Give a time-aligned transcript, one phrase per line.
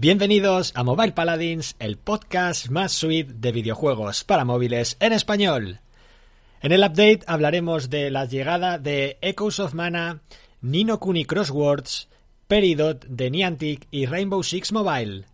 [0.00, 5.80] Bienvenidos a Mobile Paladins, el podcast más sweet de videojuegos para móviles en español.
[6.62, 10.20] En el update hablaremos de la llegada de Echoes of Mana,
[10.60, 12.06] Nino Kuni Crosswords,
[12.46, 15.24] Peridot de Niantic y Rainbow Six Mobile.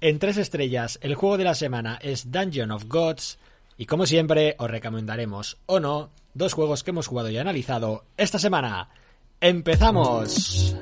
[0.00, 3.40] En tres estrellas, el juego de la semana es Dungeon of Gods
[3.76, 8.38] y como siempre os recomendaremos o no dos juegos que hemos jugado y analizado esta
[8.38, 8.90] semana.
[9.40, 10.76] ¡Empezamos!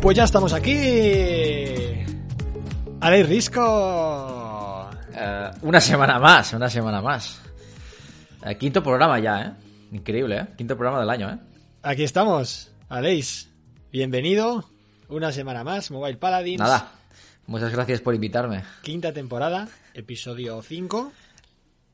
[0.00, 0.72] Pues ya estamos aquí.
[3.00, 4.90] Alex Risco.
[5.14, 7.38] Eh, una semana más, una semana más.
[8.46, 9.52] Eh, quinto programa ya, ¿eh?
[9.92, 10.46] Increíble, ¿eh?
[10.56, 11.38] Quinto programa del año, ¿eh?
[11.82, 12.72] Aquí estamos.
[12.88, 13.50] Aleix,
[13.92, 14.64] bienvenido.
[15.10, 16.60] Una semana más, Mobile Paladins.
[16.60, 16.92] Nada.
[17.46, 18.64] Muchas gracias por invitarme.
[18.80, 21.12] Quinta temporada, episodio 5.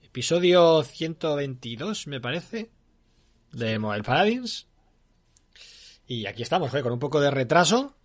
[0.05, 2.71] Episodio 122, me parece.
[3.51, 4.69] De Mobile Paladins.
[6.07, 7.96] Y aquí estamos, joder, con un poco de retraso,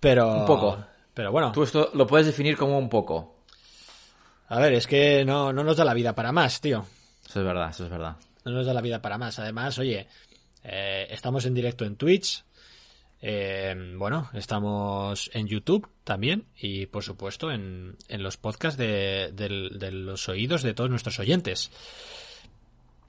[0.00, 0.40] pero...
[0.40, 0.84] Un poco.
[1.14, 1.52] Pero bueno.
[1.52, 3.36] Tú esto lo puedes definir como un poco.
[4.48, 6.84] A ver, es que no, no nos da la vida para más, tío.
[7.28, 8.16] Eso es verdad, eso es verdad.
[8.44, 9.38] No nos da la vida para más.
[9.38, 10.06] Además, oye,
[10.62, 12.44] eh, estamos en directo en Twitch.
[13.20, 19.70] Eh, bueno, estamos en YouTube también y por supuesto en, en los podcasts de, de,
[19.72, 21.70] de los oídos de todos nuestros oyentes.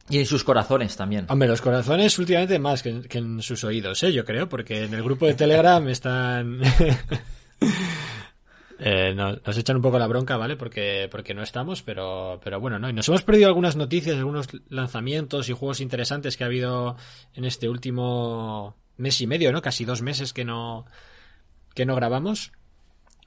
[0.09, 1.25] Y en sus corazones también.
[1.29, 4.13] Hombre, los corazones últimamente más que, que en sus oídos, ¿eh?
[4.13, 6.61] yo creo, porque en el grupo de Telegram están...
[8.79, 10.55] eh, nos, nos, echan un poco la bronca, ¿vale?
[10.55, 12.89] Porque, porque no estamos, pero, pero bueno, ¿no?
[12.89, 16.95] Y nos hemos perdido algunas noticias, algunos lanzamientos y juegos interesantes que ha habido
[17.33, 19.61] en este último mes y medio, ¿no?
[19.61, 20.85] Casi dos meses que no,
[21.73, 22.53] que no grabamos.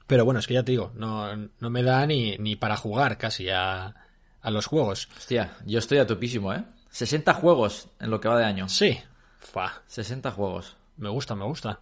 [0.07, 3.17] Pero bueno, es que ya te digo, no, no me da ni, ni para jugar
[3.17, 3.93] casi a,
[4.41, 5.07] a los juegos.
[5.17, 6.63] Hostia, yo estoy a topísimo, ¿eh?
[6.89, 8.67] 60 juegos en lo que va de año.
[8.67, 8.99] Sí.
[9.39, 9.81] Fa.
[9.87, 10.75] 60 juegos.
[10.97, 11.79] Me gusta, me gusta.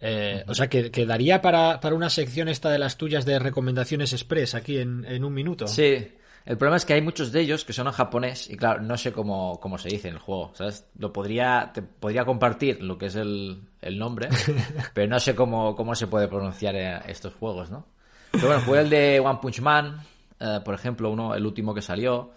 [0.00, 0.50] Eh, uh -huh.
[0.50, 4.12] O sea, que, que daría para, para, una sección esta de las tuyas de recomendaciones
[4.12, 5.66] express aquí en, en, un minuto.
[5.66, 6.12] Sí.
[6.44, 8.98] El problema es que hay muchos de ellos que son en japonés y claro, no
[8.98, 10.84] sé cómo, cómo se dice en el juego, ¿sabes?
[10.98, 14.28] Lo podría, te podría compartir lo que es el, el nombre,
[14.94, 17.86] pero no sé cómo, cómo se puede pronunciar eh, estos juegos, ¿no?
[18.30, 20.02] Pero bueno, fue el de One Punch Man,
[20.40, 22.32] eh, por ejemplo, uno, el último que salió.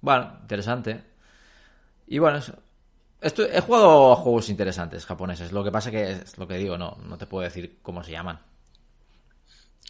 [0.00, 1.02] Bueno, interesante.
[2.06, 2.40] Y bueno,
[3.20, 5.52] esto, he jugado a juegos interesantes japoneses.
[5.52, 8.12] Lo que pasa que es lo que digo, no, no te puedo decir cómo se
[8.12, 8.40] llaman.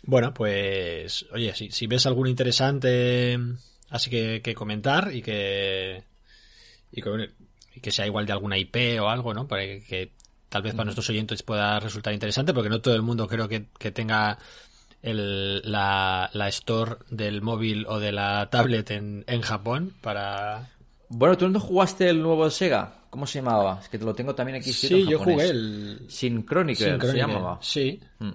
[0.05, 3.39] Bueno, pues, oye, si, si ves algún interesante
[3.91, 6.05] así que, que comentar y que,
[6.93, 7.31] y que,
[7.75, 9.47] y que sea igual de alguna IP o algo, ¿no?
[9.47, 10.13] Para que, que
[10.49, 13.67] tal vez para nuestros oyentes pueda resultar interesante, porque no todo el mundo creo que,
[13.79, 14.39] que tenga
[15.03, 20.71] el, la, la, store del móvil o de la tablet en, en Japón para...
[21.09, 22.95] Bueno, ¿tú no jugaste el nuevo Sega?
[23.11, 23.79] ¿Cómo se llamaba?
[23.83, 26.07] Es que te lo tengo también aquí Sí, yo jugué el...
[26.09, 27.59] Sin Chronicle, se llamaba.
[27.63, 28.01] Sí.
[28.19, 28.31] Mm.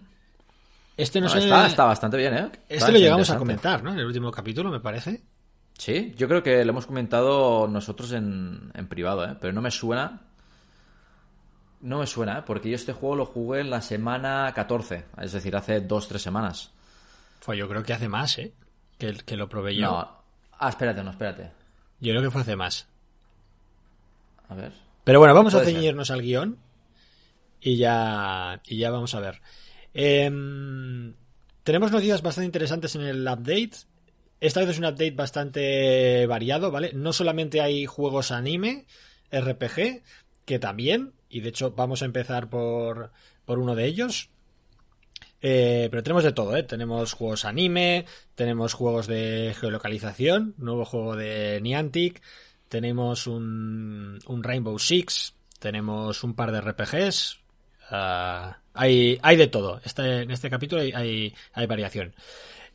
[0.96, 2.50] Este no, está, está, bastante bien, ¿eh?
[2.53, 3.91] Este está lo llegamos a comentar, ¿no?
[3.91, 5.23] En el último capítulo, me parece.
[5.78, 9.35] Sí, yo creo que lo hemos comentado nosotros en, en privado, ¿eh?
[9.40, 10.22] Pero no me suena...
[11.84, 12.44] No me suena, ¿eh?
[12.46, 16.72] Porque yo este juego lo jugué en la semana 14, es decir, hace 2-3 semanas.
[17.46, 18.54] Pues yo creo que hace más, ¿eh?
[18.98, 19.92] Que, que lo probé yo.
[19.92, 20.24] No.
[20.60, 21.52] Ah, espérate, no, espérate.
[22.00, 22.88] Yo creo que fue hace más.
[24.48, 24.72] A ver.
[25.04, 26.16] Pero bueno, vamos a ceñirnos ser.
[26.16, 26.58] al guion.
[27.60, 29.42] Y ya, y ya vamos a ver.
[29.94, 30.32] Eh,
[31.64, 33.72] tenemos noticias bastante interesantes en el update.
[34.40, 36.92] Esta vez es un update bastante variado, ¿vale?
[36.94, 38.86] No solamente hay juegos anime,
[39.32, 40.02] RPG,
[40.46, 43.12] que también, y de hecho vamos a empezar por,
[43.46, 44.30] por uno de ellos.
[45.42, 46.64] Eh, pero tenemos de todo, ¿eh?
[46.64, 52.22] Tenemos juegos anime, tenemos juegos de geolocalización, nuevo juego de Niantic,
[52.70, 57.40] tenemos un, un Rainbow Six, tenemos un par de RPGs.
[57.91, 59.82] Uh, hay, hay de todo.
[59.84, 62.16] Este, en este capítulo hay, hay, hay variación.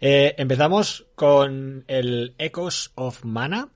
[0.01, 3.71] Eh, empezamos con el Echoes of Mana,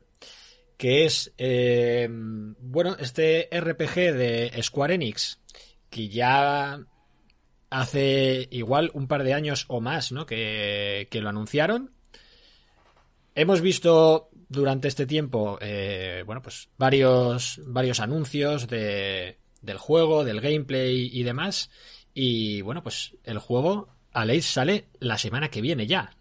[0.83, 5.39] que es, eh, bueno, este RPG de Square Enix,
[5.89, 6.85] que ya
[7.71, 10.27] hace igual un par de años o más, ¿no?
[10.27, 11.93] Que, que lo anunciaron.
[13.37, 20.41] Hemos visto durante este tiempo, eh, bueno, pues varios, varios anuncios de, del juego, del
[20.41, 21.71] gameplay y demás.
[22.13, 26.17] Y bueno, pues el juego Aleix sale la semana que viene ya.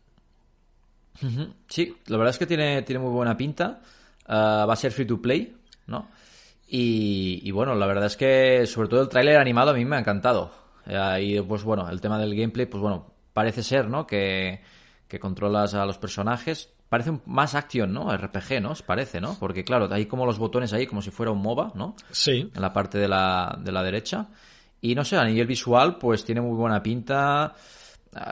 [1.68, 3.82] Sí, la verdad es que tiene, tiene muy buena pinta.
[4.28, 5.56] Ah, va a ser free to play,
[5.88, 6.08] ¿no?
[6.68, 9.98] Y, y, bueno, la verdad es que sobre todo el tráiler animado a mí me
[9.98, 10.52] ha encantado.
[10.86, 14.08] Eh, y pues bueno, el tema del gameplay, pues bueno, parece ser, ¿no?
[14.08, 14.62] Que,
[15.08, 16.70] que controlas a los personajes.
[16.88, 18.16] Parece más acción, ¿no?
[18.16, 18.74] RPG, ¿no?
[18.86, 19.38] Parece, ¿no?
[19.40, 21.96] Porque claro, hay como los botones ahí como si fuera un MOBA, ¿no?
[22.12, 22.50] Sí.
[22.54, 24.28] En la parte de la, de la derecha.
[24.82, 27.54] Y no sé, a nivel visual, pues tiene muy buena pinta.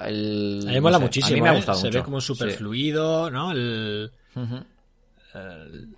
[0.05, 1.33] El, a mí me mola sé, muchísimo.
[1.33, 1.55] A mí me ha ¿eh?
[1.57, 1.99] gustado Se mucho.
[1.99, 2.57] ve como súper Sí.
[2.57, 3.51] fluido, ¿no?
[3.51, 4.11] El,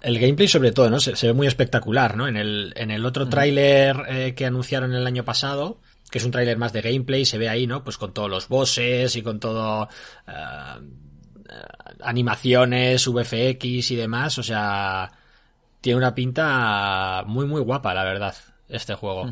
[0.02, 1.00] el gameplay sobre todo, ¿no?
[1.00, 2.28] Se, se ve muy espectacular, ¿no?
[2.28, 5.80] En el, en el otro tráiler eh, que anunciaron el año pasado,
[6.10, 7.84] que es un tráiler más de gameplay, se ve ahí, ¿no?
[7.84, 9.88] Pues con todos los bosses y con todo...
[10.28, 10.32] eh,
[11.50, 11.54] eh,
[12.02, 15.12] animaciones, VFX y demás, o sea...
[15.82, 18.36] Tiene una pinta muy, muy guapa, la verdad,
[18.70, 19.32] este juego.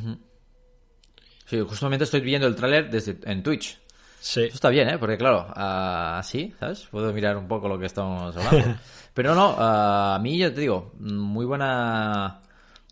[1.46, 3.80] Sí, justamente estoy viendo el tráiler desde en Twitch.
[4.20, 4.46] Sí.
[4.46, 4.98] Eso está bien, ¿eh?
[4.98, 6.88] Porque claro, ah, así, ¿sabes?
[6.90, 8.80] Puedo mirar un poco lo que estamos hablando.
[9.14, 12.42] Pero no, ah, a mí, yo te digo, muy buena,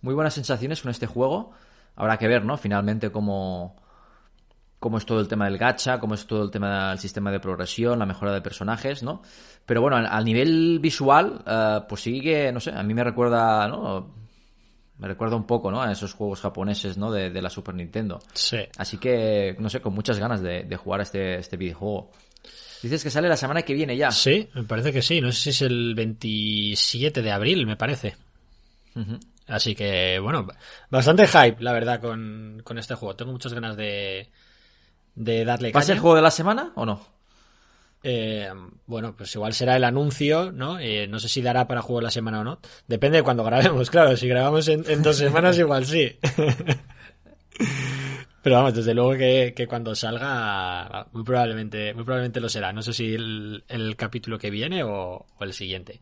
[0.01, 1.51] muy buenas sensaciones con este juego.
[1.95, 2.57] Habrá que ver, ¿no?
[2.57, 3.75] Finalmente cómo,
[4.79, 7.39] cómo es todo el tema del gacha, cómo es todo el tema del sistema de
[7.39, 9.21] progresión, la mejora de personajes, ¿no?
[9.65, 13.67] Pero bueno, al, nivel visual, ah, pues sí que, no sé, a mí me recuerda,
[13.67, 14.15] ¿no?
[14.97, 15.81] Me recuerda un poco, ¿no?
[15.81, 17.11] A esos juegos japoneses, ¿no?
[17.11, 18.19] De, de la Super Nintendo.
[18.33, 18.57] Sí.
[18.77, 22.09] Así que, no sé, con muchas ganas de, de jugar a este, este videojuego.
[22.81, 24.11] Dices que sale la semana que viene ya.
[24.11, 25.21] Sí, me parece que sí.
[25.21, 28.15] No sé si es el 27 de abril, me parece.
[29.47, 30.47] Así que, bueno,
[30.89, 33.15] bastante hype, la verdad, con, con este juego.
[33.15, 34.29] Tengo muchas ganas de,
[35.15, 37.17] de darle ¿Va a ser juego de la semana o no?
[38.03, 38.49] Eh,
[38.85, 40.79] bueno, pues igual será el anuncio, ¿no?
[40.79, 42.59] Eh, no sé si dará para juego de la semana o no.
[42.87, 44.15] Depende de cuando grabemos, claro.
[44.17, 46.17] Si grabamos en, en dos semanas, igual sí.
[48.47, 52.71] Pero vamos, desde luego que, que cuando salga, muy probablemente, muy probablemente lo será.
[52.71, 55.99] No sé si el, el capítulo que viene o, o el siguiente.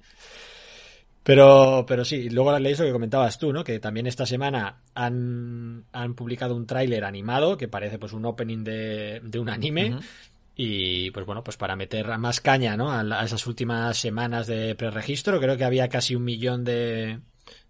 [1.24, 3.64] Pero, pero sí, luego leéis lo que comentabas tú, ¿no?
[3.64, 8.64] Que también esta semana han, han publicado un tráiler animado que parece pues un opening
[8.64, 9.96] de, de un anime.
[10.56, 12.92] Y pues bueno, pues para meter más caña, ¿no?
[12.92, 17.22] A, la- a esas últimas semanas de preregistro, creo que había casi un millón de,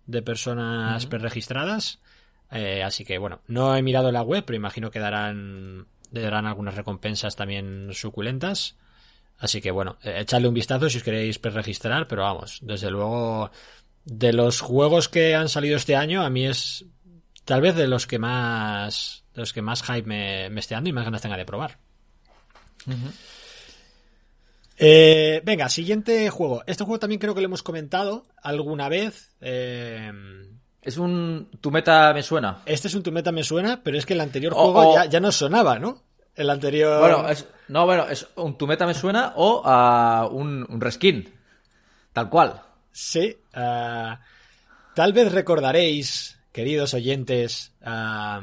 [0.05, 1.99] de personas preregistradas.
[2.51, 6.75] Eh, así que bueno, no he mirado la web, pero imagino que darán, darán algunas
[6.75, 8.75] recompensas también suculentas.
[9.37, 13.51] Así que bueno, eh, echadle un vistazo si os queréis preregistrar, pero vamos, desde luego,
[14.05, 16.85] de los juegos que han salido este año, a mí es
[17.43, 20.89] tal vez de los que más, de los que más hype me, me esté dando
[20.89, 21.77] y más ganas tenga de probar.
[24.77, 26.63] Eh, venga, siguiente juego.
[26.67, 29.35] Este juego también creo que lo hemos comentado alguna vez.
[29.41, 30.11] Eh,
[30.85, 31.49] Es un...
[31.59, 32.61] Tu meta me suena.
[32.65, 34.95] este es un Tu Meta me suena, pero es que el anterior O- juego o-
[34.95, 36.03] ya, ya no sonaba, ¿no?
[36.35, 36.99] El anterior.
[36.99, 37.47] Bueno, es...
[37.67, 41.33] No, bueno, es un Tu meta me suena o ah, un, un reskin.
[42.13, 42.61] Tal cual.
[42.91, 43.35] Sí.
[43.53, 44.21] ah,
[44.93, 48.41] tal vez recordaréis, queridos oyentes, ah,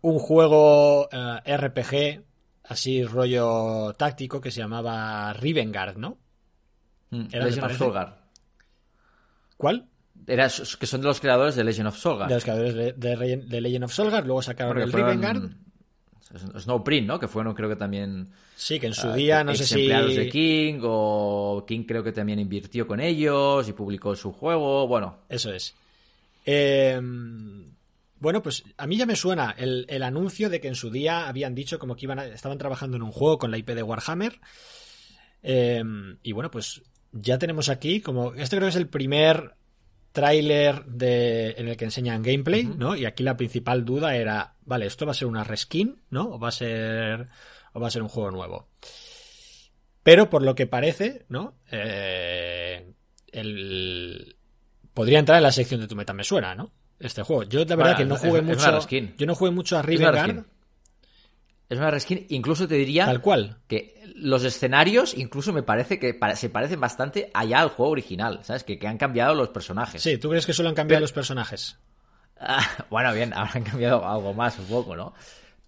[0.00, 2.22] un juego RPG,
[2.64, 6.16] así rollo táctico, que se llamaba Rivengard, ¿no?
[7.10, 8.08] Mm, Era, Legend of.
[9.56, 9.86] ¿Cuál?
[10.28, 12.28] Era, que son de los creadores de Legend of Solgar.
[12.28, 15.50] De los creadores de, de Re- de Legend of Solgar, luego sacaron Porque el Rivengard.
[16.58, 17.18] Snowprint, ¿no?
[17.18, 18.28] Que fueron, creo que también.
[18.54, 19.80] Sí, que en su ah, día, no ex sé si...
[19.80, 24.86] empleados de King, o King creo que también invirtió con ellos y publicó su juego.
[24.86, 25.74] Bueno, Eso es.
[26.44, 27.00] Eh,
[28.20, 31.28] bueno, pues a mí ya me suena el, el anuncio de que en su día
[31.28, 33.82] habían dicho como que iban a- estaban trabajando en un juego con la IP de
[33.82, 34.38] Warhammer.
[35.42, 35.82] Eh,
[36.22, 36.82] y bueno, pues
[37.12, 38.34] ya tenemos aquí como...
[38.34, 39.54] Este creo que es el primer
[40.20, 42.96] tráiler de en el que enseñan gameplay, ¿no?
[42.96, 46.30] Y aquí la principal duda era, vale, esto va a ser una reskin, ¿no?
[46.32, 47.28] O va a ser
[47.72, 48.68] o va a ser un juego nuevo.
[50.02, 51.54] Pero por lo que parece, ¿no?
[51.70, 52.92] Eh,
[53.32, 54.36] el
[54.94, 56.72] podría entrar en la sección de tu meta me suena, ¿no?
[56.98, 57.44] Este juego.
[57.44, 58.70] Yo la verdad Bueno, que no es- jugué es mucho.
[58.72, 59.14] reskin.
[59.16, 60.46] Yo no jugué mucho a Es.
[61.68, 62.26] Es una reskin.
[62.30, 63.58] Incluso te diría Tal cual.
[63.66, 68.40] que los escenarios, incluso me parece que se parecen bastante allá al juego original.
[68.42, 68.64] ¿Sabes?
[68.64, 70.02] Que, que han cambiado los personajes.
[70.02, 71.78] Sí, ¿tú crees que solo han cambiado Pero- los personajes?
[72.40, 75.12] Ah, bueno, bien, habrán cambiado algo más un poco, ¿no?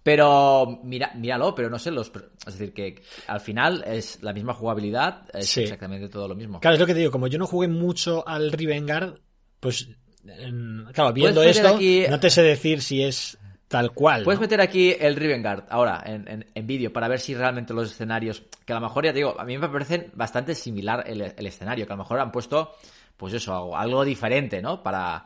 [0.03, 2.11] Pero mira, míralo, pero no sé, los,
[2.47, 5.61] es decir, que al final es la misma jugabilidad, es Sí.
[5.61, 6.59] exactamente todo lo mismo.
[6.59, 9.19] Claro, es lo que te digo, como yo no jugué mucho al Rivengard,
[9.59, 9.89] pues
[10.25, 13.37] en- claro, viendo esto, aquí- no te sé decir si es
[13.71, 14.23] tal cual.
[14.23, 14.43] Puedes ¿no?
[14.43, 18.43] meter aquí el Rivengard ahora en, en- en vídeo para ver si realmente los escenarios,
[18.65, 21.47] que a lo mejor ya te digo, a mí me parecen bastante similar el, el
[21.47, 22.73] escenario, que a lo mejor han puesto,
[23.17, 24.83] pues eso, algo, algo diferente, ¿no?
[24.83, 25.25] Para,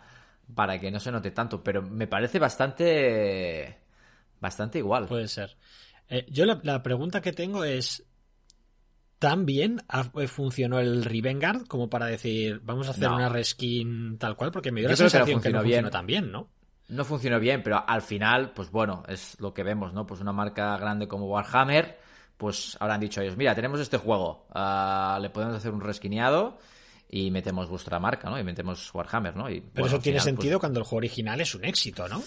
[0.54, 3.78] para que no se note tanto, pero me parece bastante,
[4.40, 5.08] bastante igual.
[5.08, 5.58] Puede ser.
[6.08, 8.04] Eh, yo la, la pregunta que tengo es,
[9.20, 13.16] ¿tan bien ha- eh, funcionó el Rivengard como para decir, vamos a hacer No.
[13.16, 14.52] una reskin tal cual?
[14.52, 15.75] Porque me dio Yo la que sensación que no funcionó bien.
[15.84, 16.50] funcionó tan bien, ¿no?
[16.88, 20.06] No funcionó bien, pero al final, pues bueno, es lo que vemos, ¿no?
[20.06, 21.98] Pues una marca grande como Warhammer,
[22.38, 26.60] pues habrán dicho ellos, mira, tenemos este juego, ah, le podemos hacer un resquineado
[27.10, 28.38] y metemos vuestra marca, ¿no?
[28.38, 29.50] Y metemos Warhammer, ¿no?
[29.50, 32.08] Y, Pero bueno, eso tiene final, pues, sentido cuando el juego original es un éxito,
[32.08, 32.22] ¿no?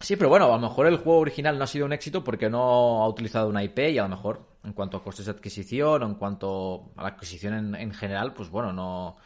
[0.00, 2.50] Sí, pero bueno, a lo mejor el juego original no ha sido un éxito porque
[2.50, 6.02] no ha utilizado una IP y a lo mejor en cuanto a costes de adquisición
[6.02, 9.16] o en cuanto a la adquisición en, en general, pues bueno, no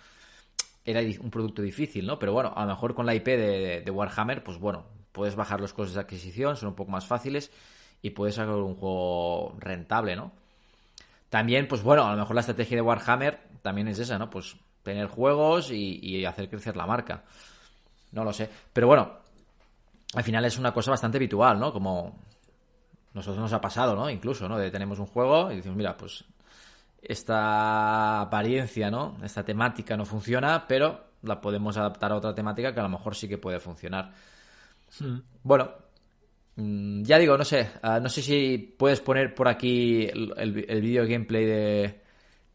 [0.90, 2.18] era un producto difícil, ¿no?
[2.18, 5.75] Pero bueno, a lo mejor con la IP de, Warhammer, pues bueno, puedes bajar los
[5.75, 7.50] costes de adquisición, son un poco más fáciles
[8.00, 10.33] y puedes sacar un juego rentable, ¿no?
[11.28, 14.30] También, pues bueno, a lo mejor la estrategia de Warhammer también es esa, ¿no?
[14.30, 17.25] Pues tener juegos y, y hacer crecer la marca.
[18.12, 18.49] No lo sé.
[18.73, 19.18] Pero bueno,
[20.14, 21.71] al final es una cosa bastante habitual, ¿no?
[21.71, 22.18] Como
[23.12, 24.09] nosotros nos ha pasado, ¿no?
[24.09, 24.57] Incluso, ¿no?
[24.57, 26.25] De tenemos un juego y decimos, mira, pues
[27.02, 29.17] esta apariencia, ¿no?
[29.23, 33.14] Esta temática no funciona, pero la podemos adaptar a otra temática que a lo mejor
[33.14, 34.12] sí que puede funcionar.
[35.43, 35.71] Bueno,
[36.57, 40.67] mm, ya digo, no sé, ah, no sé si puedes poner por aquí el, el,
[40.69, 42.00] el vídeo gameplay de,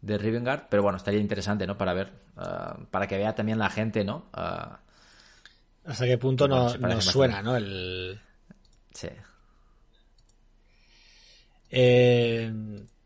[0.01, 1.77] de Rivengard, pero bueno, estaría interesante, ¿no?
[1.77, 4.29] Para ver, ah, para que vea también la gente, ¿no?
[4.33, 4.79] Ah,
[5.85, 7.55] ¿Hasta qué punto Bueno, no, nos suena, ¿no?
[7.55, 8.19] El...
[8.93, 9.09] sí.
[11.69, 12.51] Eh,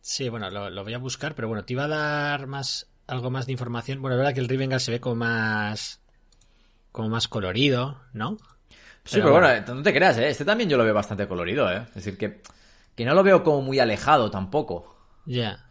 [0.07, 3.29] sí, bueno, lo, lo voy a buscar, pero bueno, te iba a dar más algo
[3.29, 4.01] más de información.
[4.01, 6.01] Bueno, es verdad que el Rivengard se ve como más
[6.91, 8.37] como más colorido, ¿no?
[9.05, 10.29] Sí, pero bueno, no te creas, ¿eh?
[10.29, 11.83] Este también yo lo veo bastante colorido, ¿eh?
[11.89, 12.41] Es decir, que,
[12.95, 14.97] que no lo veo como muy alejado tampoco.
[15.25, 15.63] Ya.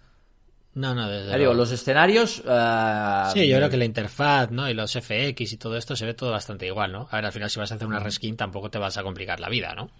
[0.74, 2.42] No, no, desde Ya digo, los escenarios...
[2.46, 4.68] ah, Sí, yo creo que la interfaz, ¿no?
[4.70, 7.08] Y los FX y todo esto se ve todo bastante igual, ¿no?
[7.10, 9.40] A ver, al final si vas a hacer una reskin tampoco te vas a complicar
[9.40, 9.90] la vida, ¿no?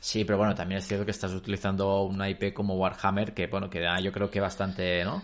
[0.00, 3.68] Sí, pero bueno, también es cierto que estás utilizando una IP como Warhammer, que bueno,
[3.68, 5.22] que da yo creo que bastante, ¿no?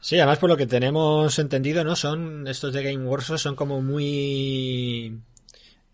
[0.00, 1.96] Sí, además por lo que tenemos entendido, ¿no?
[1.96, 5.18] Son estos de Game Workshop son como muy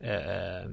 [0.00, 0.66] eh,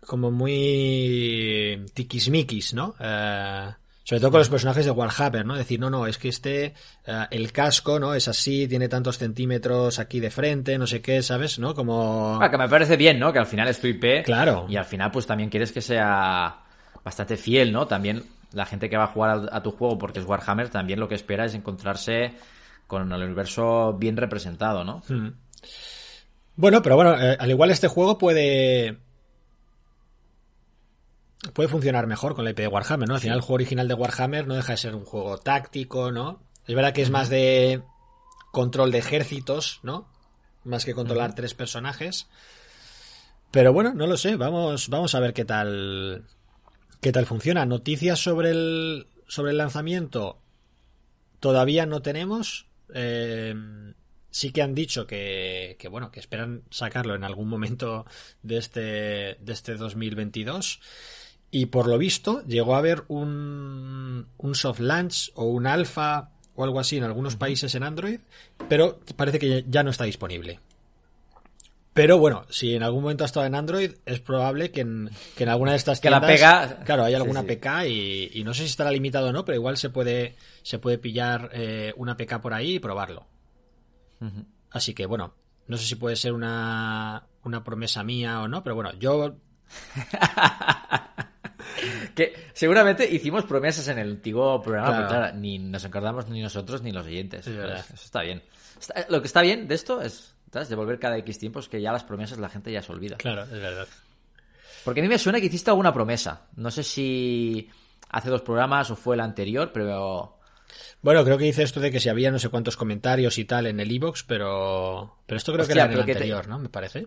[0.00, 2.94] como muy tiquismiquis, ¿no?
[2.98, 3.70] Eh,
[4.04, 5.56] sobre todo con los personajes de Warhammer, ¿no?
[5.56, 6.74] Decir, no, no, es que este,
[7.06, 8.14] eh, el casco, ¿no?
[8.14, 11.58] Es así, tiene tantos centímetros aquí de frente, no sé qué, ¿sabes?
[11.58, 11.74] ¿No?
[11.74, 12.38] Como...
[12.40, 13.32] Ah, que me parece bien, ¿no?
[13.32, 14.24] Que al final es tu IP.
[14.24, 14.66] Claro.
[14.68, 16.62] Y al final, pues también quieres que sea
[17.04, 17.86] bastante fiel, ¿no?
[17.86, 20.98] También la gente que va a jugar a, a tu juego porque es Warhammer, también
[20.98, 22.32] lo que espera es encontrarse
[22.86, 25.02] con el universo bien representado, ¿no?
[25.08, 25.28] Mm.
[26.56, 28.98] Bueno, pero bueno, eh, al igual este juego puede
[31.52, 33.14] puede funcionar mejor con la IP de Warhammer, ¿no?
[33.14, 36.42] Al final el juego original de Warhammer no deja de ser un juego táctico, ¿no?
[36.66, 37.82] Es verdad que es más de
[38.52, 40.06] control de ejércitos, ¿no?
[40.64, 42.28] Más que controlar tres personajes.
[43.50, 46.26] Pero bueno, no lo sé, vamos vamos a ver qué tal
[47.00, 47.64] qué tal funciona.
[47.64, 50.38] Noticias sobre el sobre el lanzamiento
[51.40, 52.66] todavía no tenemos.
[52.92, 53.54] Eh,
[54.30, 58.04] sí que han dicho que, que, bueno que esperan sacarlo en algún momento
[58.42, 58.80] de este
[59.40, 60.80] de este 2022
[61.50, 66.64] y por lo visto llegó a haber un, un soft launch o un alfa o
[66.64, 68.20] algo así en algunos países en Android
[68.68, 70.60] pero parece que ya no está disponible
[71.92, 75.42] pero bueno, si en algún momento ha estado en Android, es probable que en, que
[75.42, 76.40] en alguna de estas Que la tiendas,
[76.70, 77.46] pega- claro, hay alguna sí.
[77.48, 80.78] PK y, y no sé si estará limitado o no, pero igual se puede se
[80.78, 83.26] puede pillar eh, una PK por ahí y probarlo.
[84.70, 85.34] Así que bueno,
[85.66, 89.34] no sé si puede ser una, una promesa mía o no, pero bueno, yo
[92.14, 95.08] Que seguramente hicimos promesas en el antiguo programa, Claro.
[95.08, 97.44] pero claro, ni nos encargamos ni nosotros ni los oyentes.
[97.46, 97.56] Pues
[97.92, 98.42] Eso está bien.
[98.78, 100.68] Está- lo que está bien de esto es, ¿sabes?
[100.68, 103.16] De volver cada X tiempos que ya las promesas la gente ya se olvida.
[103.16, 103.86] claro, es verdad.
[104.84, 106.46] Porque a mí me suena que hiciste alguna promesa.
[106.56, 107.68] No sé si
[108.08, 110.38] hace dos programas o fue el anterior, pero...
[111.02, 113.66] Bueno, creo que dice esto de que si había no sé cuántos comentarios y tal
[113.66, 116.58] en el iBox, pero pero esto creo Hostia, que era en el te- anterior, ¿no?
[116.58, 117.06] Me parece.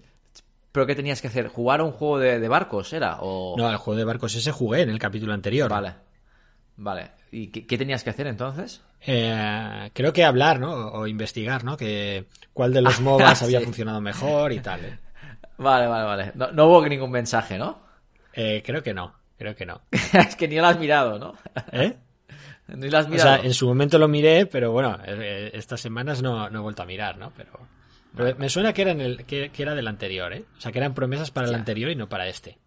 [0.74, 1.48] ¿Pero qué tenías que hacer?
[1.48, 3.20] ¿Jugar a un juego de, de barcos era?
[3.22, 3.56] O...
[3.58, 5.70] No, el juego de barcos ese jugué en el capítulo anterior.
[5.70, 5.94] Vale.
[6.76, 7.12] Vale.
[7.32, 8.82] ¿Y qué, qué tenías que hacer entonces?
[9.06, 10.74] Eh, creo que hablar, ¿no?
[10.74, 11.78] O, o investigar, ¿no?
[11.78, 13.66] Que cuál de los MOBAs había Sí.
[13.66, 14.84] funcionado mejor y tal.
[14.84, 15.00] ¿eh?
[15.58, 16.32] Vale, vale, vale.
[16.36, 17.80] No, no hubo ningún mensaje, ¿no?
[18.34, 19.82] Eh, creo que no, creo que no.
[19.92, 21.36] es que ni lo has mirado, ¿no?
[21.72, 21.96] ¿Eh?
[22.70, 23.36] ni lo has O mirado.
[23.38, 26.82] sea, en su momento lo miré, pero bueno, eh, estas semanas no, no he vuelto
[26.82, 27.32] a mirar, ¿no?
[27.38, 27.52] Pero,
[28.16, 30.46] pero me suena que era, en el, que, que era del anterior, ¿eh?
[30.58, 32.58] O sea, que eran promesas para el anterior y no para este.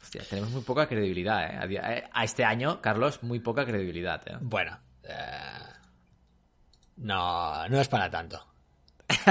[0.00, 1.80] Hostia, tenemos muy poca credibilidad, ¿eh?
[1.82, 4.36] Eh, a este año, Carlos, muy poca credibilidad, ¿eh?
[4.40, 5.14] Bueno, eh,
[6.96, 8.46] no, no es para tanto.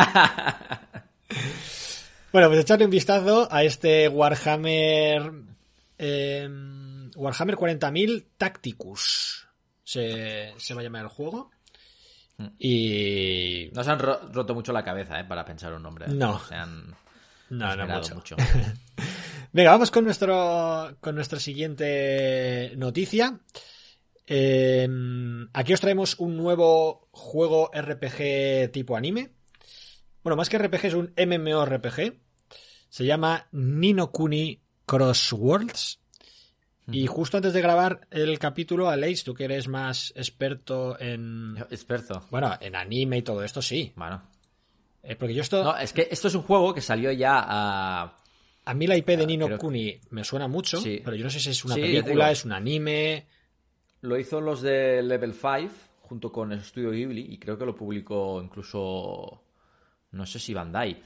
[2.31, 5.31] bueno, pues echarle un vistazo a este Warhammer
[5.99, 6.47] eh,
[7.15, 9.47] Warhammer 40.000 Tacticus.
[9.83, 11.51] Se, se va a llamar el juego.
[12.57, 13.69] Y.
[13.73, 15.25] Nos han ro- roto mucho la cabeza, ¿eh?
[15.25, 16.07] Para pensar un nombre.
[16.07, 16.39] No.
[16.47, 16.95] Se han
[17.49, 18.15] No, no mucho.
[18.15, 18.35] mucho.
[19.51, 23.39] Venga, vamos con nuestro con nuestra siguiente noticia.
[24.27, 24.87] Eh,
[25.53, 29.31] aquí os traemos un nuevo juego RPG tipo anime.
[30.23, 32.19] Bueno, más que RPG es un MMORPG.
[32.89, 35.99] Se llama Nino Kuni Cross Worlds.
[36.91, 42.25] Y justo antes de grabar el capítulo, Aleix, tú que eres más experto en Experto.
[42.31, 43.91] bueno, en anime y todo esto, sí.
[43.95, 44.21] Bueno.
[45.03, 48.15] Eh, porque yo esto No, es que esto es un juego que salió ya a.
[48.65, 51.01] A mí la IP de Nino creo Kuni me suena mucho, Sí.
[51.03, 53.25] pero yo no sé si es una Sí, película, es un anime.
[54.01, 57.75] Lo hizo los de Level 5 junto con el estudio Ghibli y creo que lo
[57.75, 59.41] publicó incluso.
[60.11, 61.01] No sé si Bandai.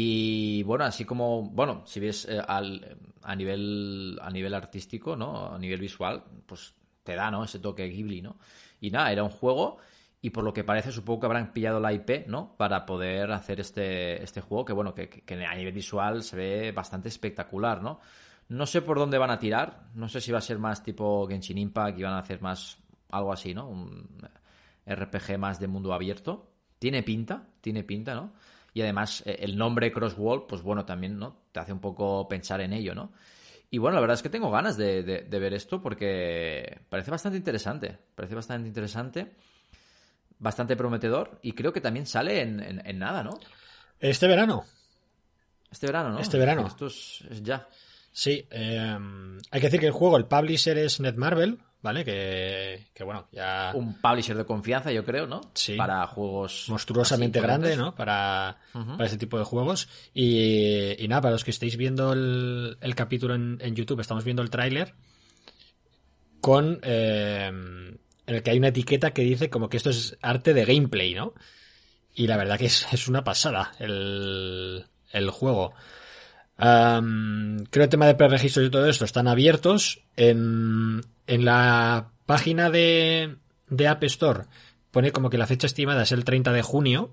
[0.00, 5.54] Y bueno, así como, bueno, si ves eh, al- a nivel a nivel artístico, ¿no?
[5.54, 7.42] A nivel visual, pues te da, ¿no?
[7.44, 8.38] Ese toque Ghibli, ¿no?
[8.80, 9.78] Y nada, era un juego
[10.20, 12.54] y por lo que parece supongo que habrán pillado la IP, ¿no?
[12.56, 16.72] Para poder hacer este, este juego que, bueno, que, que a nivel visual se ve
[16.72, 18.00] bastante espectacular, ¿no?
[18.48, 21.26] No sé por dónde van a tirar, no sé si va a ser más tipo
[21.28, 22.78] Genshin Impact y van a hacer más
[23.10, 23.68] algo así, ¿no?
[23.68, 24.08] Un
[24.86, 26.50] RPG más de mundo abierto.
[26.78, 28.32] Tiene pinta, tiene pinta, ¿no?
[28.78, 31.36] Y además eh, el nombre Crosswall, pues bueno, también, ¿no?
[31.50, 33.12] Te hace un poco pensar en ello, ¿no?
[33.70, 37.10] Y bueno, la verdad es que tengo ganas de, de- de ver esto porque parece
[37.10, 37.98] bastante interesante.
[38.14, 39.32] Parece bastante interesante,
[40.38, 43.30] bastante prometedor y creo que también sale en, en- en nada, ¿no?
[43.98, 44.64] Este verano,
[45.72, 46.20] Este verano, ¿no?
[46.20, 46.64] Este verano.
[46.68, 47.66] Esto es, es ya.
[48.12, 48.46] sí.
[48.52, 48.96] eh,
[49.50, 52.04] hay que decir que el juego, el publisher es Netmarble, ¿vale?
[52.04, 55.40] Que, que bueno, ya Un publisher de confianza, yo creo, ¿no?
[55.54, 55.76] Sí.
[55.76, 57.76] Para juegos monstruosamente grande.
[57.76, 57.94] ¿no?
[57.94, 58.92] Para, Ujú.
[58.96, 59.88] para este tipo de juegos.
[60.14, 64.24] Y, y nada, para los que estéis viendo el, el capítulo en, en YouTube, estamos
[64.24, 64.94] viendo el tráiler
[66.40, 66.80] con...
[66.82, 67.46] eh,
[68.26, 71.14] en el que hay una etiqueta que dice como que esto es arte de gameplay,
[71.14, 71.32] ¿no?
[72.14, 75.72] Y la verdad que es, es una pasada el, el juego.
[76.58, 80.00] Am, creo que el tema de preregistros y todo esto están abiertos.
[80.16, 83.36] En, en la página de,
[83.68, 84.44] de App Store
[84.90, 87.10] pone como que la fecha estimada es el 30 de junio.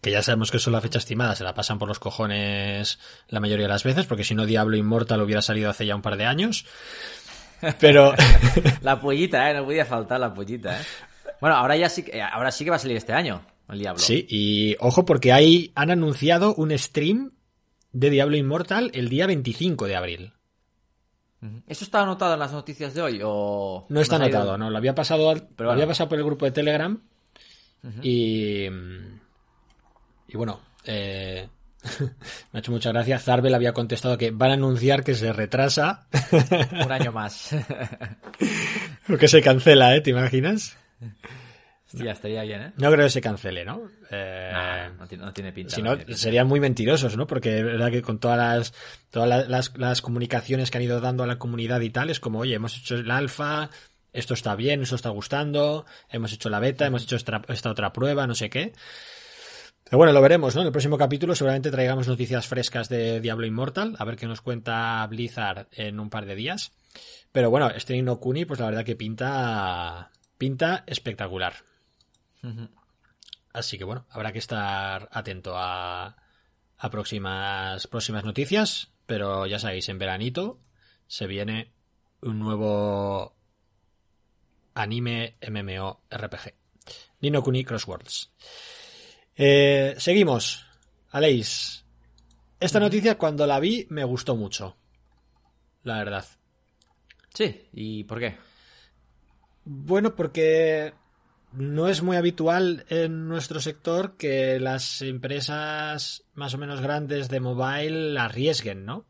[0.00, 3.00] Que ya sabemos que eso es la fecha estimada, se la pasan por los cojones
[3.28, 6.02] la mayoría de las veces, porque si no Diablo Immortal hubiera salido hace ya un
[6.02, 6.66] par de años.
[7.80, 8.14] Pero
[8.82, 9.54] La pollita, ¿eh?
[9.54, 10.84] No podía faltar la pollita, ¿eh?
[11.40, 13.98] Bueno, ahora ya sí, que- ahora sí que va a salir este año, el Diablo.
[14.00, 17.32] sí, y ojo porque ahí han anunciado un stream
[17.92, 20.32] de Diablo Immortal el día 25 de abril.
[21.68, 23.86] ¿Eso está anotado en las noticias de hoy o...?
[23.88, 26.24] No está ido- anotado, no, lo había pasado, al- Pero lo había pasado por el
[26.24, 27.00] grupo de Telegram
[28.02, 28.64] y
[30.30, 31.48] y bueno, eh,
[32.52, 33.18] me ha hecho mucha gracia.
[33.20, 36.06] Zarbel había contestado que van a anunciar que se retrasa
[36.84, 37.54] Un año más.
[39.08, 40.00] o que se cancela, ¿eh?
[40.00, 40.76] ¿Te imaginas?
[41.92, 42.72] Hostia, estaría bien, ¿eh?
[42.76, 43.88] No creo que se cancele, ¿no?
[44.10, 45.74] Eh, Nah, no, tiene, no tiene pinta.
[45.74, 47.26] Si no serían muy mentirosos, ¿no?
[47.26, 48.74] Porque es verdad que con todas las,
[49.10, 52.20] todas la- las, las comunicaciones que han ido dando a la comunidad y tal, es
[52.20, 53.70] como, oye, hemos hecho el alfa,
[54.12, 57.90] esto está bien, esto está gustando, hemos hecho la beta, hemos hecho esta, esta otra
[57.92, 58.72] prueba, no sé qué.
[59.84, 60.60] Pero bueno, lo veremos, ¿no?
[60.60, 64.42] En el próximo capítulo seguramente traigamos noticias frescas de Diablo Immortal, a ver qué nos
[64.42, 66.72] cuenta Blizzard en un par de días.
[67.32, 71.54] Pero bueno, este Nino Kuni, pues la verdad que pinta, pinta espectacular.
[73.52, 76.16] Así que bueno, habrá que estar atento a,
[76.78, 78.90] a próximas, próximas noticias.
[79.06, 80.60] Pero ya sabéis, en veranito
[81.06, 81.72] se viene
[82.20, 83.34] un nuevo
[84.74, 86.54] anime MMO RPG.
[87.20, 88.30] Nino Kuni Crosswords.
[89.36, 90.66] Eh, seguimos.
[91.10, 91.84] Aleix.
[92.60, 94.76] Esta noticia cuando la vi me gustó mucho.
[95.84, 96.26] La verdad.
[97.32, 98.36] Sí, ¿y por qué?
[99.64, 100.92] Bueno, porque
[101.52, 107.40] no es muy habitual en nuestro sector que las empresas más o menos grandes de
[107.40, 109.06] mobile arriesguen, ¿no?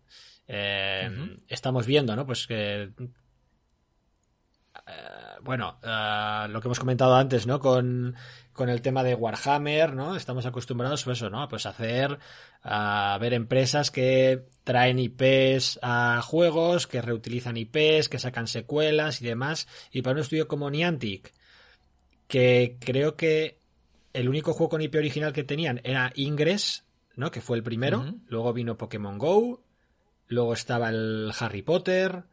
[0.47, 1.37] Eh.
[1.49, 2.27] Estamos viendo, ¿no?
[2.27, 2.91] Pues que.
[4.87, 4.93] eh,
[5.43, 7.61] bueno, eh, lo que hemos comentado antes, ¿no?
[7.61, 8.15] Con,
[8.53, 10.17] con el tema de Warhammer, ¿no?
[10.17, 11.49] Estamos acostumbrados a eso, ¿no?
[11.49, 12.19] Pues hacer,
[12.63, 19.27] a ver empresas que traen IPs a juegos, que reutilizan IPs, que sacan secuelas y
[19.27, 19.69] demás.
[19.93, 21.33] Y para un estudio como Niantic,
[22.29, 23.59] que creo que
[24.13, 26.85] el único juego con IP original que tenían era Ingress,
[27.17, 27.31] ¿no?
[27.31, 28.15] Que fue el primero.
[28.29, 29.65] Luego vino Pokémon Go.
[30.29, 32.25] Luego estaba el Harry Potter.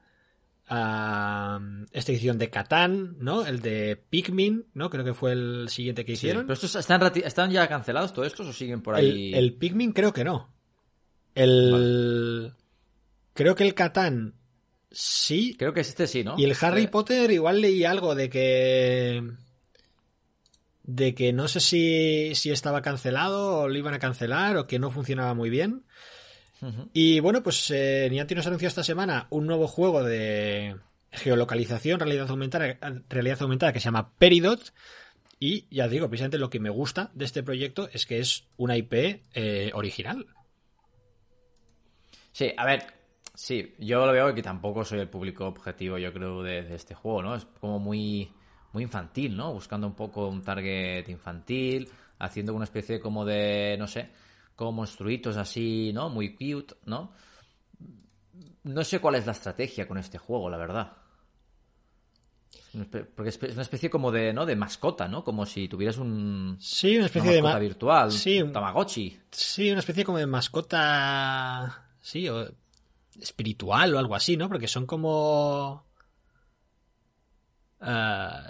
[0.68, 1.60] ah,
[1.92, 3.46] esta edición de Catán, ¿no?
[3.46, 4.90] El de Pikmin, ¿no?
[4.90, 6.44] Creo que fue el siguiente que Sí, hicieron.
[6.44, 9.32] ¿Pero estos están ya cancelados todos estos o siguen por ahí?
[9.34, 10.54] El, el Pikmin creo que no.
[11.36, 12.54] El.
[13.34, 14.34] Creo que el Catán
[14.92, 15.56] Sí.
[15.60, 16.36] Creo que este sí, ¿no?
[16.38, 19.24] Y el Harry Eh, Potter igual leí algo de que.
[20.88, 24.80] De que no sé si, si estaba cancelado o lo iban a cancelar o que
[24.80, 25.84] no funcionaba muy bien.
[26.94, 30.76] Y bueno, pues eh, Niantic nos anunció esta semana un nuevo juego de
[31.12, 34.74] geolocalización, realidad aumentada, realidad aumentada que se llama Peridot.
[35.40, 38.78] Y ya digo, precisamente lo que me gusta de este proyecto es que es una
[38.78, 38.94] IP
[39.34, 40.26] eh, original.
[42.32, 42.84] Sí, a ver,
[43.36, 46.96] sí, yo lo veo que tampoco soy el público objetivo, yo creo, de, de este
[46.96, 47.36] juego, ¿no?
[47.36, 48.32] Es como muy,
[48.76, 49.54] muy infantil, ¿no?
[49.54, 54.10] Buscando un poco un target infantil, haciendo una especie como de, no sé,
[54.54, 56.10] como monstruitos así, ¿no?
[56.10, 57.14] Muy cute, ¿no?
[58.64, 60.92] No sé cuál es la estrategia con este juego, la verdad.
[62.74, 62.86] Una
[63.16, 64.46] Porque es una especie como de, ¿no?
[64.46, 65.24] De mascota, ¿no?
[65.24, 67.42] Como si tuvieras un, Sí, una una especie de.
[67.42, 69.20] mascota ma- virtual, Sí, un Tamagotchi.
[69.32, 71.88] Sí, una especie como de mascota.
[72.02, 72.46] Sí, o
[73.22, 74.50] espiritual o algo así, ¿no?
[74.50, 75.86] Porque son como.
[77.86, 78.44] Ah,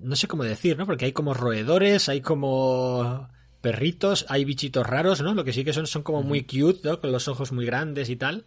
[0.00, 0.84] no sé cómo decir, ¿no?
[0.84, 3.30] Porque hay como roedores, hay como
[3.62, 5.34] perritos, hay bichitos raros, ¿no?
[5.34, 7.00] Lo que sí que son son como muy cute, ¿no?
[7.00, 8.44] Con los ojos muy grandes y tal.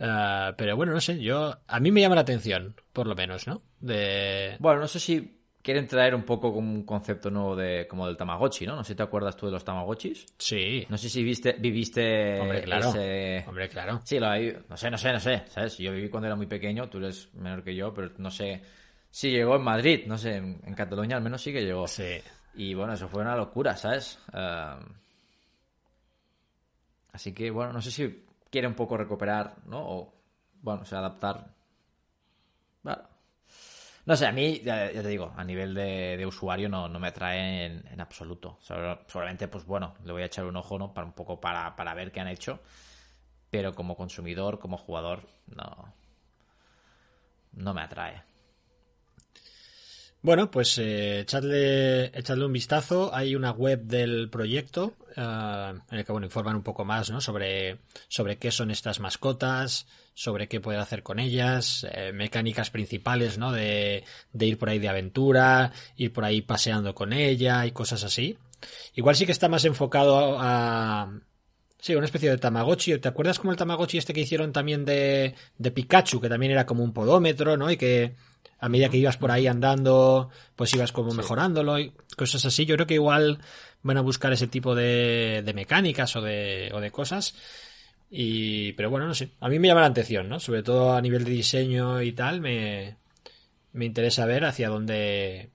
[0.00, 1.58] Ah, pero bueno, no sé, yo.
[1.68, 3.62] A mí me llama la atención, por lo menos, ¿no?
[3.80, 4.56] De.
[4.58, 8.16] Bueno, no sé si quieren traer un poco como un concepto nuevo de como del
[8.16, 8.76] Tamagotchi, ¿no?
[8.76, 10.26] No sé si te acuerdas tú de los Tamagotchis.
[10.38, 10.86] Sí.
[10.88, 12.88] No sé si viste, viviste Hombre, claro.
[12.88, 13.44] ese...
[13.46, 14.00] Hombre, claro.
[14.04, 15.76] Sí, lo hay- no sé, no sé, no sé, ¿sabes?
[15.78, 18.62] Yo viví cuando era muy pequeño, tú eres menor que yo, pero no sé
[19.10, 21.86] si llegó en Madrid, no sé, en, Cataluña al menos sí que llegó.
[21.86, 22.20] Sí.
[22.54, 24.18] Y bueno, eso fue una locura, ¿sabes?
[27.12, 29.78] Así que bueno, no sé si quiere un poco recuperar, ¿no?
[29.80, 30.14] O,
[30.62, 31.46] bueno, o sea, adaptar.
[32.82, 33.09] Bueno.
[34.10, 37.66] No sé, a mí, ya, te digo, a nivel de, usuario no, no me atrae
[37.66, 38.58] en, absoluto.
[38.60, 40.92] Solo- Solamente, pues bueno, le voy a echar un ojo, ¿no?
[40.92, 42.58] Para un poco para, para ver qué han hecho.
[43.50, 45.94] Pero como consumidor, como jugador, no.
[47.52, 48.22] No me atrae.
[50.22, 53.14] Bueno, pues eh, echadle, echadle un vistazo.
[53.14, 55.20] Hay una web del proyecto eh,
[55.90, 57.20] en el que bueno, informan un poco más ¿no?
[57.20, 63.38] sobre, sobre qué son estas mascotas, sobre qué puede hacer con ellas, eh, mecánicas principales
[63.38, 63.52] ¿no?
[63.52, 68.04] de, de ir por ahí de aventura, ir por ahí paseando con ella y cosas
[68.04, 68.36] así.
[68.94, 71.12] Igual sí que está más enfocado a...
[71.78, 72.98] Sí, una especie de Tamagotchi.
[72.98, 76.66] ¿Te acuerdas como el Tamagotchi este que hicieron también de, de Pikachu, que también era
[76.66, 77.70] como un podómetro, ¿no?
[77.70, 78.16] Y que
[78.58, 82.66] a medida que ibas por ahí andando, pues ibas como mejorándolo y cosas así.
[82.66, 83.38] Yo creo que igual
[83.82, 87.34] van a buscar ese tipo de, de mecánicas o de, o de cosas.
[88.10, 89.30] Y, pero bueno, no sé.
[89.40, 90.40] A mí me llama la atención, ¿no?
[90.40, 92.96] Sobre todo a nivel de diseño y tal, me,
[93.72, 95.50] me interesa ver hacia dónde,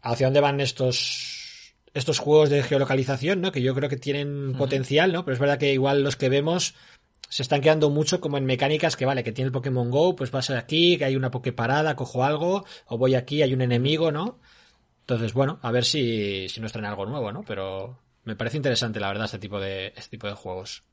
[0.00, 3.52] hacia dónde van estos, estos juegos de geolocalización, ¿no?
[3.52, 5.24] Que yo creo que tienen potencial, ¿no?
[5.24, 6.74] Pero es verdad que igual los que vemos
[7.28, 10.30] se están quedando mucho como en mecánicas que vale, que tiene el Pokémon Go, pues
[10.30, 14.38] vas aquí, que hay una Poképarada, cojo algo, o voy aquí, hay un enemigo, ¿no?
[15.00, 17.42] Entonces, bueno, a ver si, si nos traen algo nuevo, ¿no?
[17.42, 20.84] Pero me parece interesante, la verdad, este tipo de, este tipo de juegos.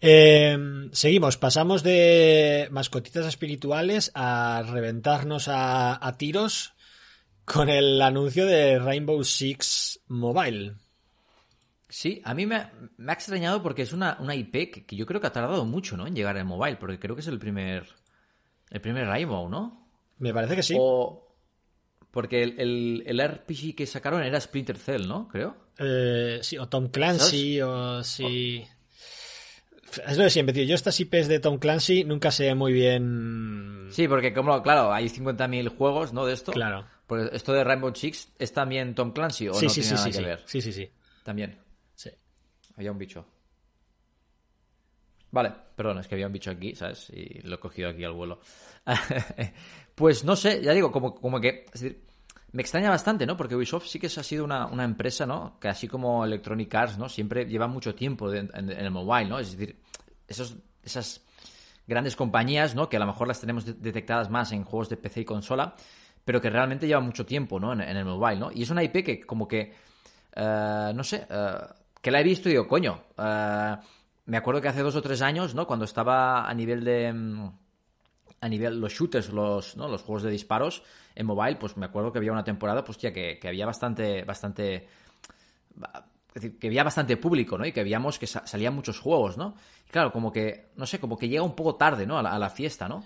[0.00, 0.56] Eh,
[0.92, 6.74] seguimos, pasamos de mascotitas espirituales a reventarnos a, a tiros
[7.44, 10.74] con el anuncio de Rainbow Six Mobile.
[11.88, 14.96] Sí, a mí me ha, me ha extrañado porque es una, una IP que, que
[14.96, 16.06] yo creo que ha tardado mucho, ¿no?
[16.06, 17.86] En llegar al mobile, porque creo que es el primer.
[18.70, 19.88] El primer Rainbow, ¿no?
[20.18, 20.74] Me parece que sí.
[20.76, 21.36] O.
[22.10, 25.28] Porque el, el, el RPG que sacaron era Splinter Cell, ¿no?
[25.28, 25.56] Creo.
[25.78, 28.64] Eh, sí, o Tom Clancy, o sí.
[30.06, 30.64] Es lo de siempre, tío.
[30.64, 33.88] Yo estas IPs de Tom Clancy nunca sé muy bien.
[33.90, 36.26] Sí, porque como, claro, hay 50.000 juegos, ¿no?
[36.26, 36.52] De esto.
[36.52, 36.86] Claro.
[37.06, 39.94] Porque esto de Rainbow Six es también Tom Clancy o sí, no sí, tiene sí,
[39.94, 40.24] nada sí, que sí.
[40.24, 40.42] ver.
[40.46, 40.90] Sí, sí, sí.
[41.22, 41.58] También.
[41.94, 42.10] Sí.
[42.76, 43.26] Había un bicho.
[45.30, 47.10] Vale, perdón, es que había un bicho aquí, ¿sabes?
[47.10, 48.40] Y lo he cogido aquí al vuelo.
[49.94, 51.66] pues no sé, ya digo, como, como que.
[51.72, 52.04] Es decir,
[52.52, 53.36] me extraña bastante, ¿no?
[53.36, 55.58] Porque Ubisoft sí que ha sido una, una empresa, ¿no?
[55.58, 57.08] Que así como Electronic Arts, ¿no?
[57.08, 59.40] Siempre lleva mucho tiempo en, el mobile, ¿no?
[59.40, 59.76] Es decir,
[60.28, 61.20] esos, esas
[61.86, 62.88] grandes compañías, ¿no?
[62.88, 65.74] Que a lo mejor las tenemos de- detectadas más en juegos de PC y consola,
[66.24, 67.72] pero que realmente llevan mucho tiempo, ¿no?
[67.72, 68.52] En, el mobile, ¿no?
[68.52, 69.74] Y es una IP que como que,
[70.36, 71.58] eh, no sé, eh,
[72.00, 73.76] que la he visto y digo, coño, eh,
[74.26, 75.66] me acuerdo que hace dos o tres años, ¿no?
[75.66, 77.12] Cuando estaba a nivel de...
[77.12, 77.63] mm,
[78.44, 79.88] A nivel, los shooters, los, ¿no?
[79.88, 80.82] los juegos de disparos
[81.14, 84.22] en mobile, pues me acuerdo que había una temporada, pues tía, que, que había bastante,
[84.24, 84.86] bastante
[86.34, 87.64] es decir, que había bastante público, ¿no?
[87.64, 89.54] Y que veíamos que sa- salían muchos juegos, ¿no?
[89.88, 92.18] Y claro, como que, no sé, como que llega un poco tarde, ¿no?
[92.18, 93.04] A la, a la fiesta, ¿no?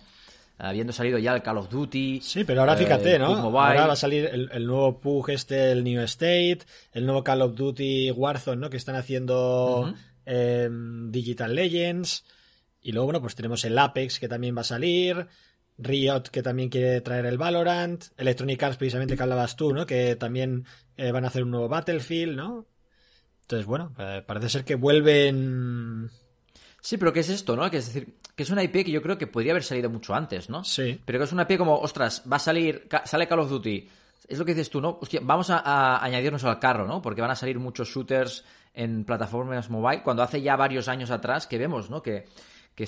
[0.61, 2.21] Habiendo salido ya el Call of Duty.
[2.21, 3.37] Sí, pero ahora eh, fíjate, el ¿no?
[3.37, 3.61] Mobile.
[3.79, 6.61] Ahora va a salir el, el nuevo PUG este, el New State,
[6.93, 8.69] el nuevo Call of Duty Warzone, ¿no?
[8.71, 9.95] Que están haciendo
[10.27, 12.25] em, Digital Legends.
[12.81, 15.27] Y luego, bueno, pues tenemos el Apex que también va a salir.
[15.79, 19.87] Riot, que también quiere traer el Valorant, Electronic Arts, precisamente que hablabas tú, ¿no?
[19.87, 22.67] Que también eh, van a hacer un nuevo Battlefield, ¿no?
[23.43, 26.11] Entonces, bueno, eh, parece ser que vuelven.
[26.81, 27.71] Sí, pero ¿qué es esto, no?
[27.71, 30.15] Que es decir, que es una IP que yo creo que podría haber salido mucho
[30.15, 30.65] antes, ¿no?
[30.65, 31.01] Sí.
[31.05, 33.89] Pero que es una IP como, ostras, va a salir, sale Call of Duty.
[34.27, 34.99] Es lo que dices tú, ¿no?
[35.01, 37.01] Hostia, vamos a, a añadirnos al carro, ¿no?
[37.01, 41.47] Porque van a salir muchos shooters en plataformas mobile, cuando hace ya varios años atrás
[41.47, 42.03] que vemos, ¿no?
[42.03, 42.27] Que,
[42.79, 42.87] que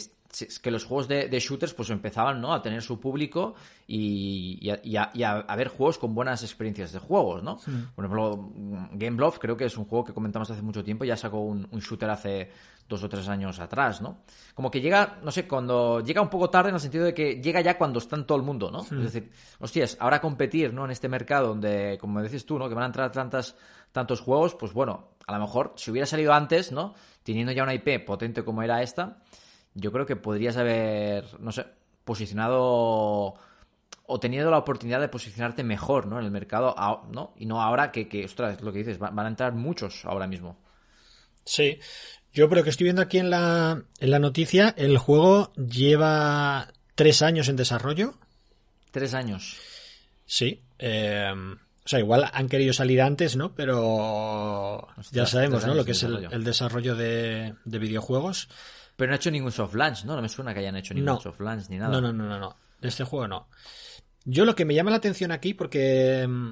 [0.62, 2.54] que los juegos de, shooters pues empezaban ¿no?
[2.54, 3.54] a tener su público
[3.88, 7.58] y, a, ver juegos con buenas experiencias de juegos, ¿no?
[7.94, 8.52] Por ejemplo,
[8.92, 12.10] Gameloft creo que es un juego que comentamos hace mucho tiempo, ya sacó un, shooter
[12.10, 12.50] hace
[12.88, 14.20] dos o tres años atrás, ¿no?
[14.54, 17.40] Como que llega, no sé, cuando llega un poco tarde en el sentido de que
[17.40, 18.82] llega ya cuando está en todo el mundo, ¿no?
[18.82, 20.84] Es decir, hostias, ahora competir, ¿no?
[20.84, 22.68] En este mercado donde, como dices tú, ¿no?
[22.68, 23.56] Que van a entrar tantas,
[23.90, 26.94] tantos juegos, pues bueno, a lo mejor si hubiera salido antes, ¿no?
[27.24, 29.18] Teniendo ya una IP potente como era esta,
[29.74, 31.66] yo creo que podrías haber, no sé,
[32.04, 33.34] posicionado
[34.12, 36.18] o teniendo la oportunidad de posicionarte mejor ¿no?
[36.18, 36.74] en el mercado,
[37.12, 37.32] ¿no?
[37.36, 40.58] Y no ahora que, que ostras, lo que dices, van a entrar muchos ahora mismo.
[41.44, 41.78] Sí,
[42.32, 47.22] yo pero que estoy viendo aquí en la, en la noticia, el juego lleva tres
[47.22, 48.14] años en desarrollo.
[48.90, 49.56] Tres años.
[50.26, 50.62] Sí.
[50.78, 53.54] Eh, o sea, igual han querido salir antes, ¿no?
[53.54, 55.74] Pero ya sabemos, ¿no?
[55.74, 58.48] Lo que es el, desarrollo de, de videojuegos.
[59.00, 60.14] Pero no ha hecho ningún soft launch, ¿no?
[60.14, 61.90] No me suena que hayan hecho ningún soft launch ni nada.
[61.90, 62.54] No, no, no, no, no.
[62.82, 63.48] De este juego no.
[64.26, 66.50] Yo lo que me llama la atención aquí, porque mm,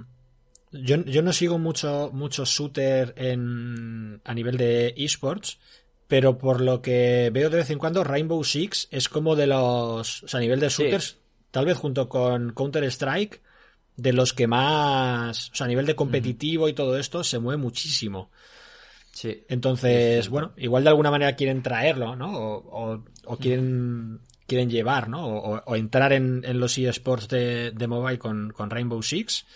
[0.72, 5.58] yo, no sigo mucho, mucho shooter en, a nivel de esports,
[6.06, 10.22] pero por lo que veo de vez en cuando, Rainbow Six es como de los.
[10.22, 11.18] O sea, a nivel de shooters,
[11.50, 13.42] tal vez junto con Counter-Strike,
[13.94, 15.50] de los que más.
[15.50, 18.30] O sea, a nivel de competitivo y todo esto, se mueve muchísimo.
[19.48, 22.32] Entonces, bueno, igual de alguna manera quieren traerlo, ¿no?
[22.36, 25.26] O, quieren, quieren llevar, ¿no?
[25.26, 29.46] O, entrar en, los eSports de, de mobile con, Rainbow Six.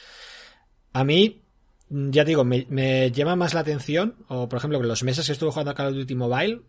[0.92, 1.42] A mí,
[1.88, 5.32] ya digo, me, me, llama más la atención, o por ejemplo, que los meses que
[5.32, 6.62] estuve jugando a Call of Duty Mobile,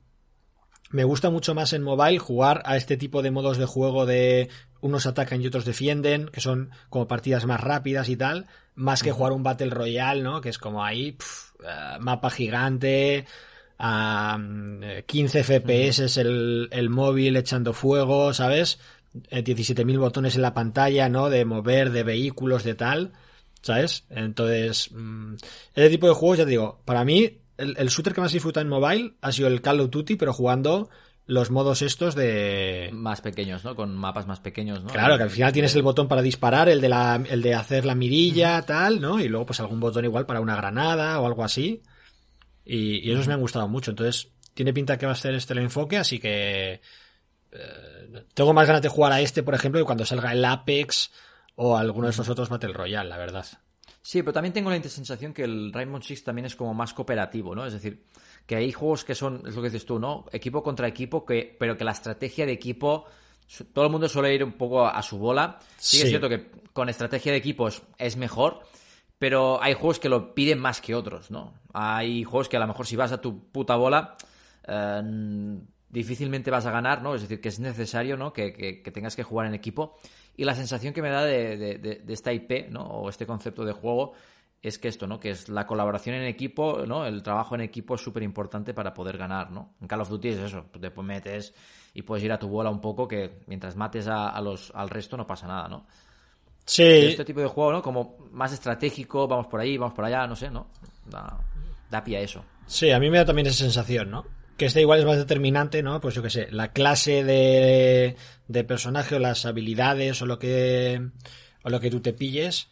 [0.93, 4.49] me gusta mucho más en mobile jugar a este tipo de modos de juego de
[4.79, 9.11] unos atacan y otros defienden, que son como partidas más rápidas y tal, más que
[9.11, 10.39] jugar un Battle Royale, ¿no?
[10.39, 11.17] Que es como ahí,
[11.63, 13.25] eh, mapa gigante,
[13.79, 14.37] a
[15.07, 18.79] 15 FPS es el, el, móvil echando fuego, ¿sabes?
[19.15, 21.31] 17.000 eh, botones en la pantalla, ¿no?
[21.31, 23.13] De mover, de vehículos, de tal,
[23.63, 24.05] ¿sabes?
[24.11, 24.91] Entonces,
[25.73, 28.69] ese tipo de juegos, ya te digo, para mí el, shooter que más disfruta en
[28.69, 30.89] mobile ha sido el Call of Duty, pero jugando
[31.25, 32.89] los modos estos de...
[32.91, 33.75] Más pequeños, ¿no?
[33.75, 34.89] Con mapas más pequeños, ¿no?
[34.89, 37.85] Claro, que al final tienes el botón para disparar, el de, la, el de hacer
[37.85, 39.19] la mirilla, tal, ¿no?
[39.19, 41.81] Y luego pues algún botón igual para una granada o algo así.
[42.65, 43.91] Y, esos me han gustado mucho.
[43.91, 46.81] Entonces, tiene pinta que va a ser este el enfoque, así que...
[47.51, 51.11] Eh, tengo más ganas de jugar a este, por ejemplo, que cuando salga el Apex
[51.55, 53.45] o alguno de estos otros Battle Royale, la verdad.
[54.05, 57.55] Sí, pero también tengo la sensación que el Rainbow Six también es como más cooperativo,
[57.55, 57.65] ¿no?
[57.65, 58.03] Es decir,
[58.45, 60.25] que hay juegos que son, es lo que dices tú, ¿no?
[60.33, 63.05] Equipo contra equipo, que, pero que la estrategia de equipo,
[63.71, 65.57] todo el mundo suele ir un poco a, su bola.
[65.77, 68.63] Sí, es cierto que con estrategia de equipos es mejor,
[69.17, 71.53] pero hay juegos que lo piden más que otros, ¿no?
[71.71, 74.17] Hay juegos que a lo mejor si vas a tu puta bola,
[74.67, 75.01] eh,
[75.87, 77.15] difícilmente vas a ganar, ¿no?
[77.15, 78.33] Es decir, que es necesario, ¿no?
[78.33, 79.97] Que, que tengas que jugar en equipo.
[80.35, 82.81] Y la sensación que me da de, esta IP, ¿no?
[82.81, 84.13] O este concepto de juego
[84.61, 85.19] es que esto, ¿no?
[85.19, 87.05] Que es la colaboración en equipo, ¿no?
[87.05, 89.73] El trabajo en equipo es súper importante para poder ganar, ¿no?
[89.81, 91.53] En Call of Duty es eso, te metes
[91.93, 95.17] y puedes ir a tu bola un poco que mientras mates a, los, al resto
[95.17, 95.85] no pasa nada, ¿no?
[96.65, 96.83] Sí.
[96.83, 97.81] Este tipo de juego, ¿no?
[97.81, 100.67] Como más estratégico, vamos por ahí, vamos por allá, no sé, ¿no?
[101.05, 101.37] Da,
[101.91, 102.43] da pie a eso.
[102.65, 104.25] Sí, a mí me da también esa sensación, ¿no?
[104.57, 105.99] Que este igual es más determinante, ¿no?
[105.99, 108.15] Pues yo qué sé, la clase de,
[108.47, 111.01] de personaje o las habilidades o lo que
[111.63, 112.67] o lo que tú te pilles,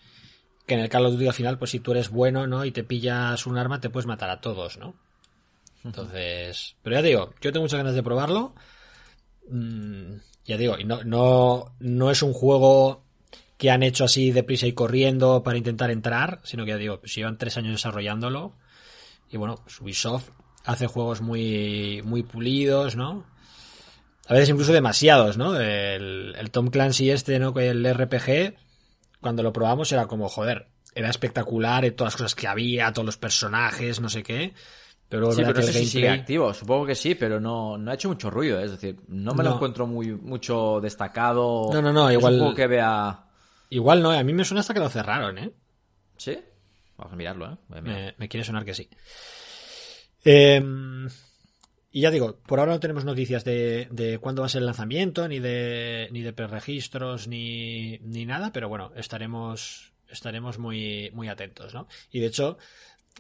[0.66, 2.66] que en el Call of Duty al final, pues si tú eres bueno, ¿no?
[2.66, 4.96] Y te pillas un arma, te puedes matar a todos, ¿no?
[5.84, 8.54] Entonces, pero ya digo, yo tengo muchas ganas de probarlo.
[9.50, 13.04] Mm, ya digo, y no, no, no es un juego
[13.58, 17.16] que han hecho así deprisa y corriendo para intentar entrar, sino que ya digo, pues
[17.16, 18.54] llevan tres años desarrollándolo.
[19.30, 20.30] Y bueno, pues Ubisoft
[20.66, 23.26] hace juegos muy, muy pulidos, ¿no?
[24.28, 25.60] A veces incluso demasiados, ¿no?
[25.60, 27.58] El, Tom Clancy este, ¿no?
[27.60, 28.56] El RPG,
[29.20, 33.06] cuando lo probamos era como, joder, era espectacular, eh, todas las cosas que había, todos
[33.06, 34.54] los personajes, no sé qué.
[35.10, 38.08] Pero sí, pero no sé sigue activo, supongo que sí, pero no, no ha hecho
[38.08, 38.64] mucho ruido, ¿eh?
[38.64, 41.70] es decir, no me lo encuentro muy mucho destacado.
[41.74, 42.54] No, no, no, igual.
[42.56, 43.26] que vea.
[43.70, 45.52] Igual no, a mí me suena hasta que lo cerraron, ¿eh?
[46.16, 46.40] Sí,
[46.98, 47.82] vamos a mirarlo, ¿eh?
[47.82, 48.90] Me, me, quiere sonar que sí.
[50.24, 51.08] Em,
[51.92, 54.66] y ya digo, por ahora no tenemos noticias de, de cuándo va a ser el
[54.68, 61.28] lanzamiento, ni de, ni de preregistros, ni, ni nada, pero bueno, estaremos, estaremos muy, muy
[61.28, 61.88] atentos, ¿no?
[62.12, 62.58] Y de hecho,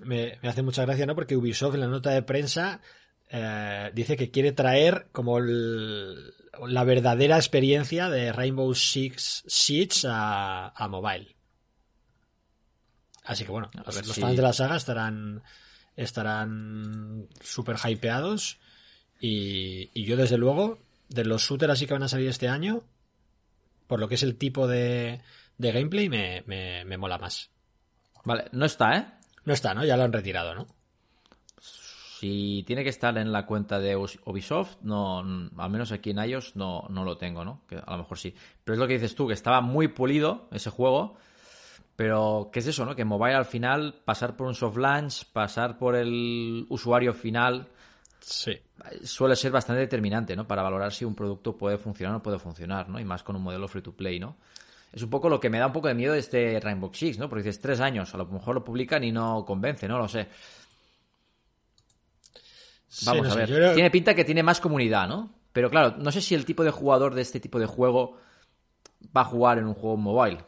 [0.04, 1.16] me, me hace mucha gracia, ¿no?
[1.16, 2.80] Porque Ubisoft en la nota de prensa
[3.30, 6.34] eh, dice que quiere traer como el,
[6.68, 11.36] la verdadera experiencia de Rainbow Six Siege a, a mobile.
[13.24, 15.44] Así que bueno, A los, ver los si- fans de la saga estarán
[15.96, 18.60] estarán súper hypeados
[19.20, 22.84] y, y yo desde luego de los shooters así que van a salir este año
[23.88, 25.22] por lo que es el tipo de,
[25.58, 27.50] de gameplay me, me, me mola más.
[28.24, 29.06] Vale, no está, ¿eh?
[29.46, 29.84] No está, ¿no?
[29.84, 30.68] Ya lo han retirado, ¿no?
[31.60, 36.56] Si tiene que estar en la cuenta de Ubisoft, no, al menos aquí en iOS
[36.56, 37.64] no, no lo tengo, ¿no?
[37.68, 38.36] Que a lo mejor sí.
[38.64, 41.18] Pero es lo que dices tú, que estaba muy pulido ese juego.
[42.02, 42.96] Pero, ¿qué es eso, no?
[42.96, 47.68] Que en mobile al final, pasar por un soft launch, pasar por el usuario final,
[48.20, 48.58] Sí.
[49.04, 50.48] suele ser bastante determinante, ¿no?
[50.48, 53.00] Para valorar si un producto puede funcionar o no puede funcionar, ¿no?
[53.00, 54.38] Y más con un modelo free to play, ¿no?
[54.92, 57.20] Es un poco lo que me da un poco de miedo de este Rainbow Six,
[57.20, 57.30] ¿no?
[57.30, 60.28] Porque dices tres años, a lo mejor lo publican y no convence, no lo sé.
[62.88, 63.48] Sí, Vamos no a ver.
[63.50, 65.34] creo- Tiene pinta que tiene más comunidad, ¿no?
[65.54, 68.18] Pero claro, no sé si el tipo de jugador de este tipo de juego
[69.16, 70.44] va a jugar en un juego mobile.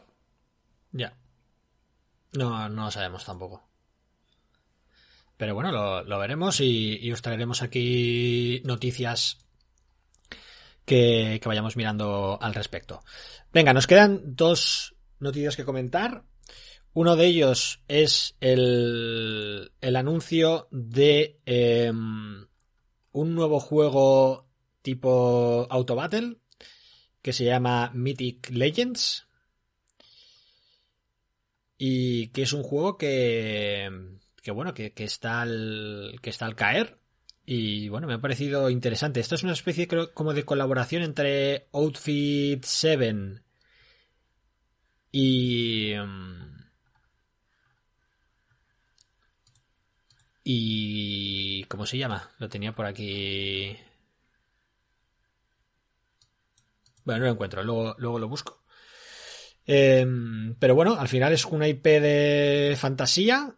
[0.92, 1.12] Ya.
[2.34, 3.68] No, no lo sabemos tampoco.
[5.36, 9.38] Pero bueno, lo, lo veremos y, y os traeremos aquí noticias
[10.84, 13.02] que, que vayamos mirando al respecto.
[13.52, 16.24] Venga, nos quedan dos noticias que comentar.
[16.92, 22.46] Uno de ellos es el, el anuncio de em,
[23.10, 24.48] un nuevo juego
[24.82, 26.36] tipo Auto Battle
[27.20, 29.23] que se llama Mythic Legends
[31.78, 33.90] y que es un juego que,
[34.42, 36.96] que bueno, que, que está al, que está al caer.
[37.46, 39.20] Y bueno, me ha parecido interesante.
[39.20, 43.42] Esto es una especie creo, como de colaboración entre Outfit 7
[45.12, 45.94] y...
[50.42, 51.64] Y...
[51.64, 52.30] ¿Cómo se llama?
[52.38, 53.76] Lo tenía por aquí...
[57.04, 58.63] Bueno, no lo encuentro, luego, luego lo busco.
[59.66, 60.06] Eh,
[60.58, 63.54] pero bueno, al final es una IP de fantasía.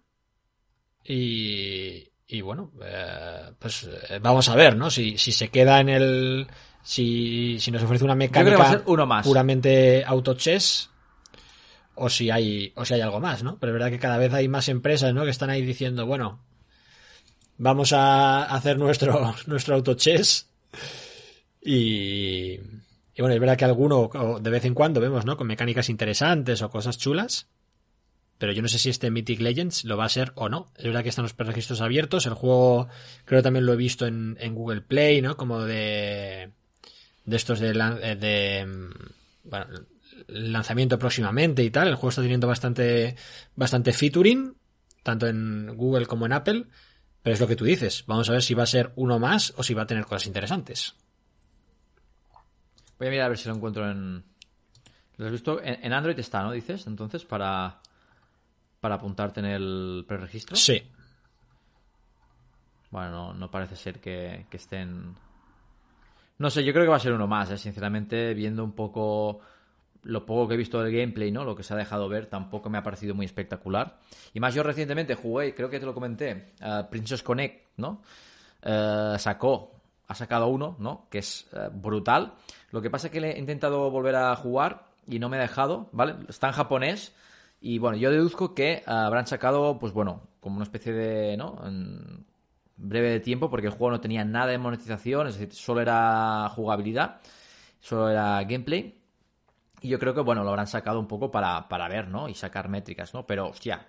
[1.05, 4.91] Y, y bueno, eh, pues eh, vamos a ver, ¿no?
[4.91, 6.47] Si, si se queda en el.
[6.83, 9.27] Si, si nos ofrece una mecánica uno más.
[9.27, 10.91] puramente auto-chess.
[11.95, 12.73] O si hay.
[12.77, 13.59] O si hay algo más, ¿no?
[13.59, 15.25] Pero es verdad que cada vez hay más empresas, ¿no?
[15.25, 16.41] Que están ahí diciendo, bueno.
[17.59, 20.49] Vamos a hacer nuestro, nuestro auto-chess.
[21.63, 22.61] Y,
[23.17, 24.11] y bueno, es verdad que alguno
[24.43, 25.39] de vez en cuando vemos, ¿no?
[25.39, 27.49] Con mecánicas interesantes o cosas chulas.
[28.37, 30.71] Pero yo no sé si este Mythic Legends lo va a ser o no.
[30.77, 32.27] Es verdad que están los registros abiertos.
[32.27, 32.89] El juego
[33.25, 35.39] creo también lo he visto en, Google Play, ¿no?
[35.39, 36.51] Como de...
[37.25, 37.73] De estos de...
[38.03, 38.91] eh, mm,
[40.27, 41.89] lanzamiento próximamente y tal.
[41.89, 43.17] El juego está teniendo bastante...
[43.55, 44.55] Bastante featuring.
[45.03, 46.67] Tanto en Google como en Apple.
[47.23, 48.05] Pero es lo que tú dices.
[48.07, 50.27] Vamos a ver si va a ser uno más o si va a tener cosas
[50.27, 50.97] interesantes.
[52.99, 54.25] Voy a mirar a ver si lo encuentro en.
[55.17, 55.63] ¿Lo has visto?
[55.63, 56.53] En, en Android está, ¿no?
[56.53, 57.81] Dices, entonces, para.
[58.81, 60.57] Para apuntarte en el preregistro.
[60.57, 60.83] Sí.
[62.91, 65.15] Bueno, no, no parece ser que, que estén.
[66.39, 67.59] No sé, yo creo que va a ser uno más, ¿eh?
[67.59, 69.41] sinceramente, viendo un poco
[70.07, 71.45] lo poco que he visto del gameplay, ¿no?
[71.45, 73.99] Lo que se ha dejado ver tampoco me ha parecido muy espectacular.
[74.33, 78.03] Y más yo recientemente jugué, creo que te lo comenté, a Princess Connect, ¿no?
[78.63, 79.76] Eh, sacó,
[80.09, 81.07] ha sacado uno, ¿no?
[81.11, 82.35] Que es eh, brutal.
[82.71, 85.41] Lo que pasa es que le he intentado volver a jugar y no me ha
[85.41, 86.17] dejado, ¿vale?
[86.29, 87.15] Está en japonés
[87.61, 91.37] y bueno, yo deduzco que eh, habrán sacado, pues bueno, como una especie de,
[92.77, 96.49] breve de tiempo porque el juego no tenía nada de monetización, es decir, solo era
[96.55, 97.21] jugabilidad,
[97.81, 99.01] solo era gameplay.
[99.83, 102.29] Y yo creo que, bueno, lo habrán sacado un poco para, para ver, ¿no?
[102.29, 103.27] Y sacar métricas, ¿no?
[103.27, 103.87] Pero, hostia,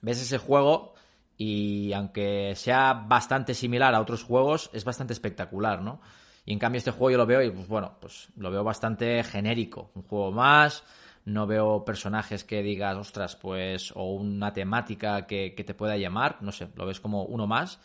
[0.00, 0.94] ves ese juego
[1.36, 6.00] y aunque sea bastante similar a otros juegos, es bastante espectacular, ¿no?
[6.44, 9.22] Y en cambio este juego yo lo veo y, pues bueno, pues lo veo bastante
[9.22, 9.92] genérico.
[9.94, 10.84] Un juego más,
[11.24, 16.52] no veo personajes que digas, ostras, pues, o una temática que, te pueda llamar, no
[16.52, 17.80] sé, lo ves como uno más.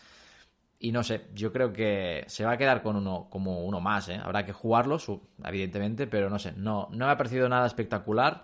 [0.80, 4.10] Y no sé, yo creo que se va a quedar con uno como uno más,
[4.10, 4.20] ¿eh?
[4.24, 4.98] Habrá que jugarlo,
[5.44, 8.44] evidentemente, pero no sé, no, no me ha parecido nada espectacular,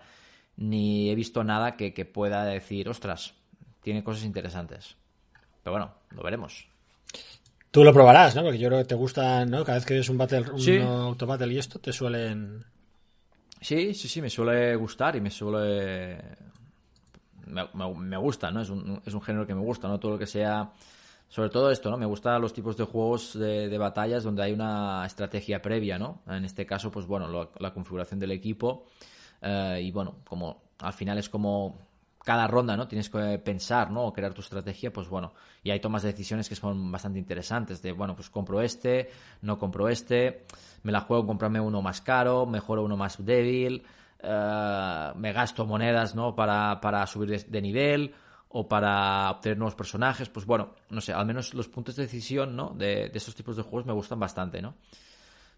[0.56, 3.36] ni he visto nada que pueda decir, ostras,
[3.84, 4.96] tiene cosas interesantes.
[5.64, 6.68] Pero bueno, lo veremos.
[7.72, 8.44] Tú lo probarás, ¿no?
[8.44, 9.64] Porque yo creo que te gusta, ¿no?
[9.64, 10.78] Cada vez que ves un battle, un Sí.
[10.80, 12.64] auto battle y esto, te suelen.
[13.62, 16.18] Sí, sí, sí, me suele gustar y me suele...
[17.46, 18.62] Me, me- me gusta, ¿no?
[18.62, 20.00] Es un, es un género que me gusta, ¿no?
[20.00, 20.72] Todo lo que sea
[21.34, 21.98] sobre todo esto, ¿no?
[21.98, 26.22] Me gustan los tipos de juegos de, batallas donde hay una estrategia previa, ¿no?
[26.28, 28.86] En este caso, pues bueno, la configuración del equipo
[29.42, 31.80] eh, y bueno, como al final es como
[32.24, 32.88] cada ronda, ¿no?
[32.88, 34.06] Tienes que pensar, ¿no?
[34.06, 37.82] O crear tu estrategia, pues bueno, y hay tomas de decisiones que son bastante interesantes,
[37.82, 39.10] de, bueno, pues compro este,
[39.42, 40.46] no compro este,
[40.84, 43.84] me la juego comprarme uno más caro, mejoro uno más débil,
[44.20, 46.34] eh, me gasto monedas, ¿no?
[46.36, 48.14] Para, para subir de, nivel
[48.50, 52.56] o para obtener nuevos personajes, pues bueno, no sé, al menos los puntos de decisión,
[52.56, 52.70] ¿no?
[52.70, 54.76] De, de esos tipos de juegos me gustan bastante, ¿no?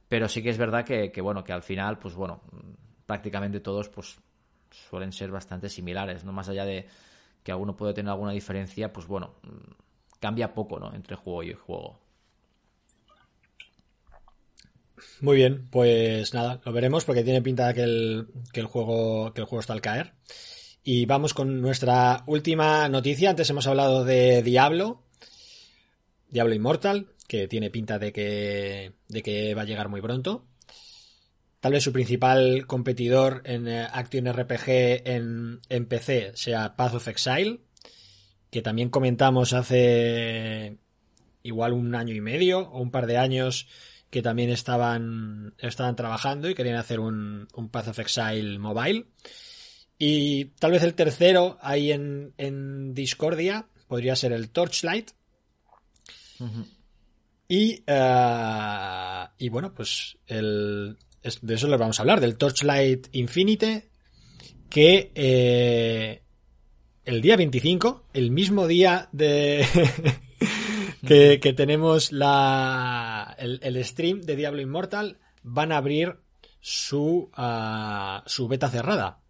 [0.08, 2.42] Pero sí que es verdad que, que bueno, que al final, pues bueno,
[3.06, 4.18] prácticamente todos, pues
[4.90, 6.32] suelen ser bastante similares, ¿no?
[6.32, 6.88] Más allá de
[7.44, 9.36] que alguno puede tener alguna diferencia, pues bueno,
[10.20, 10.94] cambia poco, ¿no?
[10.94, 12.00] Entre juego y juego.
[15.22, 19.42] Muy bien, pues nada, lo veremos porque tiene pinta que el, que el juego que
[19.42, 20.14] el juego está al caer.
[20.84, 23.32] Y vamos con nuestra última noticia.
[23.32, 25.04] Antes hemos hablado de Diablo,
[26.30, 30.46] Diablo Immortal, que tiene pinta de que, de que va a llegar muy pronto.
[31.66, 34.70] Tal vez su principal competidor en eh, Action RPG
[35.04, 37.62] en, PC sea Path of Exile,
[38.52, 40.78] que también comentamos hace
[41.42, 43.68] igual un año y medio o un par de años
[44.12, 49.08] que también estaban, estaban trabajando y querían hacer un, Path of Exile mobile.
[49.98, 55.10] Y tal vez el tercero ahí en, Discordia podría ser el Torchlight.
[57.48, 61.00] y, eh, y bueno, pues el,
[61.42, 63.90] de eso les vamos a hablar, del Torchlight Infinite,
[64.70, 66.22] que eh,
[67.04, 69.66] el día 25, el mismo día de
[71.42, 76.18] que, tenemos la, el, stream de Diablo Immortal, van a abrir
[76.62, 79.22] su, ah, su beta cerrada.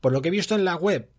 [0.00, 1.10] Por lo que he visto en la web,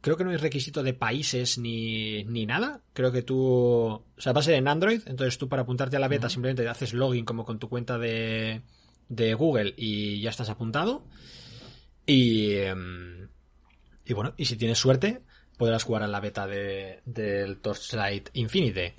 [0.00, 2.80] creo que no hay requisito de países ni, ni nada.
[2.92, 3.38] Creo que tú.
[3.38, 5.02] O sea, va a ser en Android.
[5.06, 8.62] Entonces tú para apuntarte a la beta simplemente haces login como con tu cuenta de,
[9.08, 11.04] de Google y ya estás apuntado.
[12.06, 13.28] Y, em,
[14.04, 15.22] y bueno, y si tienes suerte,
[15.56, 18.94] podrás jugar en la beta de, del Torchlight Infinite.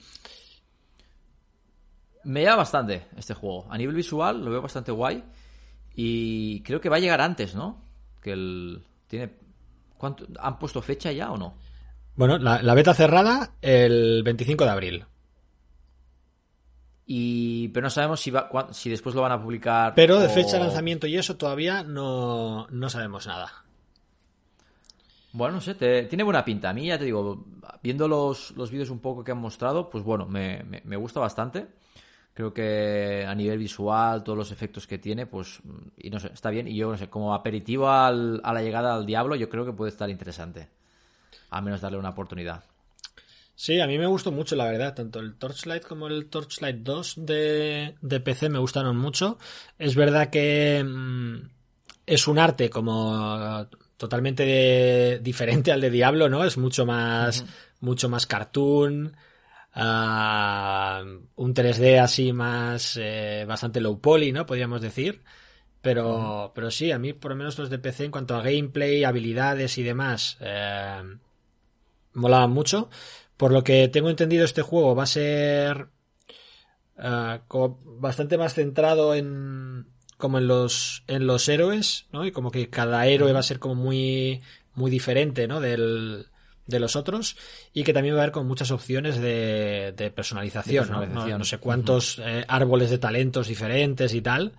[2.25, 3.67] Me llama bastante este juego.
[3.71, 5.23] A nivel visual lo veo bastante guay.
[5.95, 7.83] Y creo que va a llegar antes, ¿no?
[8.21, 8.83] Que el.
[9.07, 9.33] Tiene.
[9.97, 10.27] ¿Cuánto...
[10.39, 11.57] ¿Han puesto fecha ya o no?
[12.15, 15.05] Bueno, la, la beta cerrada el 25 de abril.
[17.11, 18.31] Y, pero no sabemos si,
[18.69, 19.95] si después lo van a publicar.
[19.95, 23.51] Pero de fecha de lanzamiento y eso todavía no, sabemos nada.
[25.31, 26.69] Bueno, no sé, tiene buena pinta.
[26.69, 27.47] A mí, ya te digo,
[27.81, 30.61] viendo los, los vídeos un poco que han mostrado, pues bueno, me,
[30.97, 31.65] gusta bastante.
[32.35, 35.61] Creo que a nivel visual, todos los efectos que tiene, pues,
[35.97, 36.67] y no sé, está bien.
[36.67, 39.89] Y yo, no sé, como aperitivo a la llegada al Diablo, yo creo que puede
[39.89, 40.69] estar interesante.
[41.49, 42.63] A menos darle una oportunidad.
[43.61, 44.95] Sí, a mí me gustó mucho, la verdad.
[44.95, 47.93] Tanto el Torchlight como el Torchlight 2 de,
[48.23, 49.37] PC me gustaron mucho.
[49.77, 51.49] Es verdad que mm,
[52.05, 56.45] es un arte como totalmente diferente al de Diablo, ¿no?
[56.45, 57.43] Es mucho más,
[57.81, 59.17] mucho más cartoon.
[59.73, 61.03] Ah,
[61.35, 64.45] un 3D así más eh, bastante low poly, ¿no?
[64.45, 65.21] Podríamos decir.
[65.81, 69.03] Pero, pero sí, a mí por lo menos los de PC en cuanto a gameplay,
[69.03, 71.01] habilidades y demás, eh,
[72.13, 72.89] molaban mucho.
[73.39, 75.87] Por lo que tengo entendido, este juego va a ser
[77.01, 77.39] eh,
[77.85, 79.87] bastante más centrado en
[80.17, 82.25] como en los en los héroes, ¿no?
[82.25, 84.41] Y como que cada héroe va a ser como muy
[84.73, 85.61] muy diferente, ¿no?
[85.61, 86.25] Del,
[86.65, 87.37] de los otros
[87.71, 91.45] y que también va a haber con muchas opciones de, de personalización, ¿no?
[91.45, 94.51] sé cuántos eh, árboles de talentos diferentes y tal.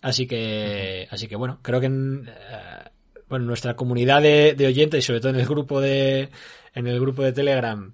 [0.00, 2.88] Así que, así que bueno, creo que en, eh,
[3.28, 6.30] bueno, nuestra comunidad de, de oyentes y sobre todo en el grupo de,
[6.76, 7.92] en el grupo de Telegram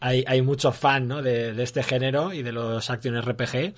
[0.00, 1.22] hay, hay mucho fan ¿no?
[1.22, 3.74] de, este género y de los Action RPG.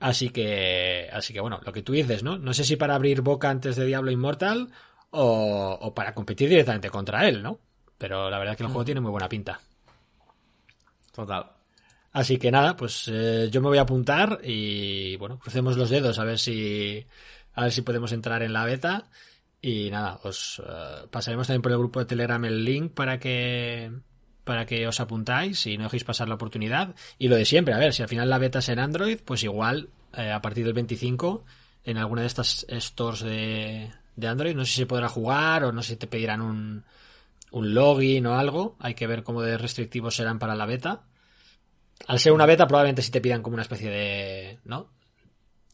[0.00, 2.36] Así que, así que bueno, lo que tú dices, ¿no?
[2.36, 4.68] No sé si para abrir boca antes de Diablo Immortal
[5.10, 7.60] o, para competir directamente contra él, ¿no?
[7.96, 8.84] Pero la verdad es que el juego mm.
[8.84, 9.60] tiene muy buena pinta.
[11.12, 11.52] Total.
[12.12, 16.18] Así que nada, pues eh, yo me voy a apuntar y bueno, crucemos los dedos
[16.18, 17.06] a ver si
[17.54, 19.04] a ver si podemos entrar en la beta
[19.66, 23.90] y nada, os eh, pasaremos también por el grupo de Telegram el link para que
[24.44, 26.94] para que os apuntáis y no dejéis pasar la oportunidad.
[27.18, 29.42] Y lo de siempre, a ver, si al final la beta es en Android, pues
[29.42, 31.46] igual eh, a partir del 25
[31.84, 35.72] en alguna de estas stores de, de Android, no sé si se podrá jugar o
[35.72, 36.84] no sé si te pedirán un,
[37.50, 38.76] un login o algo.
[38.80, 41.04] Hay que ver cómo de restrictivos serán para la beta.
[42.06, 44.58] Al ser una beta, probablemente sí te pidan como una especie de.
[44.64, 44.90] ¿No?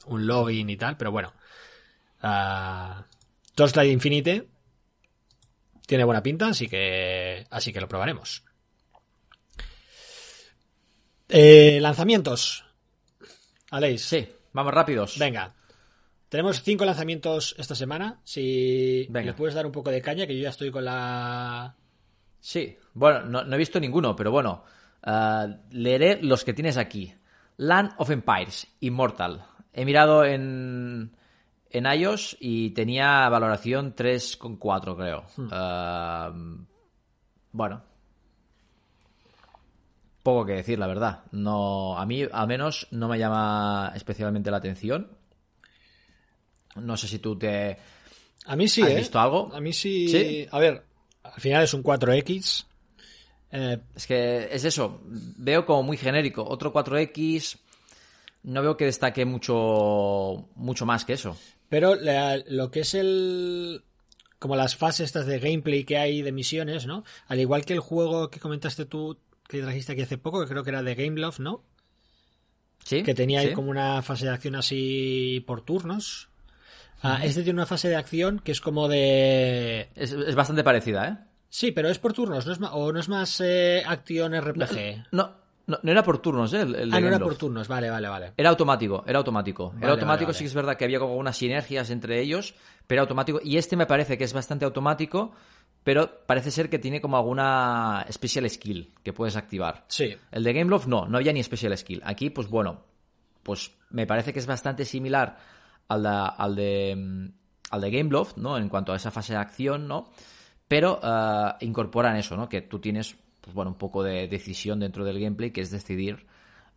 [0.06, 1.32] Un login y tal, pero bueno.
[2.22, 3.02] Uh,
[3.60, 4.48] Torchlight Infinite
[5.86, 8.42] tiene buena pinta, así que, así que lo probaremos.
[11.28, 12.64] Eh, lanzamientos.
[13.70, 14.00] Aleix.
[14.00, 15.18] Sí, vamos rápidos.
[15.18, 15.54] Venga.
[16.30, 18.22] Tenemos cinco lanzamientos esta semana.
[18.24, 19.32] Si Venga.
[19.32, 21.76] me puedes dar un poco de caña, que yo ya estoy con la.
[22.40, 24.64] Sí, bueno, no, no he visto ninguno, pero bueno,
[25.04, 27.12] eh, leeré los que tienes aquí.
[27.58, 29.44] Land of Empires, Immortal.
[29.74, 31.14] He mirado en,
[31.70, 35.24] en iOS y tenía valoración 3,4 creo.
[35.52, 36.64] Eh,
[37.52, 37.82] bueno.
[40.22, 41.24] Poco que decir, la verdad.
[41.32, 45.08] No, a mí al menos no me llama especialmente la atención.
[46.76, 47.78] No sé si tú te...
[48.46, 48.96] A mí sí, ¿Has ¿eh?
[48.96, 49.50] visto algo?
[49.54, 50.08] A mí sí.
[50.08, 50.46] ¿Sí?
[50.50, 50.84] A ver,
[51.22, 52.66] al final es un 4X.
[53.52, 56.44] Eh, Es que es eso, veo como muy genérico.
[56.44, 57.58] Otro 4X,
[58.44, 61.36] no veo que destaque mucho, mucho más que eso.
[61.70, 63.82] Pero la- lo que es el.
[64.38, 67.04] Como las fases estas de gameplay que hay de misiones, ¿no?
[67.28, 69.18] Al igual que el juego que comentaste tú,
[69.48, 71.64] que trajiste aquí hace poco, que creo que era de Gameloft, ¿no?
[72.84, 73.02] ¿Sí?
[73.02, 76.28] que tenía ahí como una fase de acción así por turnos.
[77.02, 79.90] Ah, este tiene una fase de acción que es como de...
[79.94, 81.16] Es, es bastante parecida, ¿eh?
[81.50, 85.04] Sí, pero es por turnos, ¿no es ma- o no es más eh, acción RPG.
[85.12, 85.39] No, no,
[85.82, 86.62] no era por turnos, ¿eh?
[86.62, 88.32] El, el ah, no era por turnos, vale, vale, vale.
[88.36, 89.70] Era automático, era automático.
[89.70, 90.44] Vale, era automático, vale, sí vale.
[90.44, 92.54] que es verdad que había como unas sinergias entre ellos,
[92.86, 93.40] pero automático.
[93.42, 95.32] Y este me parece que es bastante automático,
[95.82, 99.84] pero parece ser que tiene como alguna special skill que puedes activar.
[99.88, 100.16] Sí.
[100.30, 102.02] El de Gameloft no, no había ni special skill.
[102.04, 102.84] Aquí, pues bueno,
[103.42, 105.38] pues me parece que es bastante similar
[105.88, 107.26] al de, al de, mm,
[107.70, 108.58] al de Gameloft, ¿no?
[108.58, 110.10] En cuanto a esa fase de acción, ¿no?
[110.68, 112.48] Pero eh, incorporan eso, ¿no?
[112.48, 116.26] Que tú tienes, pues bueno, un poco de decisión dentro del gameplay, que es decidir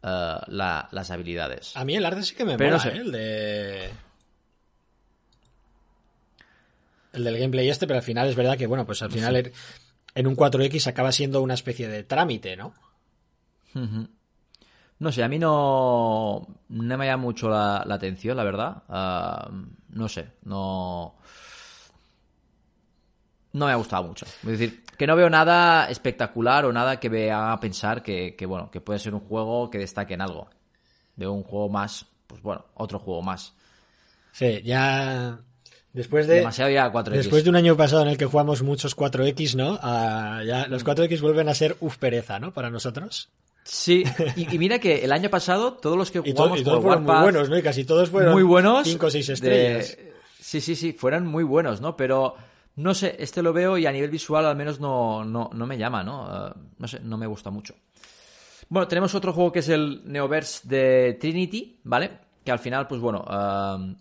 [0.03, 1.76] eh, la- las habilidades.
[1.78, 2.97] A mí el arte sí que me Pero mola, no sé.
[2.97, 3.01] ¿eh?
[3.01, 3.89] El de...
[7.14, 9.51] El del gameplay este, pero al final es verdad que, bueno, pues al final
[10.16, 12.74] en un 4X acaba siendo una especie de trámite, ¿no?
[14.99, 18.84] No sé, a mí no, no me llama mucho la, la atención, la verdad.
[18.89, 19.49] Ah,
[19.89, 21.16] no sé, no.
[23.53, 24.25] No me ha gustado mucho.
[24.25, 28.45] Es decir, que no veo nada espectacular o nada que me haga pensar que, que,
[28.45, 30.49] bueno, que puede ser un juego que destaque en algo.
[31.15, 33.53] Veo un juego más, pues bueno, otro juego más.
[34.31, 35.39] Sí, ya...
[35.93, 36.37] Después de...
[36.37, 37.09] Demasiado ya 4X.
[37.11, 39.77] Después de un año pasado en el que jugamos muchos 4X, ¿no?
[39.83, 42.51] Ah, ya los 4X vuelven a ser uf pereza, ¿no?
[42.51, 43.29] Para nosotros.
[43.63, 44.03] Sí,
[44.35, 46.85] y, y mira que el año pasado todos los que Y, jugamos y todos por
[46.85, 47.57] fueron muy buenos, ¿no?
[47.57, 48.87] Y casi todos fueron muy buenos.
[48.87, 49.97] 5 o 6 de- estrellas.
[50.39, 51.95] Sí, sí, sí, fueran muy buenos, ¿no?
[51.95, 52.35] Pero
[52.76, 55.78] no sé, este lo veo y a nivel visual al menos no, no, no me
[55.78, 56.47] llama, ¿no?
[56.47, 57.76] Eh, no sé, no me gusta mucho.
[58.69, 62.19] Bueno, tenemos otro juego que es el Neoverse de Trinity, ¿vale?
[62.43, 63.95] Que al final, pues bueno, eh,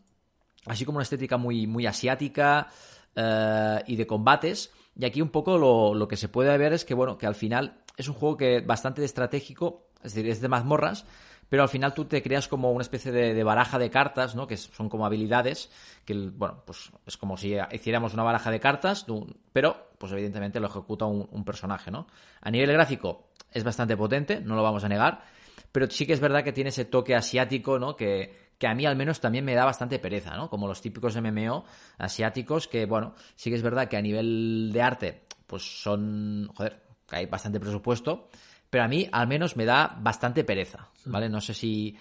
[0.67, 2.69] así como una estética muy, muy asiática
[3.15, 4.73] eh, y de combates.
[4.97, 7.35] Y aquí un poco lo, lo que se puede ver es que, bueno, que al
[7.35, 11.05] final es un juego que bastante estratégico, es decir, es de mazmorras,
[11.53, 14.47] pero al final tú te creas como una especie de, baraja de cartas, ¿no?
[14.47, 15.71] Que son como habilidades,
[16.07, 19.05] que, bueno, pues es como si hiciéramos una baraja de cartas,
[19.53, 22.07] pero, pues evidentemente lo ejecuta un, un personaje, ¿no?
[22.41, 25.25] A nivel gráfico es bastante potente, no lo vamos a negar,
[25.73, 27.97] pero sí que es verdad que tiene ese toque asiático, ¿no?
[27.97, 30.49] Que, que a mí al menos también me da bastante pereza, ¿no?
[30.49, 31.67] Como los típicos MMO
[31.99, 36.83] asiáticos que, bueno, sí que es verdad que a nivel de arte, pues son, joder,
[37.07, 38.31] que hay bastante presupuesto,
[38.73, 41.29] pero a mí al menos me da bastante pereza, ¿vale?
[41.29, 41.95] No sé si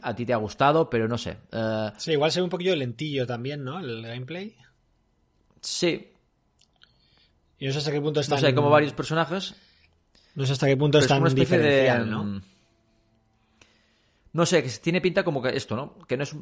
[0.00, 1.36] a ti te ha gustado, pero no sé.
[1.52, 3.78] Eh, Sí, igual se ve un poquillo lentillo también, ¿no?
[3.78, 4.56] El gameplay.
[5.60, 6.08] sí,
[7.58, 8.36] Y no sé hasta qué punto está.
[8.36, 9.54] no sé, hay como varios personajes,
[10.34, 11.64] No sé hasta qué punto pero es especie de...
[11.64, 12.24] diferencial, ¿no?
[12.24, 12.42] mm,
[14.32, 15.98] No sé, que tiene pinta como que esto, ¿no?
[16.08, 16.34] Que no es...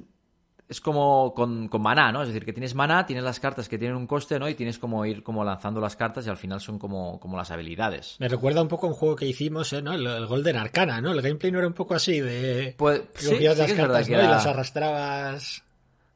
[0.72, 2.22] Es como con, con maná, ¿no?
[2.22, 4.48] Es decir, que tienes maná, tienes las cartas que tienen un coste, ¿no?
[4.48, 7.50] Y tienes como ir como lanzando las cartas y al final son como, como las
[7.50, 8.16] habilidades.
[8.18, 9.82] Me recuerda un poco a un juego que hicimos, ¿eh?
[9.82, 9.92] ¿no?
[9.92, 11.12] El, el Golden Arcana, ¿no?
[11.12, 12.74] El gameplay no era un poco así de.
[12.78, 14.18] Pues sí, sí las que cartas, ¿no?
[14.18, 15.62] Y las arrastrabas.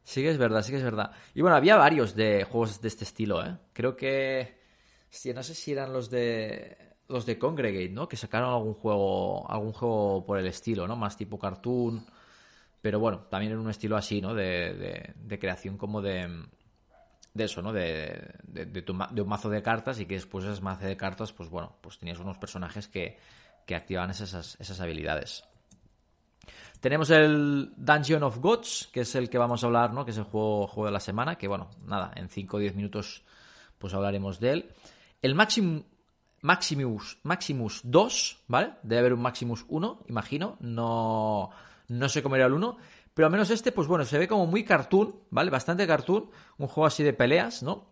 [0.03, 1.11] Sí que es verdad, sí que es verdad.
[1.35, 3.55] Y bueno, había varios de juegos de este estilo, ¿eh?
[3.73, 4.57] Creo que...
[5.13, 6.77] hostia, no sé si eran los de...
[7.09, 8.07] Los de Congregate, ¿no?
[8.07, 10.95] Que sacaron algún juego, algún juego por el estilo, ¿no?
[10.95, 12.03] Más tipo cartoon.
[12.81, 14.33] Pero bueno, también en un estilo así, ¿no?
[14.33, 16.45] De, de- creación como de...
[17.33, 17.71] De eso, ¿no?
[17.71, 21.33] De, de, tu un mazo de cartas y que después de ese mazo de cartas,
[21.33, 23.19] pues bueno, pues tenías unos personajes que,
[23.67, 25.43] que activaban esas, esas habilidades.
[26.79, 30.05] Tenemos el Dungeon of Gods, que es el que vamos a hablar, ¿no?
[30.05, 32.75] Que es el juego, juego de la semana, que bueno, nada, en 5 o 10
[32.75, 33.23] minutos
[33.77, 34.71] pues hablaremos de él.
[35.21, 35.83] El Maxim-
[36.41, 38.73] Maximus, Maximus 2, ¿vale?
[38.83, 40.57] Debe haber un Maximus 1, imagino.
[40.59, 41.49] No,
[41.87, 42.77] no sé cómo era el 1.
[43.13, 45.49] Pero al menos este, pues bueno, se ve como muy cartoon, ¿vale?
[45.49, 46.29] Bastante cartoon.
[46.57, 47.87] Un juego así de peleas, ¿no?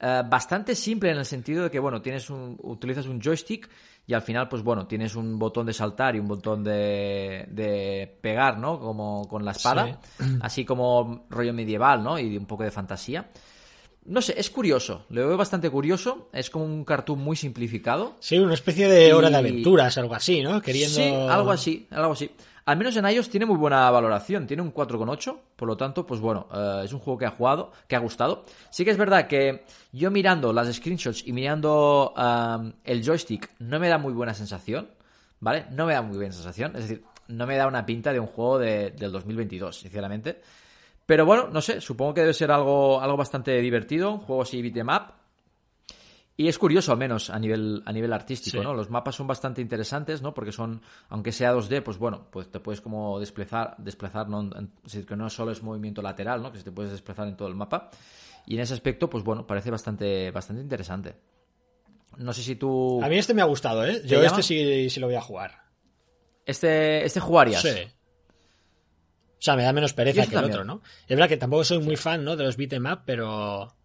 [0.00, 3.68] eh, bastante simple en el sentido de que, bueno, tienes un, utilizas un joystick
[4.06, 8.18] y al final, pues bueno, tienes un botón de saltar y un botón de, de
[8.20, 8.78] pegar, ¿no?
[8.78, 10.00] Como con la espada,
[10.40, 12.18] así como rollo medieval, ¿no?
[12.18, 13.30] Y un poco de fantasía.
[14.04, 18.14] No sé, es curioso, lo veo bastante curioso, es como un cartoon muy simplificado.
[18.20, 20.62] Sí, una especie de hora de aventuras, algo así, ¿no?
[20.62, 20.94] Queriendo...
[20.94, 22.30] Sí, algo así, algo así.
[22.66, 26.20] Al menos en iOS tiene muy buena valoración, tiene un 4,8, por lo tanto, pues
[26.20, 28.42] bueno, eh, es un juego que ha jugado, que ha gustado.
[28.70, 32.12] Sí que es verdad que yo mirando las screenshots y mirando
[32.84, 34.88] el joystick no me da muy buena sensación,
[35.38, 35.66] ¿vale?
[35.70, 38.26] No me da muy buena sensación, es decir, no me da una pinta de un
[38.26, 40.40] juego de, del 2022, sinceramente.
[41.06, 44.60] Pero bueno, no sé, supongo que debe ser algo, algo bastante divertido, un juego así
[44.60, 45.25] beat'em up.
[46.38, 48.74] Y es curioso, al menos, a nivel, a nivel artístico, ¿no?
[48.74, 50.34] Los mapas son bastante interesantes, ¿no?
[50.34, 54.42] Porque son, aunque sea 2D, pues bueno, pues te puedes como desplazar, desplazar, ¿no?
[54.42, 56.52] Es decir, que no solo es movimiento lateral, ¿no?
[56.52, 57.90] Que te puedes desplazar en todo el mapa.
[58.44, 61.16] Y en ese aspecto, pues bueno, parece bastante, bastante interesante.
[62.18, 63.02] No sé si tú...
[63.02, 64.02] A mí este me ha gustado, ¿eh?
[64.04, 65.64] Yo este sí, sí, lo voy a jugar.
[66.44, 67.62] ¿Este, este jugarías?
[67.62, 67.70] Sí.
[69.38, 70.82] O sea, me da menos pereza que el otro, ¿no?
[71.02, 72.36] Es verdad que tampoco soy muy fan, ¿no?
[72.36, 73.75] De los beat'em up, pero...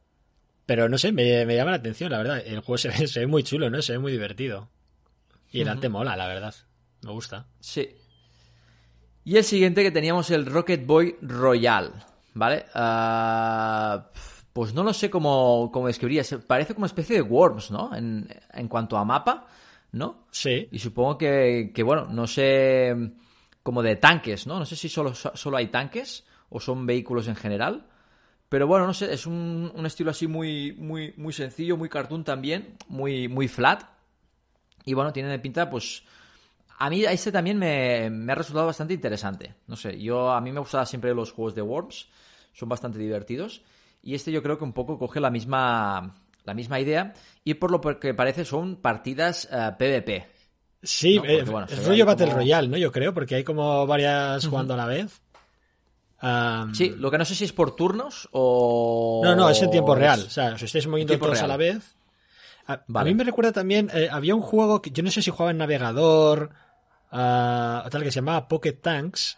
[0.71, 2.41] Pero no sé, me, llama la atención, la verdad.
[2.45, 3.81] El juego se ve, muy chulo, ¿no?
[3.81, 4.69] Se ve muy divertido.
[5.51, 6.55] Y el arte mola, la verdad.
[7.01, 7.45] Me gusta.
[7.59, 7.93] Sí.
[9.25, 11.91] Y el siguiente que teníamos el Rocket Boy Royal,
[12.35, 12.67] ¿vale?
[12.73, 14.11] Ah,
[14.53, 16.23] pues no lo sé cómo, cómo describiría.
[16.47, 17.93] Parece como una especie de Worms, ¿no?
[17.93, 19.47] En, en cuanto a mapa,
[19.91, 20.27] ¿no?
[20.31, 20.69] Sí.
[20.71, 22.95] Y supongo que, que, bueno, no sé
[23.61, 24.57] como de tanques, ¿no?
[24.57, 27.87] No sé si solo, solo hay tanques o son vehículos en general.
[28.51, 32.75] Pero bueno, no sé, es un, estilo así muy, muy, muy sencillo, muy cartoon también,
[32.89, 33.83] muy, muy flat.
[34.83, 36.03] Y bueno, tiene de pinta, pues.
[36.77, 39.55] A mí este también me, me, ha resultado bastante interesante.
[39.67, 42.09] No sé, yo a mí me gustan siempre los juegos de Worms,
[42.51, 43.61] son bastante divertidos.
[44.03, 47.13] Y este yo creo que un poco coge la misma, la misma idea.
[47.45, 49.47] Y por lo que parece son partidas
[49.77, 50.15] PvP.
[50.17, 50.27] Eh,
[50.83, 52.75] Sí, eh, es rollo Battle Royale, ¿no?
[52.75, 55.21] Yo creo, porque hay como varias jugando a la vez.
[56.73, 59.21] Sí, lo que no sé si es por turnos o.
[59.23, 60.23] No, no, es en tiempo real.
[60.25, 61.95] O sea, os estáis moviendo todos a la vez.
[62.67, 63.89] A, mí me recuerda también.
[63.93, 66.51] Eh, había un juego que yo no sé si jugaba en navegador.
[67.11, 69.37] Uh, tal que se llamaba Pocket Tanks.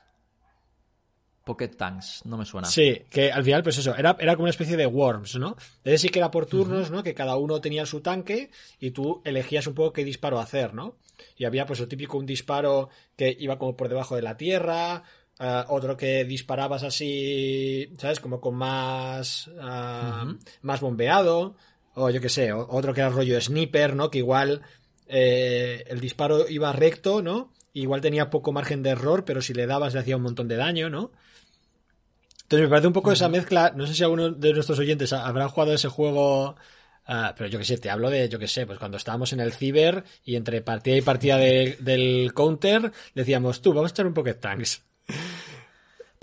[1.43, 2.67] Pocket Tanks, no me suena.
[2.67, 5.57] Sí, que al final, pues eso, era, era como una especie de Worms, ¿no?
[5.84, 7.03] Es sí que era por turnos, ¿no?
[7.03, 10.95] Que cada uno tenía su tanque y tú elegías un poco qué disparo hacer, ¿no?
[11.36, 15.03] Y había pues lo típico un disparo que iba como por debajo de la tierra,
[15.44, 18.20] uh, otro que disparabas así, ¿sabes?
[18.20, 21.56] Como con más, uh, más bombeado,
[21.96, 24.10] o yo qué sé, otro que era rollo sniper, ¿no?
[24.10, 24.62] Que igual
[25.08, 27.52] eh, el disparo iba recto, ¿no?
[27.74, 30.56] Igual tenía poco margen de error, pero si le dabas le hacía un montón de
[30.56, 31.12] daño, ¿no?
[32.44, 33.74] Entonces me parece un poco esa mezcla.
[33.76, 36.56] No sé si alguno de nuestros oyentes habrá jugado ese juego.
[37.08, 39.41] Uh, pero yo que sé, te hablo de, yo que sé, pues cuando estábamos en
[39.41, 44.08] el ciber y entre partida y partida de, del counter decíamos, tú, vamos a echar
[44.08, 44.84] un Pocket Tanks.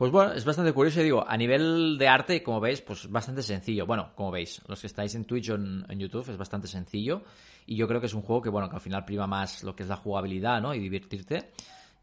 [0.01, 3.85] Pues bueno, es bastante curioso, digo, a nivel de arte, como veis, pues bastante sencillo.
[3.85, 7.23] Bueno, como veis, los que estáis en Twitch o en, en, YouTube es bastante sencillo.
[7.67, 9.77] Y yo creo que es un juego que, bueno, que al final prima más lo
[9.77, 10.75] que es la jugabilidad, ¿no?
[10.75, 11.51] Y divertirte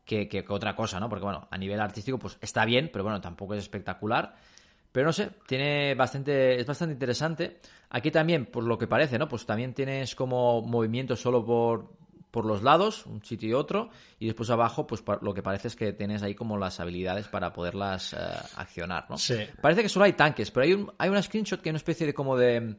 [0.05, 1.09] que, que, otra cosa, ¿no?
[1.09, 4.36] Porque, bueno, a nivel artístico, pues está bien, pero bueno, tampoco es espectacular.
[4.91, 7.59] Pero no sé, tiene bastante, es bastante interesante.
[7.89, 9.28] Aquí también, por lo que parece, ¿no?
[9.28, 11.89] Pues también tienes como movimiento solo por,
[12.38, 15.75] por los lados, un sitio y otro, y después abajo, pues lo que parece es
[15.75, 18.17] que tienes ahí como las habilidades para poderlas uh,
[18.57, 19.17] accionar, ¿no?
[19.17, 19.39] Sí.
[19.59, 22.05] Parece que solo hay tanques, pero hay, un, hay una screenshot que hay una especie
[22.05, 22.75] de como de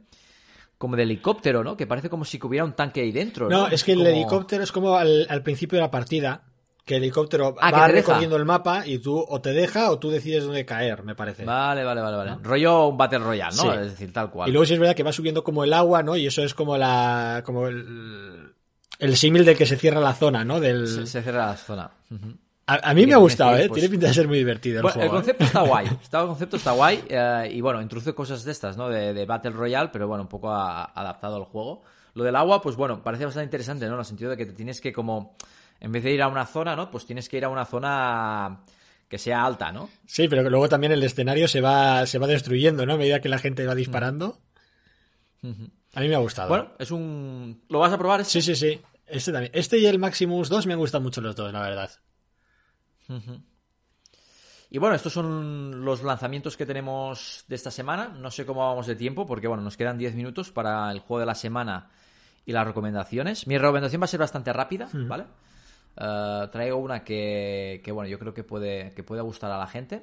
[0.78, 1.76] como de helicóptero, ¿no?
[1.76, 3.48] Que parece como si hubiera un tanque ahí dentro.
[3.48, 4.06] No, no es que como...
[4.06, 6.44] el helicóptero es como al, al, principio de la partida,
[6.84, 10.08] que el helicóptero ah, va recorriendo el mapa y tú o te deja o tú
[10.08, 11.44] decides dónde caer, me parece.
[11.44, 12.30] Vale, vale, vale, vale.
[12.30, 12.38] ¿No?
[12.44, 13.62] Rollo un Battle Royale, ¿no?
[13.62, 13.68] Sí.
[13.70, 14.48] Es decir, tal cual.
[14.48, 16.16] Y luego sí es verdad que va subiendo como el agua, ¿no?
[16.16, 18.47] Y eso es como la como el
[18.98, 20.60] el símil del que se cierra la zona, ¿no?
[20.60, 20.86] Del...
[20.86, 21.90] Se, se cierra la zona.
[22.10, 22.36] Uh -huh.
[22.66, 23.66] A, a, mí me ha gustado, ¿eh?
[23.66, 23.80] Pues...
[23.80, 24.76] Tiene pinta de ser muy divertido.
[24.76, 25.46] El, bueno, juego, el concepto ¿eh?
[25.46, 25.86] está guay.
[26.02, 27.02] Está, el concepto está guay.
[27.08, 28.90] Eh, y bueno, introduce cosas de estas, ¿no?
[28.90, 31.82] De, de, Battle Royale, pero bueno, un poco a, adaptado al juego.
[32.12, 33.94] Lo del agua, pues bueno, parece bastante interesante, ¿no?
[33.94, 35.34] En el sentido de que te tienes que como.
[35.80, 36.90] En vez de ir a una zona, ¿no?
[36.90, 38.60] Pues tienes que ir a una zona
[39.08, 39.88] que sea alta, ¿no?
[40.06, 42.94] Sí, pero que luego también el escenario se va, se va destruyendo, ¿no?
[42.94, 44.40] A medida que la gente va disparando.
[45.42, 45.70] Uh -huh.
[45.94, 46.48] A mí me ha gustado.
[46.48, 47.62] Bueno, es un.
[47.68, 48.20] ¿Lo vas a probar?
[48.20, 48.42] Este?
[48.42, 48.80] Sí, sí, sí.
[49.10, 49.52] Este también.
[49.54, 51.90] Este y el Maximus 2 me han gustado mucho los dos, la verdad.
[53.08, 53.42] Uh -huh.
[54.70, 58.08] Y bueno, estos son los lanzamientos que tenemos de esta semana.
[58.08, 61.20] No sé cómo vamos de tiempo, porque bueno, nos quedan 10 minutos para el juego
[61.20, 61.90] de la semana
[62.44, 63.46] y las recomendaciones.
[63.46, 65.08] Mi recomendación va a ser bastante rápida, uh -huh.
[65.08, 65.24] ¿vale?
[65.96, 69.66] Uh, traigo una que, que, bueno, yo creo que puede, que puede gustar a la
[69.66, 70.02] gente.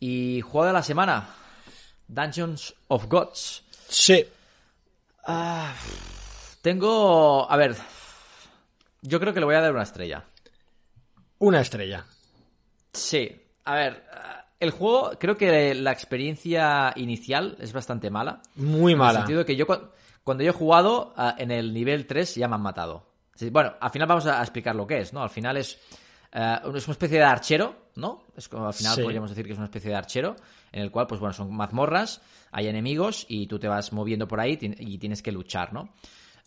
[0.00, 1.28] Y juego de la semana,
[2.08, 3.62] Dungeons of Gods.
[3.88, 4.26] Sí.
[5.26, 5.74] Ah,
[6.62, 7.50] tengo.
[7.50, 7.76] A ver.
[9.02, 10.24] Yo creo que le voy a dar una estrella.
[11.38, 12.04] Una estrella.
[12.92, 13.40] Sí.
[13.64, 14.04] A ver.
[14.58, 18.42] El juego, creo que la experiencia inicial es bastante mala.
[18.56, 19.10] Muy mala.
[19.10, 19.66] En el sentido de que yo,
[20.22, 23.06] cuando yo he jugado, ah, en el nivel 3 ya me han matado.
[23.50, 25.22] Bueno, al final vamos a explicar lo que es, ¿no?
[25.22, 25.78] Al final es,
[26.32, 28.24] eh, es una especie de archero, ¿no?
[28.36, 30.36] Es como, al final podríamos decir que es una especie de archero,
[30.72, 32.20] en el cual, pues bueno, son mazmorras,
[32.52, 35.90] hay enemigos y tú te vas moviendo por ahí y tienes que luchar, ¿no?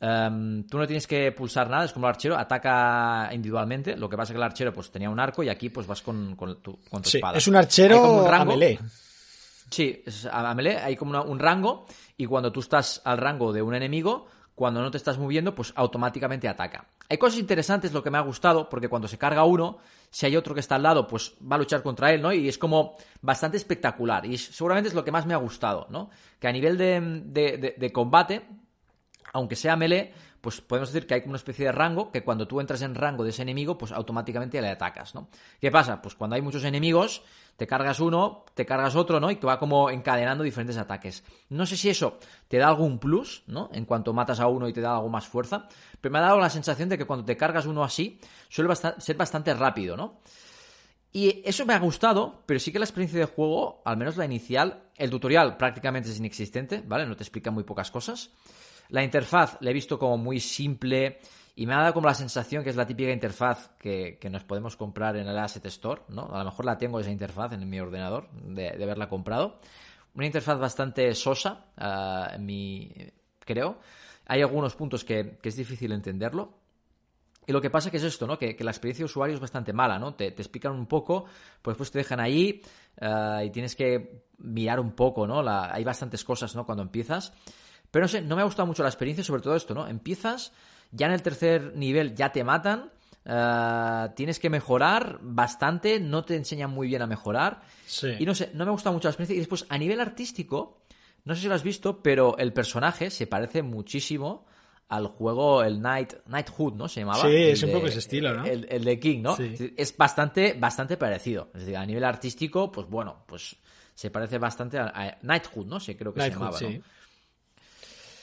[0.06, 3.96] Em, tú no tienes que pulsar nada, es como el archero, ataca individualmente.
[3.96, 6.02] Lo que pasa es que el archero pues tenía un arco y aquí pues vas
[6.02, 7.38] con, tu, con sí, espada.
[7.38, 8.78] Es un archero a melee.
[9.70, 11.86] Sí, es a melee, hay como un rango
[12.18, 15.72] y cuando tú estás al rango de un enemigo, cuando no te estás moviendo, pues
[15.74, 16.86] automáticamente ataca.
[17.08, 19.78] Hay cosas interesantes, lo que me ha gustado, porque cuando se carga uno,
[20.10, 22.34] si hay otro que está al lado, pues va a luchar contra él, ¿no?
[22.34, 24.26] Y es como bastante espectacular.
[24.26, 26.10] Y seguramente es lo que más me ha gustado, ¿no?
[26.40, 28.46] Que a nivel de, de combate,
[29.34, 32.48] aunque sea melee, pues podemos decir que hay como una especie de rango que cuando
[32.48, 35.30] tú entras en rango de ese enemigo, pues automáticamente le atacas, ¿no?
[35.60, 36.02] ¿Qué pasa?
[36.02, 37.24] Pues cuando hay muchos enemigos,
[37.58, 39.32] te cargas uno, te cargas otro, ¿no?
[39.32, 41.24] Y te va como encadenando diferentes ataques.
[41.50, 43.70] No sé si eso te da algún plus, ¿no?
[43.74, 45.68] En cuanto matas a uno y te da algo más fuerza,
[46.00, 48.20] pero me ha dado la sensación de que cuando te cargas uno así,
[48.50, 50.20] suele ser bastante rápido, ¿no?
[51.14, 54.26] Y eso me ha gustado, pero sí que la experiencia de juego, al menos la
[54.26, 57.06] inicial, el tutorial prácticamente es inexistente, ¿vale?
[57.06, 58.32] No te explica muy pocas cosas.
[58.90, 61.20] La interfaz la he visto como muy simple
[61.56, 64.76] y me ha dado como la sensación que es la típica interfaz que, nos podemos
[64.76, 66.30] comprar en el Asset Store, ¿no?
[66.34, 69.60] A lo mejor la tengo esa interfaz en mi ordenador de, haberla comprado.
[70.16, 71.66] Una interfaz bastante sosa,
[72.40, 72.92] mi,
[73.40, 73.80] creo.
[74.26, 76.58] Hay algunos puntos que, es difícil entenderlo.
[77.46, 78.40] Y lo que pasa que es esto, ¿no?
[78.40, 80.16] Que, la experiencia de usuario es bastante mala, ¿no?
[80.16, 81.26] Te, explican un poco,
[81.62, 82.64] pues después te dejan ahí
[83.00, 85.44] ah, y tienes que mirar un poco, ¿no?
[85.48, 86.66] hay bastantes cosas, ¿no?
[86.66, 87.32] Cuando empiezas.
[87.94, 89.88] Pero no sé, no me ha gustado mucho la experiencia, sobre todo esto, ¿no?
[89.88, 90.52] Empiezas,
[90.90, 92.90] ya en el tercer nivel ya te matan,
[93.24, 97.62] eh, tienes que mejorar bastante, no te enseñan muy bien a mejorar.
[97.86, 98.16] Sí.
[98.18, 99.36] Y no sé, no me ha gustado mucho la experiencia.
[99.36, 100.82] Y después, a nivel artístico,
[101.24, 104.48] no sé si lo has visto, pero el personaje se parece muchísimo
[104.90, 106.88] al juego, el Night, Knighthood, ¿no?
[106.88, 107.22] Se llamaba.
[107.22, 108.44] Sí, es un poco ese estilo, ¿no?
[108.44, 109.38] El, de King, ¿no?
[109.38, 111.52] Es bastante, bastante parecido.
[111.54, 113.56] Es decir, a nivel artístico, pues bueno, pues
[113.94, 115.80] se parece bastante a, a Knighthood, ¿no?
[115.80, 116.82] Sí, creo que se llamaba, ¿no?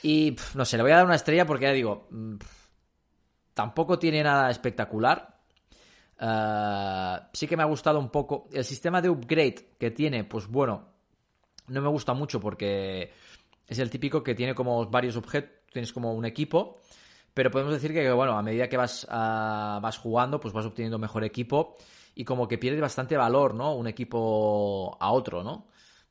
[0.03, 2.35] Y no sé, le voy a dar una estrella porque ya digo, mm,
[3.53, 5.39] tampoco tiene nada espectacular.
[6.19, 8.47] Eh, sí que me ha gustado un poco.
[8.51, 10.87] El sistema de upgrade que tiene, pues bueno,
[11.67, 13.11] no me gusta mucho porque
[13.67, 16.79] es el típico que tiene como varios objetos, tienes como un equipo.
[17.33, 20.99] Pero podemos decir que, bueno, a medida que vas, ah, vas jugando, pues vas obteniendo
[20.99, 21.75] mejor equipo
[22.13, 23.73] y como que pierde bastante valor, ¿no?
[23.73, 25.67] Un equipo a otro, ¿no?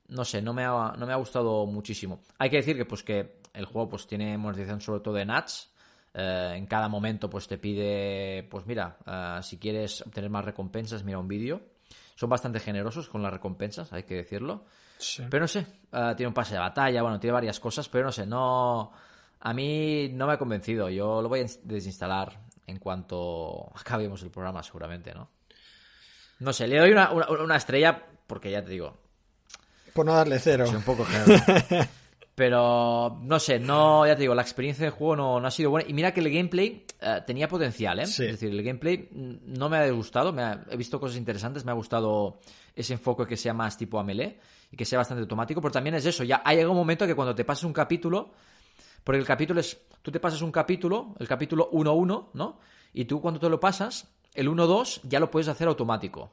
[0.08, 2.22] No sé, no me no me ha gustado muchísimo.
[2.38, 5.72] Hay que decir que, pues, que el juego pues tiene monetización sobre todo de nats.
[6.12, 11.04] Eh, en cada momento pues te pide, pues mira, eh, si quieres obtener más recompensas,
[11.04, 11.60] mira un vídeo.
[12.14, 14.64] Son bastante generosos con las recompensas, hay que decirlo.
[15.30, 15.60] Pero no sé,
[15.92, 18.92] eh, tiene un pase de batalla, bueno, tiene varias cosas, pero no sé, no...
[19.42, 24.30] A mí no me ha convencido, yo lo voy a desinstalar en cuanto acabemos el
[24.30, 25.30] programa seguramente, ¿no?
[26.40, 28.96] No sé, le doy una, una, estrella porque ya te digo...
[29.92, 30.66] Por no darle cero.
[30.66, 31.44] Soy un poco generoso.
[32.40, 35.86] Pero no sé, no, ya te digo, la experiencia del juego no, ha sido buena.
[35.86, 38.04] Y mira que el gameplay eh, tenía potencial, ¿eh?
[38.04, 41.74] Es decir, el gameplay no me ha disgustado, me he visto cosas interesantes, me ha
[41.74, 42.40] gustado
[42.74, 44.40] ese enfoque que sea más tipo a melee
[44.72, 47.34] y que sea bastante automático, pero también es eso, ya hay algún momento que cuando
[47.34, 48.30] te pasas un capítulo,
[49.04, 52.58] porque el capítulo es, tú te pasas un capítulo, el capítulo 1-1, ¿no?
[52.94, 56.32] Y tú cuando te lo pasas, el 1-2 ya lo puedes hacer automático.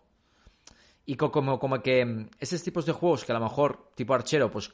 [1.06, 4.50] Y como, como que mm, esos tipos de juegos que a lo mejor, tipo archero,
[4.50, 4.72] pues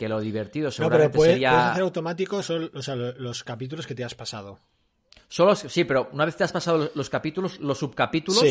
[0.00, 1.50] que lo divertido seguramente no, pero sería...
[1.50, 2.70] puedes hacer automático son,
[3.18, 4.58] los capítulos que te has pasado.
[5.28, 8.42] Solo, sí, pero una vez te has pasado los capítulos, los subcapítulos,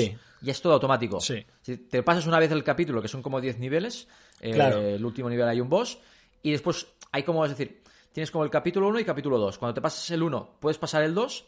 [0.41, 1.19] ya es todo automático.
[1.19, 1.43] Sí.
[1.61, 4.07] Si te pasas una vez el capítulo, que son como 10 niveles,
[4.39, 5.97] eh, el último nivel hay un boss,
[6.43, 7.81] y después hay como, es decir,
[8.13, 9.57] tienes como el capítulo 1 y capítulo 2.
[9.57, 11.45] Cuando te pasas el 1, puedes pasar el 2,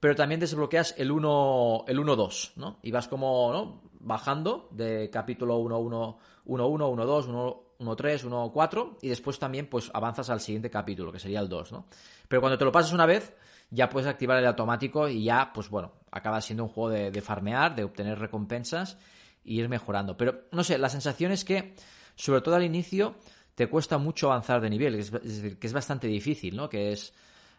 [0.00, 2.78] pero también desbloqueas el 1, el 1-2, ¿no?
[2.82, 3.82] Y vas como, ¿no?
[4.00, 9.68] Bajando de capítulo 1, 1, 1, 1, 1, 2, 1, 1.3, 1.4 y después también
[9.68, 11.86] pues avanzas al siguiente capítulo, que sería el 2, ¿no?
[12.28, 13.34] Pero cuando te lo pasas una vez,
[13.70, 17.74] ya puedes activar el automático y ya, pues bueno, acaba siendo un juego de, farmear,
[17.74, 18.98] de obtener recompensas
[19.44, 20.16] y ir mejorando.
[20.16, 21.74] Pero, no sé, la sensación es que,
[22.14, 23.16] sobre todo al inicio,
[23.54, 26.68] te cuesta mucho avanzar de nivel, es, decir, que es bastante difícil, ¿no?
[26.68, 27.12] Que es...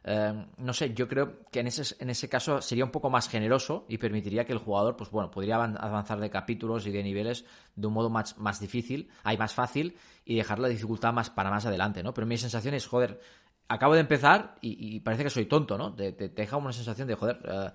[0.09, 3.27] eh, no sé, yo creo que en ese, en ese caso sería un poco más
[3.27, 7.43] generoso y permitiría que el jugador, pues bueno, podría avanzar de capítulos y de niveles
[7.75, 11.49] de un modo más, más difícil, hay más fácil, y dejar la dificultad más para
[11.49, 12.13] más adelante, ¿no?
[12.13, 13.19] Pero mi sensación es, joder,
[13.67, 15.93] acabo de empezar y, parece que soy tonto, ¿no?
[15.93, 17.71] Te, deja una sensación de, joder, eh,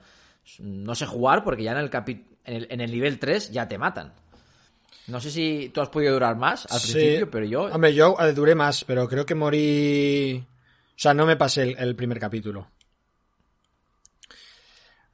[0.61, 3.77] no sé jugar porque ya en el, en el, en el nivel 3 ya te
[3.77, 4.15] matan.
[5.07, 7.65] No sé si tú has podido durar más al principio, pero yo.
[7.65, 10.47] Hombre, yo eh, duré más, pero creo que morí.
[11.03, 12.71] O sea, no me pasé el, primer capítulo.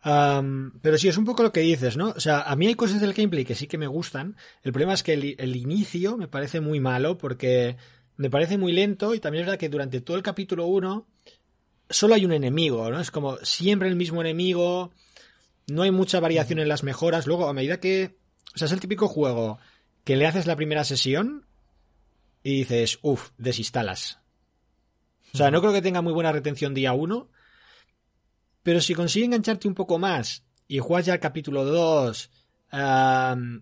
[0.03, 2.11] pero sí, es un poco lo que dices, ¿no?
[2.11, 4.37] O sea, a mí hay cosas del gameplay que sí que me gustan.
[4.63, 7.79] El problema es que el, inicio me parece muy malo porque
[8.19, 11.07] me parece muy lento y también es verdad que durante todo el capítulo 1
[11.89, 13.01] solo hay un enemigo, ¿no?
[13.01, 14.93] Es como siempre el mismo enemigo,
[15.69, 17.27] no hay mucha variación en las mejoras.
[17.27, 18.19] Luego, a medida que...
[18.55, 19.59] O sea, es el típico juego
[20.05, 21.47] que le haces la primera sesión
[22.43, 24.19] y dices, uff, desinstalas.
[25.35, 27.29] O sea, no creo que tenga muy buena retención día 1,
[28.63, 32.31] pero si consigue engancharte un poco más y juegas ya el capítulo 2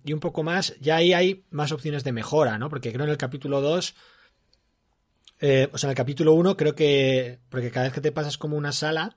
[0.05, 2.69] y un poco más, ya ahí hay más opciones de mejora, ¿no?
[2.69, 3.95] Porque creo en el capítulo 2,
[5.41, 8.37] eh, o sea, en el capítulo 1 creo que, porque cada vez que te pasas
[8.37, 9.17] como una sala,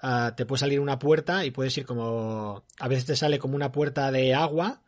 [0.00, 3.54] ah, te puede salir una puerta y puedes ir como, a veces te sale como
[3.54, 4.82] una puerta de agua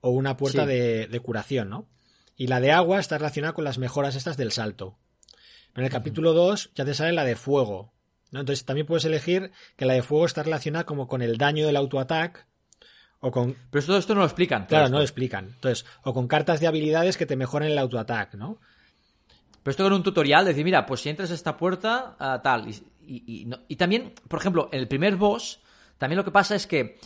[0.00, 1.88] o una puerta de, curación, ¿no?
[2.36, 4.98] Y la de agua está relacionada con las mejoras estas del salto.
[5.74, 7.92] En el capítulo 2 ya te sale la de fuego.
[8.30, 8.40] ¿no?
[8.40, 11.76] Entonces también puedes elegir que la de fuego está relacionada como con el daño del
[11.76, 12.40] autoataque
[13.20, 13.56] o con...
[13.70, 14.66] Pero todo esto no lo explican.
[14.66, 15.46] Claro, no lo explican.
[15.46, 18.58] Entonces, o con cartas de habilidades que te mejoren el autoataque, ¿no?
[19.62, 22.68] Pero esto con un tutorial, decir, mira, pues si entras a esta puerta, tal.
[22.68, 25.60] Y, y, también, por ejemplo, el primer boss,
[25.98, 26.98] también lo que pasa es que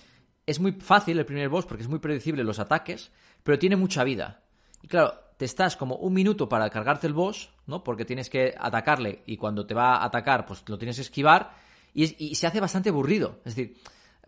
[0.47, 3.13] es muy fácil el primer boss porque es muy predecible los ataques,
[3.43, 4.43] pero tiene mucha vida.
[4.81, 7.85] Y claro, te estás como un minuto para cargarte el boss, ¿no?
[7.85, 11.55] Porque tienes que atacarle y cuando te va a atacar, pues lo tienes que esquivar
[11.93, 13.41] y, se hace bastante aburrido.
[13.45, 13.77] Es decir,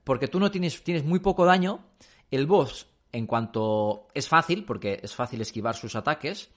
[0.05, 1.85] porque tú no tienes, tienes muy poco daño,
[2.31, 6.51] el boss, en cuanto es fácil, porque es fácil esquivar sus ataques,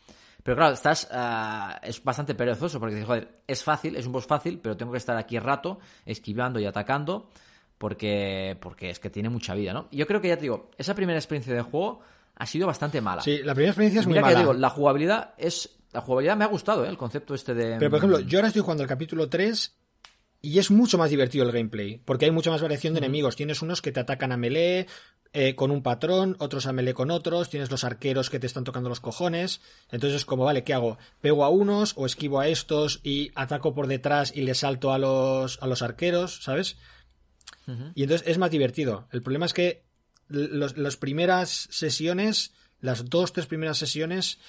[0.44, 1.08] pero claro, estás.
[1.12, 4.92] Ah, es bastante perezoso porque dices, joder, es fácil, es un boss fácil, pero tengo
[4.92, 7.30] que estar aquí rato esquivando y atacando
[7.78, 9.88] porque, porque es que tiene mucha vida, ¿no?
[9.92, 12.02] Yo creo que ya te digo, esa primera experiencia de juego
[12.36, 13.22] ha sido bastante mala.
[13.22, 14.40] Sí, la primera experiencia es muy mala.
[14.40, 15.78] digo, la jugabilidad es.
[15.92, 16.90] La jugabilidad me ha gustado, ¿eh?
[16.90, 17.78] El concepto este de.
[17.78, 19.76] Pero por ejemplo, yo ahora estoy jugando el capítulo 3
[20.42, 23.36] y es mucho más divertido el gameplay, porque hay mucha más variación de enemigos.
[23.36, 24.88] Tienes unos que te atacan a melee
[25.34, 28.64] eh, con un patrón, otros a melee con otros, tienes los arqueros que te están
[28.64, 29.62] tocando los cojones.
[29.92, 30.98] Entonces es como, vale, ¿qué hago?
[31.22, 34.98] ¿Pego a unos o esquivo a estos y ataco por detrás y le salto a
[34.98, 36.78] los, a los arqueros, ¿sabes?
[37.96, 39.08] Y entonces es más divertido.
[39.12, 39.84] El problema es que
[40.32, 44.40] las primeras sesiones, las dos, tres primeras sesiones,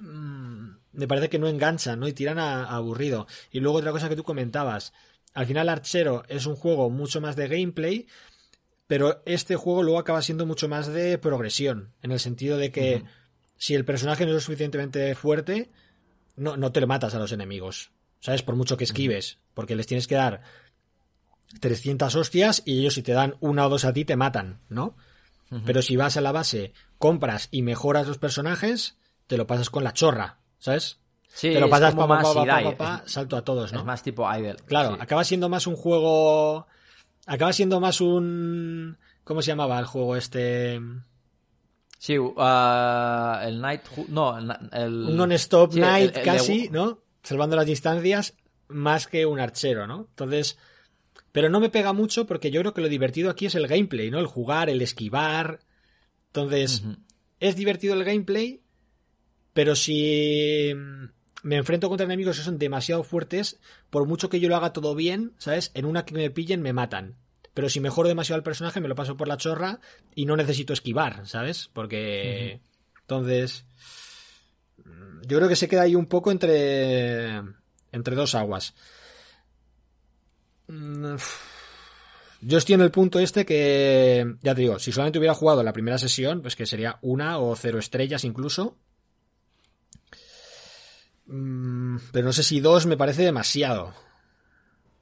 [0.00, 2.08] mm, me parece que no enganchan, ¿no?
[2.08, 3.26] Y tiran a, aburrido.
[3.50, 4.92] Y luego otra cosa que tú comentabas.
[5.34, 8.06] Al final Archero es un juego mucho más de gameplay,
[8.86, 13.04] pero este juego luego acaba siendo mucho más de progresión, en el sentido de que
[13.56, 15.70] si el personaje no es suficientemente fuerte,
[16.36, 18.42] no, no te le matas a los enemigos, ¿sabes?
[18.42, 20.42] Por mucho que esquives, porque les tienes que dar
[21.60, 24.96] 300 hostias y ellos si te dan una o dos a ti te matan, ¿no?
[25.64, 28.96] Pero si vas a la base, compras y mejoras los personajes,
[29.26, 30.98] te lo pasas con la chorra, ¿sabes?
[31.28, 33.80] Sí, te lo pasas pa, pa, pa, pa, salto a todos, ¿no?
[33.80, 34.56] Es más tipo Idle.
[34.66, 36.66] Claro, acaba siendo más un juego.
[37.26, 38.98] Acaba siendo más un.
[39.24, 40.80] ¿Cómo se llamaba el juego este?
[41.98, 42.34] Sí, uh,
[43.42, 43.82] el Night.
[44.08, 45.04] No, el.
[45.08, 46.98] Un non-stop night casi, ¿no?
[47.22, 48.34] Salvando las distancias,
[48.68, 50.06] más que un archero, ¿no?
[50.10, 50.58] Entonces
[51.32, 54.10] pero no me pega mucho porque yo creo que lo divertido aquí es el gameplay,
[54.10, 54.18] ¿no?
[54.18, 55.60] El jugar, el esquivar.
[56.28, 56.82] Entonces,
[57.40, 58.62] es divertido el gameplay,
[59.52, 60.72] pero si
[61.42, 63.58] me enfrento contra enemigos que son demasiado fuertes,
[63.90, 65.72] por mucho que yo lo haga todo bien, ¿sabes?
[65.74, 67.16] En una que me pillen me matan.
[67.54, 69.80] Pero si mejoro demasiado al personaje, me lo paso por la chorra
[70.14, 71.68] y no necesito esquivar, ¿sabes?
[71.72, 72.60] Porque...
[73.00, 73.66] Entonces...
[75.26, 77.42] Yo creo que se queda ahí un poco entre...
[77.92, 78.74] entre dos aguas.
[80.72, 81.16] Mm,
[82.40, 85.72] yo estoy en el punto este que, ya te digo, si solamente hubiera jugado la
[85.72, 88.76] primera sesión, pues que sería una o cero estrellas incluso.
[91.26, 93.94] Mm, pero no sé si dos me parece demasiado.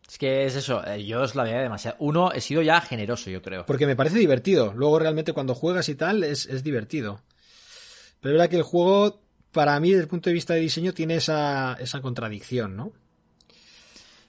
[0.08, 1.96] Es que es eso, eh, yo os la veía demasiado.
[2.00, 3.64] Uno, he sido ya generoso, yo creo.
[3.64, 4.72] Porque me parece divertido.
[4.74, 7.22] Luego realmente cuando juegas y tal es, es divertido.
[8.20, 10.92] Pero es verdad que el juego, para mí, desde el punto de vista de diseño,
[10.92, 12.92] tiene esa, esa contradicción, ¿no?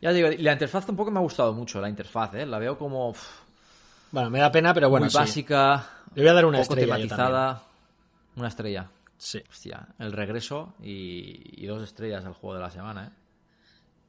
[0.02, 2.46] Ya digo, la interfaz tampoco me ha gustado mucho, la interfaz, ¿eh?
[2.46, 3.14] La veo como...
[4.12, 5.88] Bueno, me da pena, pero bueno, Muy básica.
[6.16, 7.64] Le voy a dar una poco estrella tematizada.
[8.36, 8.90] Una estrella.
[9.18, 9.42] Sí.
[9.50, 13.10] Hostia, el regreso y, dos estrellas al juego de la semana, ¿eh?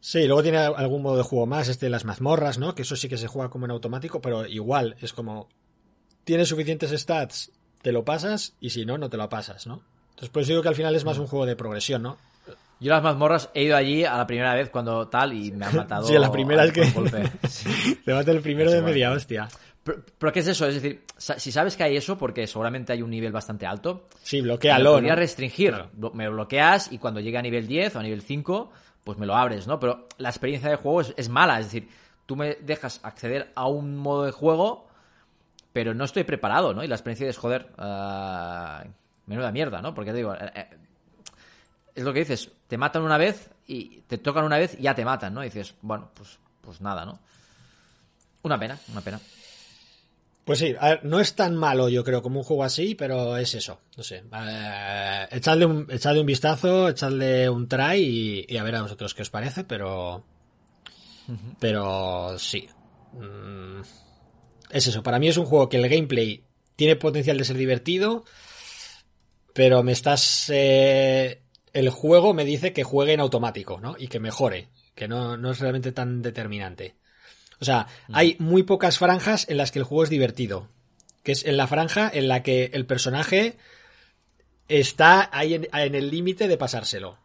[0.01, 2.75] Sí, luego tiene algún modo de juego más, este de las mazmorras, ¿no?
[2.75, 5.49] Que eso sí que se juega como en automático, pero igual, es como.
[6.25, 9.83] Tienes suficientes stats, te lo pasas, y si no, no te lo pasas, ¿no?
[10.11, 12.19] Entonces, pues digo que al final es más un juego de progresión, ¿no?
[12.83, 15.77] Yo las mazmorras he ido allí a la primera vez cuando tal y me han
[15.77, 16.05] matado.
[16.05, 16.83] sí, la primera es que.
[18.05, 19.49] Te mata el primero de media hostia.
[19.85, 20.67] Pero, ¿qué es eso?
[20.67, 24.09] Es decir, si sabes que hay eso, porque seguramente hay un nivel bastante alto.
[24.23, 24.91] Sí, bloquealo.
[24.91, 25.75] Me podría restringir.
[26.13, 28.73] Me lo bloqueas y cuando llegue a nivel 10 o a nivel 5,
[29.05, 29.79] pues me lo abres, ¿no?
[29.79, 31.61] Pero la experiencia de juego es, mala.
[31.61, 31.89] Es decir,
[32.27, 34.89] tú me dejas acceder a un modo de juego,
[35.73, 36.83] pero no estoy preparado, ¿no?
[36.83, 38.89] Y la experiencia es, joder, uh,
[39.27, 39.95] menuda mierda, ¿no?
[39.95, 40.69] Porque te digo, eh, eh,
[41.95, 44.95] es lo que dices, te matan una vez y te tocan una vez y ya
[44.95, 45.43] te matan, ¿no?
[45.43, 47.21] Y dices, bueno, pues, pues nada, ¿no?
[48.43, 49.21] Una pena, una pena.
[50.45, 53.37] Pues sí, a ver, no es tan malo yo creo como un juego así, pero
[53.37, 54.25] es eso, no sé.
[54.35, 59.23] Eh, echadle, un, echadle un vistazo, echadle un try y, a ver a vosotros qué
[59.23, 60.25] os parece, pero...
[61.61, 62.69] Pero sí.
[63.13, 63.81] Mm,
[64.71, 66.43] es eso, para mí es un juego que el gameplay
[66.75, 68.25] tiene potencial de ser divertido,
[69.55, 70.51] pero me estás...
[70.53, 71.41] Eh,
[71.73, 73.97] el juego me dice que juegue en automático, ¿no?
[73.99, 76.97] Y que mejore, que no, no es realmente tan determinante.
[77.61, 80.69] O sea, hay muy pocas franjas en las que el juego es divertido.
[81.23, 83.57] Que es en la franja en la que el personaje
[84.67, 87.19] está ahí en, el límite de pasárselo.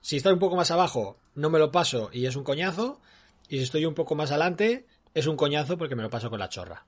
[0.00, 3.00] Si está un poco más abajo, no me lo paso y es un coñazo.
[3.48, 6.40] Y si estoy un poco más adelante, es un coñazo porque me lo paso con
[6.40, 6.84] la chorra.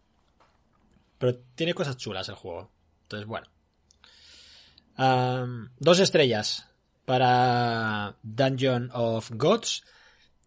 [1.18, 2.70] Pero tiene cosas chulas el juego.
[3.02, 3.46] Entonces, bueno.
[5.78, 6.67] dos estrellas
[7.08, 9.82] para Dungeon of Gods.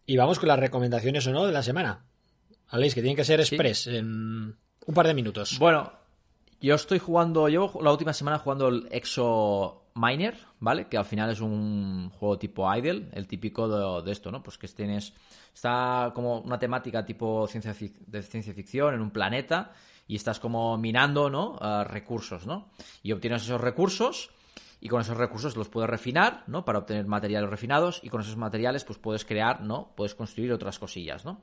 [0.06, 2.04] Y vamos con las recomendaciones o no de la semana.
[2.68, 4.56] Aleix, que tienen que ser express en
[4.86, 5.58] un par de minutos.
[5.58, 5.92] Bueno,
[6.60, 10.86] yo estoy jugando, yo la última semana jugando el Exo Miner, ¿vale?
[10.86, 14.40] Que al final es un juego tipo Idle, el típico de, esto, ¿no?
[14.40, 15.14] Pues que tienes,
[15.52, 17.74] está como una temática tipo ciencia,
[18.06, 19.72] de ciencia ficción en un planeta
[20.06, 21.58] y estás como minando, ¿no?
[21.82, 22.70] recursos, ¿no?
[23.02, 24.30] Y obtienes esos recursos
[24.84, 26.64] y con esos recursos los puedes refinar, ¿no?
[26.64, 29.92] Para obtener materiales refinados y con esos materiales pues puedes crear, ¿no?
[29.94, 31.40] Puedes construir otras cosillas, ¿no?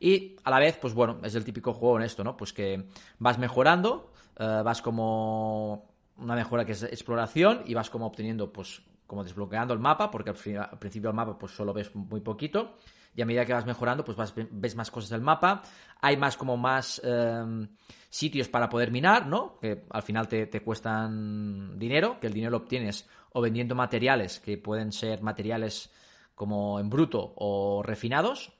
[0.00, 2.34] Y a la vez, pues bueno, es el típico juego en esto, ¿no?
[2.34, 8.06] Pues que vas mejorando, eh, vas como una mejora que es exploración y vas como
[8.06, 12.22] obteniendo, pues como desbloqueando el mapa, porque al, principio del mapa pues solo ves muy
[12.22, 12.76] poquito
[13.14, 15.60] y a medida que vas mejorando pues vas, ves más cosas del mapa,
[16.00, 17.68] hay más como más em,
[18.08, 19.58] sitios para poder minar, ¿no?
[19.60, 24.40] Que al final te, te, cuestan dinero, que el dinero lo obtienes o vendiendo materiales
[24.40, 25.90] que pueden ser materiales
[26.34, 28.52] como en bruto o refinados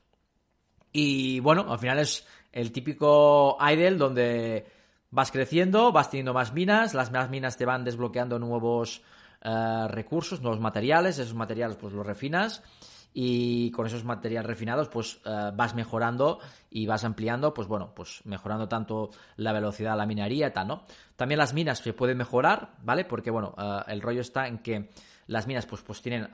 [0.92, 4.66] y bueno, al final es el típico idle donde
[5.10, 9.02] vas creciendo, vas teniendo más minas, las más minas te van desbloqueando nuevos
[9.42, 12.62] eh, recursos, nuevos materiales, esos materiales pues los refinas
[13.20, 16.38] y con esos materiales refinados pues eh, vas mejorando
[16.70, 20.68] y vas ampliando pues bueno pues mejorando tanto la velocidad de la minería y tal
[20.68, 20.84] no
[21.16, 24.90] también las minas se pueden mejorar vale porque bueno eh, el rollo está en que
[25.26, 26.28] las minas pues pues tienen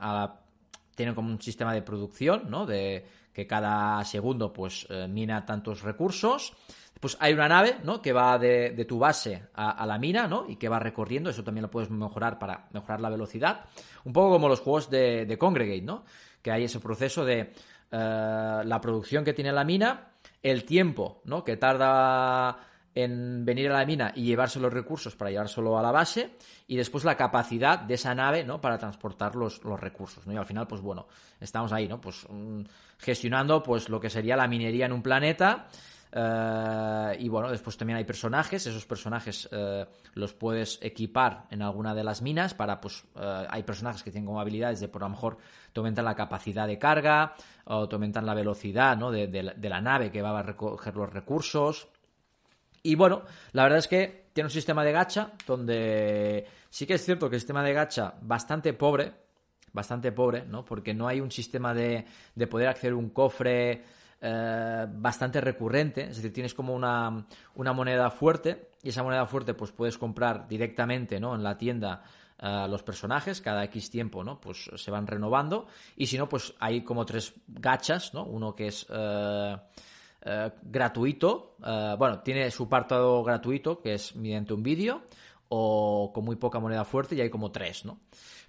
[0.93, 3.03] tienen como un sistema de producción no de
[3.35, 6.53] que cada segundo pues eh, mina tantos recursos.
[7.01, 8.01] Pues hay una nave, ¿no?
[8.01, 10.45] Que va de, tu base a, la mina, ¿no?
[10.47, 11.29] Y que va recorriendo.
[11.29, 13.65] Eso también lo puedes mejorar para mejorar la velocidad.
[14.05, 16.05] Un poco como los juegos de, Congregate, ¿no?
[16.45, 20.11] Que hay ese proceso de eh, la producción que tiene la mina,
[20.43, 21.43] el tiempo, ¿no?
[21.43, 22.59] Que tarda
[22.93, 26.35] en venir a la mina y llevarse los recursos para llevárselo a la base
[26.67, 28.61] y después la capacidad de esa nave ¿no?
[28.61, 30.33] para transportar los, recursos ¿no?
[30.33, 31.07] y al final pues bueno
[31.41, 32.61] estamos ahí no pues mm,
[32.99, 35.67] gestionando pues lo que sería la minería en un planeta
[36.17, 41.93] eh, y bueno después también hay personajes esos personajes eh, los puedes equipar en alguna
[41.93, 45.09] de las minas para pues eh, hay personajes que tienen como habilidades de por lo
[45.09, 45.37] mejor
[45.73, 47.35] te aumentan la capacidad de carga
[47.65, 49.11] o te aumentan la velocidad ¿no?
[49.11, 51.89] de, de la nave que va a recoger los recursos
[52.85, 57.03] y bueno, la verdad es que tiene un sistema de gacha donde sí que es
[57.03, 59.11] cierto que el sistema de gacha bastante pobre,
[59.73, 60.63] bastante pobre, ¿no?
[60.63, 62.05] Porque no hay un sistema de,
[62.35, 63.81] de poder acceder a un cofre
[64.27, 69.53] eh, bastante recurrente, es decir, tienes como una, una, moneda fuerte y esa moneda fuerte
[69.53, 71.35] pues puedes comprar directamente, ¿no?
[71.35, 72.01] En la tienda
[72.39, 74.41] eh, los personajes, cada X tiempo, ¿no?
[74.41, 78.23] Pues se van renovando y si no, pues hay como tres gachas, ¿no?
[78.23, 78.87] Uno que es...
[78.89, 79.57] Eh,
[80.63, 81.55] gratuito.
[81.59, 85.03] Bueno, tiene su apartado gratuito, que es mediante un vídeo,
[85.49, 87.99] o con muy poca moneda fuerte, y hay como tres, ¿no?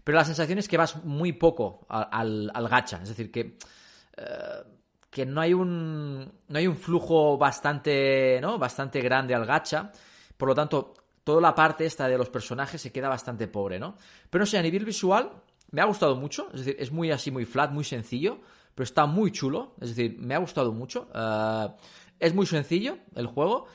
[0.02, 3.58] Pero la sensación es que vas muy poco al, gacha, es decir, que,
[5.16, 8.58] que no hay un no hay un flujo bastante, ¿no?
[8.58, 9.90] bastante grande al gacha,
[10.36, 10.92] por lo tanto,
[11.24, 13.96] toda la parte esta de los personajes se queda bastante pobre, ¿no?
[14.28, 15.32] Pero no sé, a nivel visual
[15.70, 18.40] me ha gustado mucho, es decir, es muy así, muy flat, muy sencillo,
[18.74, 19.74] pero está muy chulo.
[19.80, 21.08] Es decir, me ha gustado mucho.
[21.14, 21.68] Eh,
[22.20, 23.68] es muy sencillo el juego.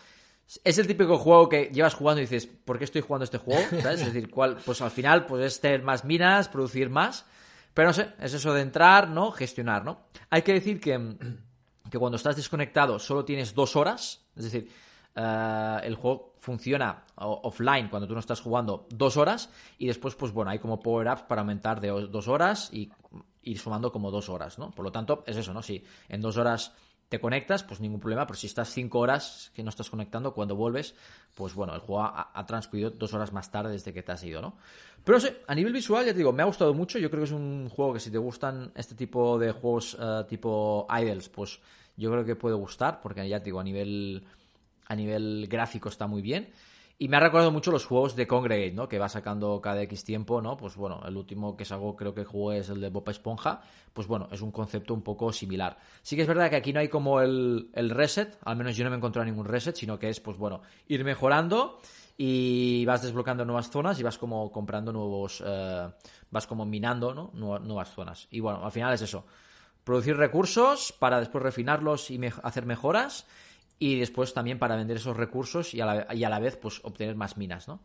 [0.64, 3.64] Es el típico juego que llevas jugando y dices, ¿por qué estoy jugando este juego?
[3.72, 4.58] Es decir, ¿cuál?
[4.64, 7.26] pues al final pues es tener más minas, producir más.
[7.74, 9.32] Pero no sé, es eso de entrar, ¿no?
[9.32, 10.02] Gestionar, ¿no?
[10.30, 11.16] Hay que decir que,
[11.90, 14.26] que cuando estás desconectado solo tienes dos horas.
[14.36, 14.70] Es decir,
[15.16, 20.32] eh, el juego funciona offline cuando tú no estás jugando dos horas y después pues
[20.32, 22.90] bueno hay como power ups para aumentar de dos horas y
[23.44, 26.38] ir sumando como dos horas no por lo tanto es eso no si en dos
[26.38, 26.74] horas
[27.12, 30.56] te conectas pues ningún problema pero si estás cinco horas que no estás conectando cuando
[30.56, 30.96] vuelves
[31.36, 34.42] pues bueno el juego ha, transcurrido dos horas más tarde desde que te has ido
[34.42, 34.56] no
[35.04, 37.26] pero sé a nivel visual ya te digo me ha gustado mucho yo creo que
[37.26, 41.60] es un juego que si te gustan este tipo de juegos eh, tipo idols pues
[41.98, 44.24] yo creo que puede gustar porque ya te digo a nivel
[44.92, 46.50] a nivel gráfico está muy bien.
[47.02, 48.88] Y me ha recordado mucho los juegos de Congregate, ¿no?
[48.88, 50.56] Que va sacando cada X tiempo, ¿no?
[50.56, 53.64] Pues bueno, el último que salgo creo que jugué es el de Bopa Esponja.
[53.92, 55.80] Pues bueno, es un concepto un poco similar.
[56.04, 58.92] Sí que es verdad que aquí no hay como el, reset, al menos yo no
[58.92, 61.80] me he encontrado ningún reset, sino que es, pues bueno, ir mejorando
[62.20, 65.90] y vas desbloqueando nuevas zonas y vas como comprando nuevos, eh,
[66.30, 67.32] vas como minando, ¿no?
[67.34, 68.28] Nuevas zonas.
[68.30, 69.26] Y bueno, al final es eso.
[69.84, 73.26] Producir recursos para después refinarlos y hacer mejoras
[73.82, 76.80] y después también para vender esos recursos y a la, y a la vez pues
[76.84, 77.82] obtener más minas, ¿no?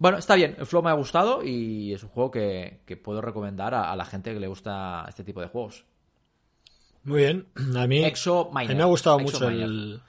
[0.00, 3.72] Bueno, está bien, el flow me ha gustado y es un juego que, puedo recomendar
[3.72, 5.84] a, la gente que le gusta este tipo de juegos.
[7.04, 10.02] Muy bien, a mí, Exo a mí me ha gustado mucho el,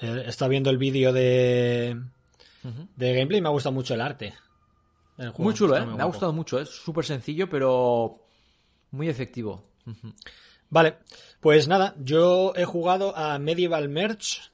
[0.00, 2.00] Está viendo el vídeo de,
[2.96, 4.32] de gameplay y me ha gustado mucho el arte.
[5.36, 5.84] muy chulo, ¿eh?
[5.84, 8.22] me ha gustado mucho, es súper sencillo pero
[8.90, 9.64] muy efectivo.
[10.70, 10.96] Vale,
[11.40, 14.51] pues nada, yo he jugado a Medieval Merch,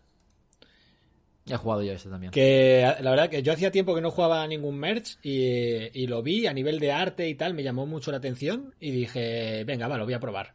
[1.50, 2.32] He jugado yo ese también.
[2.32, 6.22] Que la verdad que yo hacía tiempo que no jugaba a ningún merch y, lo
[6.22, 9.88] vi a nivel de arte y tal, me llamó mucho la atención y dije, venga,
[9.88, 10.54] va, lo voy a probar.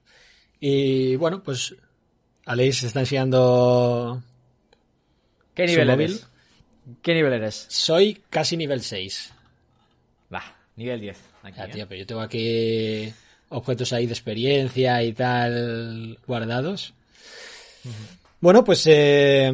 [0.60, 1.76] Y bueno, pues
[2.46, 4.22] Aleix está enseñando.
[5.54, 6.28] ¿Qué nivel eres?
[7.02, 7.66] ¿Qué nivel eres?
[7.70, 9.34] Soy casi nivel 6.
[10.34, 10.44] Va,
[10.76, 11.22] nivel 10.
[11.44, 13.14] Aquí, ah, tío, pero yo tengo aquí
[13.50, 16.94] objetos ahí de experiencia y tal guardados.
[18.44, 19.50] Bueno, pues, eh,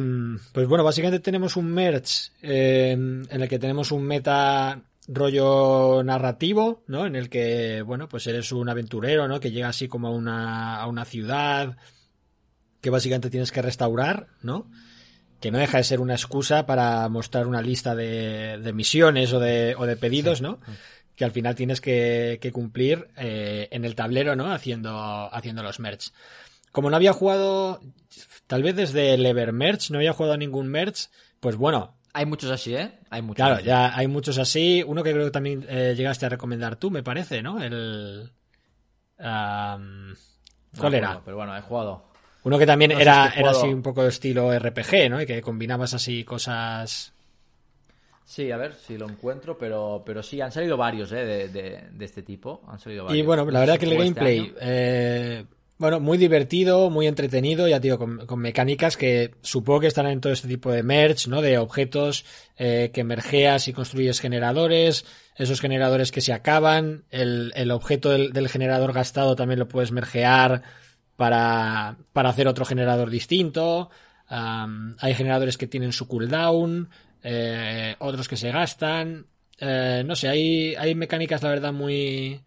[0.52, 6.82] pues bueno, básicamente tenemos un merch eh, en el que tenemos un meta rollo narrativo,
[6.88, 7.06] ¿no?
[7.06, 9.38] En el que, bueno, pues eres un aventurero, ¿no?
[9.38, 11.76] Que llega así como a una, a una ciudad
[12.80, 14.68] que básicamente tienes que restaurar, ¿no?
[15.40, 19.38] Que no deja de ser una excusa para mostrar una lista de, de misiones o
[19.38, 20.58] de, o de pedidos, ¿no?
[21.14, 24.52] Que al final tienes que, que cumplir eh, en el tablero, ¿no?
[24.52, 26.10] Haciendo, haciendo los merch.
[26.72, 27.80] Como no había jugado,
[28.46, 31.08] tal vez desde el Evermerch no había jugado a ningún merch,
[31.40, 31.96] pues bueno.
[32.12, 32.98] Hay muchos así, ¿eh?
[33.10, 33.36] Hay muchos.
[33.36, 34.82] Claro, ya hay muchos así.
[34.84, 37.62] Uno que creo que también eh, llegaste a recomendar tú, me parece, ¿no?
[37.62, 38.30] El.
[39.16, 41.20] ¿Cuál era?
[41.24, 42.10] pero bueno, he jugado.
[42.42, 45.20] Uno que también era, era así un poco de estilo RPG, ¿no?
[45.20, 47.12] Y que combinabas así cosas.
[48.24, 51.48] Sí, a ver si lo encuentro, pero, pero sí, han salido varios ¿eh?
[51.48, 52.62] de, este tipo.
[52.68, 53.18] Han salido varios.
[53.18, 54.54] Y bueno, la verdad que el este gameplay.
[54.60, 55.44] eh,
[55.80, 60.34] bueno, muy divertido, muy entretenido, ya digo, con, mecánicas que supongo que estarán en todo
[60.34, 61.40] este tipo de merch, ¿no?
[61.40, 62.26] De objetos
[62.58, 65.06] eh, que mergeas y construyes generadores,
[65.36, 69.90] esos generadores que se acaban, el, el objeto del, del, generador gastado también lo puedes
[69.90, 70.64] mergear
[71.16, 73.88] para, para hacer otro generador distinto.
[74.30, 76.90] Um, hay generadores que tienen su cooldown,
[77.22, 79.28] eh, otros que se gastan.
[79.58, 82.42] Eh, no sé, hay, hay mecánicas, la verdad, muy,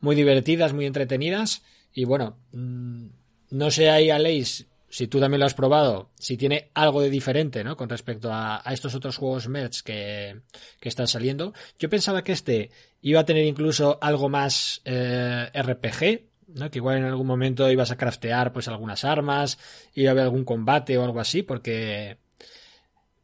[0.00, 1.62] muy divertidas, muy entretenidas.
[1.94, 3.06] Y bueno, mm,
[3.50, 7.64] no sé ahí, Aleix, si tú también lo has probado, si tiene algo de diferente,
[7.64, 7.76] ¿no?
[7.76, 10.40] Con respecto a, estos otros juegos merch que,
[10.80, 11.52] que, están saliendo.
[11.78, 12.70] Yo pensaba que este
[13.02, 16.22] iba a tener incluso algo más eh, RPG,
[16.54, 16.70] ¿no?
[16.70, 19.58] Que igual en algún momento ibas a craftear pues algunas armas,
[19.94, 22.18] iba a haber algún combate o algo así, porque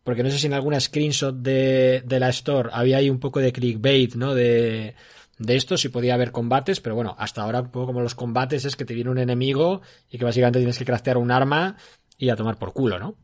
[0.03, 3.39] porque no sé si en alguna screenshot de, de la store había ahí un poco
[3.39, 4.35] de clickbait, ¿no?
[4.35, 4.97] De
[5.41, 8.67] de esto sí podía haber combates, pero bueno, hasta ahora un poco como los combates
[8.67, 9.81] es que te viene un enemigo
[10.11, 11.79] y que básicamente tienes que craftear un arma
[12.19, 13.17] y a tomar por culo, ¿no?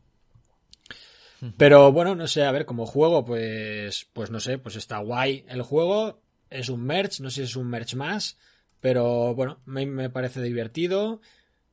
[1.57, 5.45] Pero bueno, no sé, a ver, como juego, pues, pues no sé, pues está guay
[5.47, 6.19] el juego,
[6.49, 8.39] es un merch, no sé si es un merch más,
[8.79, 11.21] pero bueno, me, parece divertido,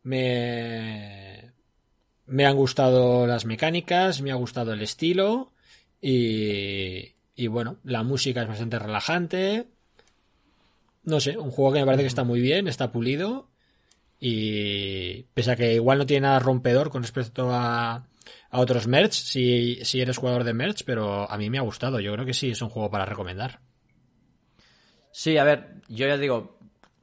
[0.03, 1.53] me,
[2.27, 5.53] me han gustado las mecánicas, me ha gustado el estilo
[6.03, 9.69] y, y bueno, la música es bastante relajante,
[11.05, 13.49] no sé, un juego que me parece que está muy bien, está pulido.
[14.21, 18.07] Y pese a que igual no tiene nada rompedor con respecto a,
[18.51, 22.01] a otros merch, si, si eres jugador de merch, pero a mí me ha gustado.
[22.01, 23.61] Yo creo que sí es un juego para recomendar.
[25.11, 26.59] Sí, a ver, yo ya digo,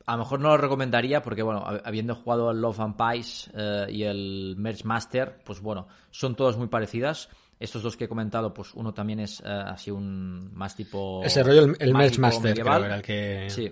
[0.05, 3.85] a lo mejor no lo recomendaría porque, bueno, habiendo jugado el Love and Pies eh,
[3.89, 7.29] y el Merge Master, pues bueno, son todas muy parecidas.
[7.59, 11.21] Estos dos que he comentado, pues uno también es eh, así un más tipo.
[11.23, 13.47] Ese rollo, el, Merge Master, creo, era el que.
[13.49, 13.71] Sí.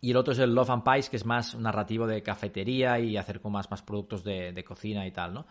[0.00, 3.16] Y el otro es el Love and Pies, que es más narrativo de cafetería y
[3.16, 5.46] hacer con más, más productos de, de cocina y tal, ¿no?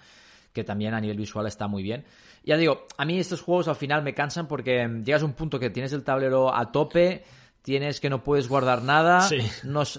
[0.56, 2.06] que también a nivel visual está muy bien.
[2.44, 5.60] Ya digo, a mí estos juegos al final me cansan porque llegas a un punto
[5.60, 7.24] que tienes el tablero a tope,
[7.62, 9.28] tienes que no puedes guardar nada,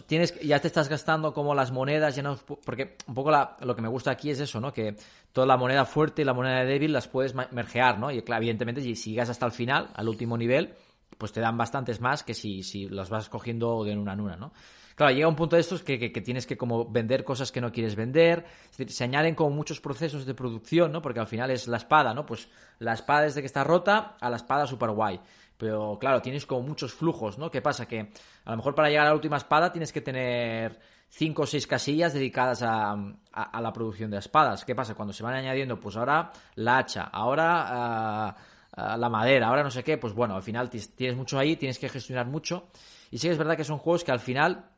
[0.07, 3.83] tienes, ya te estás gastando como las monedas, ya no, porque un poco lo que
[3.83, 4.73] me gusta aquí es eso, ¿no?
[4.73, 4.97] Que
[5.33, 8.11] toda la moneda fuerte y la moneda débil las puedes mergear, ¿no?
[8.11, 10.75] Y evidentemente si, si llegas hasta el final, al último nivel,
[11.19, 14.37] pues te dan bastantes más que si, si las vas cogiendo de una en una,
[14.37, 14.53] ¿no?
[14.97, 17.71] Claro, llega un punto de estos que, que, tienes que como vender cosas que no
[17.71, 21.03] quieres vender, es decir, se añaden como muchos procesos de producción, ¿no?
[21.03, 22.25] Porque al final es la espada, ¿no?
[22.25, 25.21] Pues la espada desde que está rota a la espada super guay.
[25.59, 27.51] Pero claro, tienes como muchos flujos, ¿no?
[27.51, 27.87] ¿Qué pasa?
[27.87, 28.11] Que
[28.45, 30.81] a lo mejor para llegar a la última espada tienes que tener
[31.11, 32.93] cinco o seis casillas dedicadas a,
[33.33, 34.65] a, la producción de espadas.
[34.65, 34.95] ¿Qué pasa?
[34.95, 38.35] Cuando se van añadiendo, pues ahora la hacha, ahora
[38.77, 41.89] la madera, ahora no sé qué, pues bueno, al final tienes mucho ahí, tienes que
[41.89, 42.69] gestionar mucho.
[43.11, 44.71] Y sí que es verdad que son juegos que al final,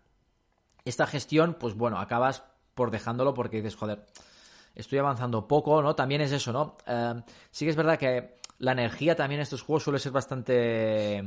[0.85, 2.45] esta gestión, pues bueno, acabas
[2.75, 4.07] por dejándolo porque dices, joder,
[4.75, 5.97] estoy avanzando poco, ¿no?
[5.97, 6.77] También es eso, ¿no?
[6.87, 7.15] Eh,
[7.51, 11.25] sí que es verdad que la energía también en estos juegos suele ser bastante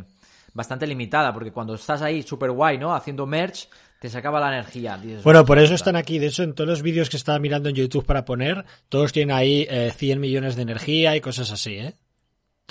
[0.53, 2.93] bastante limitada, porque cuando estás ahí super guay, ¿no?
[2.93, 3.69] Haciendo merch,
[3.99, 4.99] te se acaba la energía.
[5.23, 6.19] bueno, por eso están aquí.
[6.19, 9.35] De hecho, en todos los vídeos que estaba mirando en YouTube para poner, todos tienen
[9.35, 11.95] ahí 100 eh, millones de energía y cosas así, ¿eh?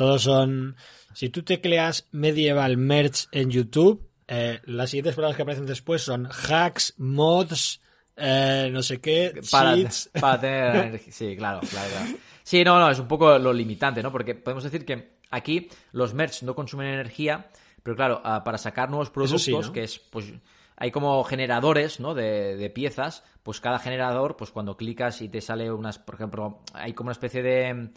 [0.01, 0.77] Todos son...
[1.13, 6.27] Si tú tecleas Medieval Merch en YouTube, eh, las siguientes palabras que aparecen después son
[6.27, 7.83] hacks, mods,
[8.17, 9.77] no sé qué, para,
[10.19, 11.13] para tener energía.
[11.13, 12.19] Sí, claro, claro, claro.
[12.43, 14.11] Sí, no, no, es un poco lo limitante, ¿no?
[14.11, 17.51] Porque podemos decir que aquí los merch no consumen energía,
[17.83, 20.33] pero claro, ah, para sacar nuevos productos, que es, pues,
[20.79, 22.15] hay como generadores, ¿no?
[22.15, 26.95] De, piezas, pues cada generador, pues cuando clicas y te sale unas, por ejemplo, hay
[26.95, 27.91] como una especie de,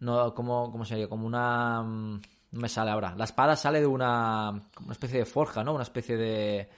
[0.00, 1.08] no, como, ¿cómo se llama?
[1.08, 2.20] Como una, no
[2.50, 3.14] me sale ahora.
[3.16, 5.74] La espada sale de una, una especie de forja, ¿no?
[5.74, 6.68] Una especie de,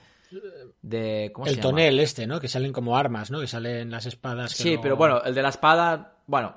[0.81, 2.39] de ¿cómo el tonel este, ¿no?
[2.39, 3.39] Que salen como armas, ¿no?
[3.39, 4.51] Que salen las espadas.
[4.51, 6.55] sí, pero bueno, el de la espada, bueno,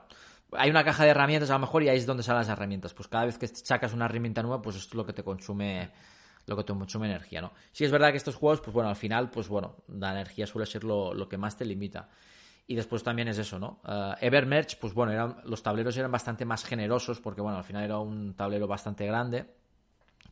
[0.53, 2.95] hay una caja de herramientas a lo mejor y ahí es donde salen las herramientas.
[2.95, 5.91] Pues cada vez que sacas una herramienta nueva, pues esto es lo que te consume
[6.47, 7.53] lo que te consume energía, ¿no?
[7.73, 10.67] Sí es verdad que estos juegos, pues bueno, al final, pues bueno, la energía suele
[10.67, 12.09] ser lo, que más te limita.
[12.69, 13.81] Y después también es eso, ¿no?
[13.85, 17.85] Uh, Evermerge, pues bueno, eran, los tableros eran bastante más generosos porque, bueno, al final
[17.85, 19.47] era un tablero bastante grande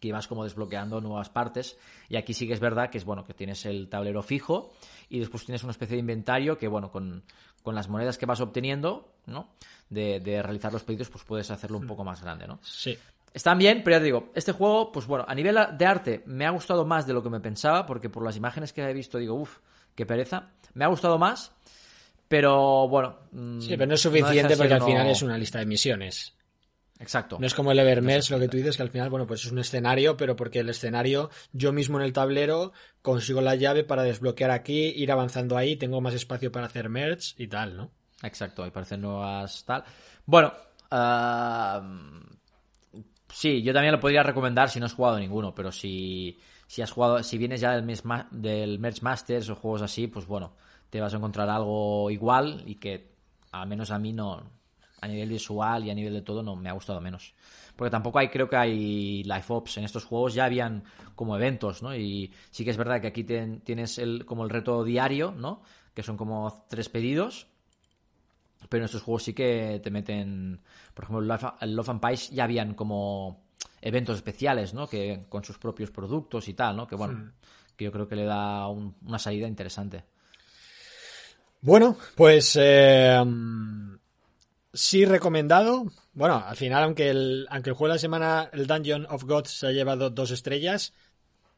[0.01, 1.78] que ibas como desbloqueando nuevas partes.
[2.09, 4.73] Y aquí sí que es verdad que es bueno que tienes el tablero fijo
[5.09, 7.23] y después tienes una especie de inventario que, bueno, con,
[7.62, 9.48] con las monedas que vas obteniendo, ¿no?
[9.89, 12.59] De, de, realizar los pedidos, pues puedes hacerlo un poco más grande, ¿no?
[12.62, 12.98] Sí.
[13.32, 16.47] Están bien, pero ya te digo, este juego, pues bueno, a nivel de arte me
[16.47, 19.19] ha gustado más de lo que me pensaba, porque por las imágenes que he visto
[19.19, 19.59] digo, uff,
[19.94, 20.51] qué pereza.
[20.74, 21.54] Me ha gustado más,
[22.35, 23.16] pero bueno.
[23.31, 26.35] Mm, sí, pero no es suficiente porque al final es una lista de misiones.
[26.98, 27.39] Exacto.
[27.39, 29.52] No es como el Evermess, lo que tú dices, que al final, bueno, pues es
[29.52, 34.02] un escenario, pero porque el escenario, yo mismo en el tablero consigo la llave para
[34.02, 37.93] desbloquear aquí, ir avanzando ahí, tengo más espacio para hacer merch y tal, ¿no?
[38.24, 39.85] Exacto, ahí parecen nuevas tal.
[40.27, 40.52] Bueno,
[40.90, 41.82] uh,
[43.32, 46.36] sí, yo también lo podría recomendar si no has jugado ninguno, pero si,
[46.66, 47.86] si has jugado, si vienes ya del,
[48.32, 50.56] del Merch Masters o juegos así, pues bueno,
[50.95, 53.16] te vas a encontrar algo igual y que
[53.51, 54.41] al menos a mí no,
[55.01, 57.35] a nivel visual y a nivel de todo no me ha gustado menos.
[57.75, 60.85] Porque tampoco hay, creo que hay live ops en estos juegos, ya habían
[61.16, 61.97] como eventos, ¿no?
[61.97, 65.62] Y sí que es verdad que aquí tienes el, como el reto diario, ¿no?
[65.95, 67.49] Que son como tres pedidos.
[68.69, 70.61] Pero en estos juegos sí que te meten,
[70.95, 73.47] por ejemplo, el Love and Pies ya habían como
[73.83, 74.87] eventos especiales, ¿no?
[74.87, 76.87] Que con sus propios productos y tal, ¿no?
[76.87, 77.33] Que bueno,
[77.77, 80.14] que yo creo que le da una salida interesante.
[81.65, 83.24] Bueno, pues eh,
[84.74, 85.86] sí recomendado.
[86.12, 89.61] Bueno, al final, aunque el, aunque el juego de la semana, el Dungeon of Gods,
[89.61, 90.93] se ha llevado dos estrellas,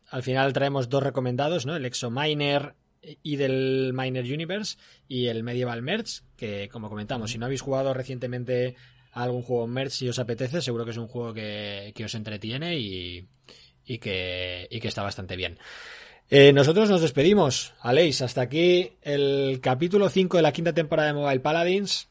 [0.09, 1.75] al final traemos dos recomendados, ¿no?
[1.75, 4.79] El Exominer y del Miner Universe
[5.09, 8.77] y el Medieval Merge, que como comentamos, si no habéis jugado recientemente
[9.11, 13.27] algún juego Merge si os apetece, seguro que es un juego que, os entretiene y,
[13.85, 15.59] y, que, y que está bastante bien.
[16.29, 18.21] Eh, nosotros nos despedimos, Aleix.
[18.21, 22.09] Hasta aquí el capítulo 5 de la quinta temporada de Mobile Paladins.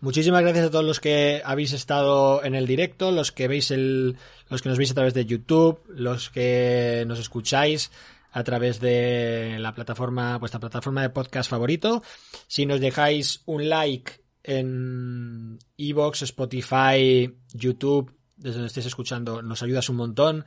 [0.00, 4.16] Muchísimas gracias a todos los que habéis estado en el directo, los que veis el,
[4.48, 7.90] los que nos veis a través de YouTube, los que nos escucháis
[8.30, 12.02] a través de la plataforma, vuestra plataforma de podcast favorito.
[12.46, 14.12] Si nos dejáis un like
[14.44, 20.44] en Evox, Spotify, YouTube, desde donde estéis escuchando, nos ayudas un montón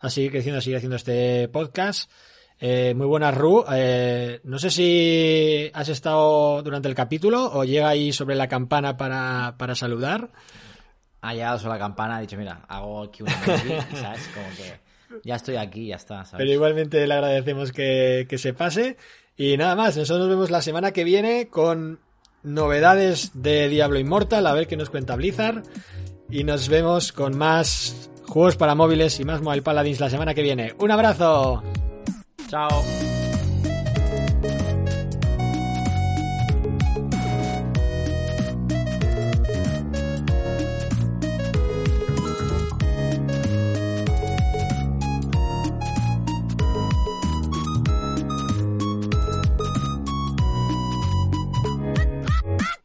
[0.00, 2.10] a seguir creciendo, a seguir haciendo este podcast.
[2.60, 3.64] Eh, muy buenas, Ru.
[3.72, 8.96] Eh, no sé si has estado durante el capítulo o llega ahí sobre la campana
[8.96, 10.30] para, para saludar.
[11.20, 14.80] Ha llegado sobre la campana, ha dicho, mira, hago aquí una y sabes, como que
[15.24, 16.24] ya estoy aquí, ya está.
[16.24, 16.38] ¿sabes?
[16.38, 18.96] Pero igualmente le agradecemos que, que se pase.
[19.36, 22.00] Y nada más, nosotros nos vemos la semana que viene con
[22.42, 25.62] novedades de Diablo Immortal, a ver qué nos cuenta Blizzard.
[26.30, 30.42] Y nos vemos con más juegos para móviles y más Mobile Paladins la semana que
[30.42, 30.74] viene.
[30.78, 31.62] ¡Un abrazo!
[32.48, 33.07] 加油！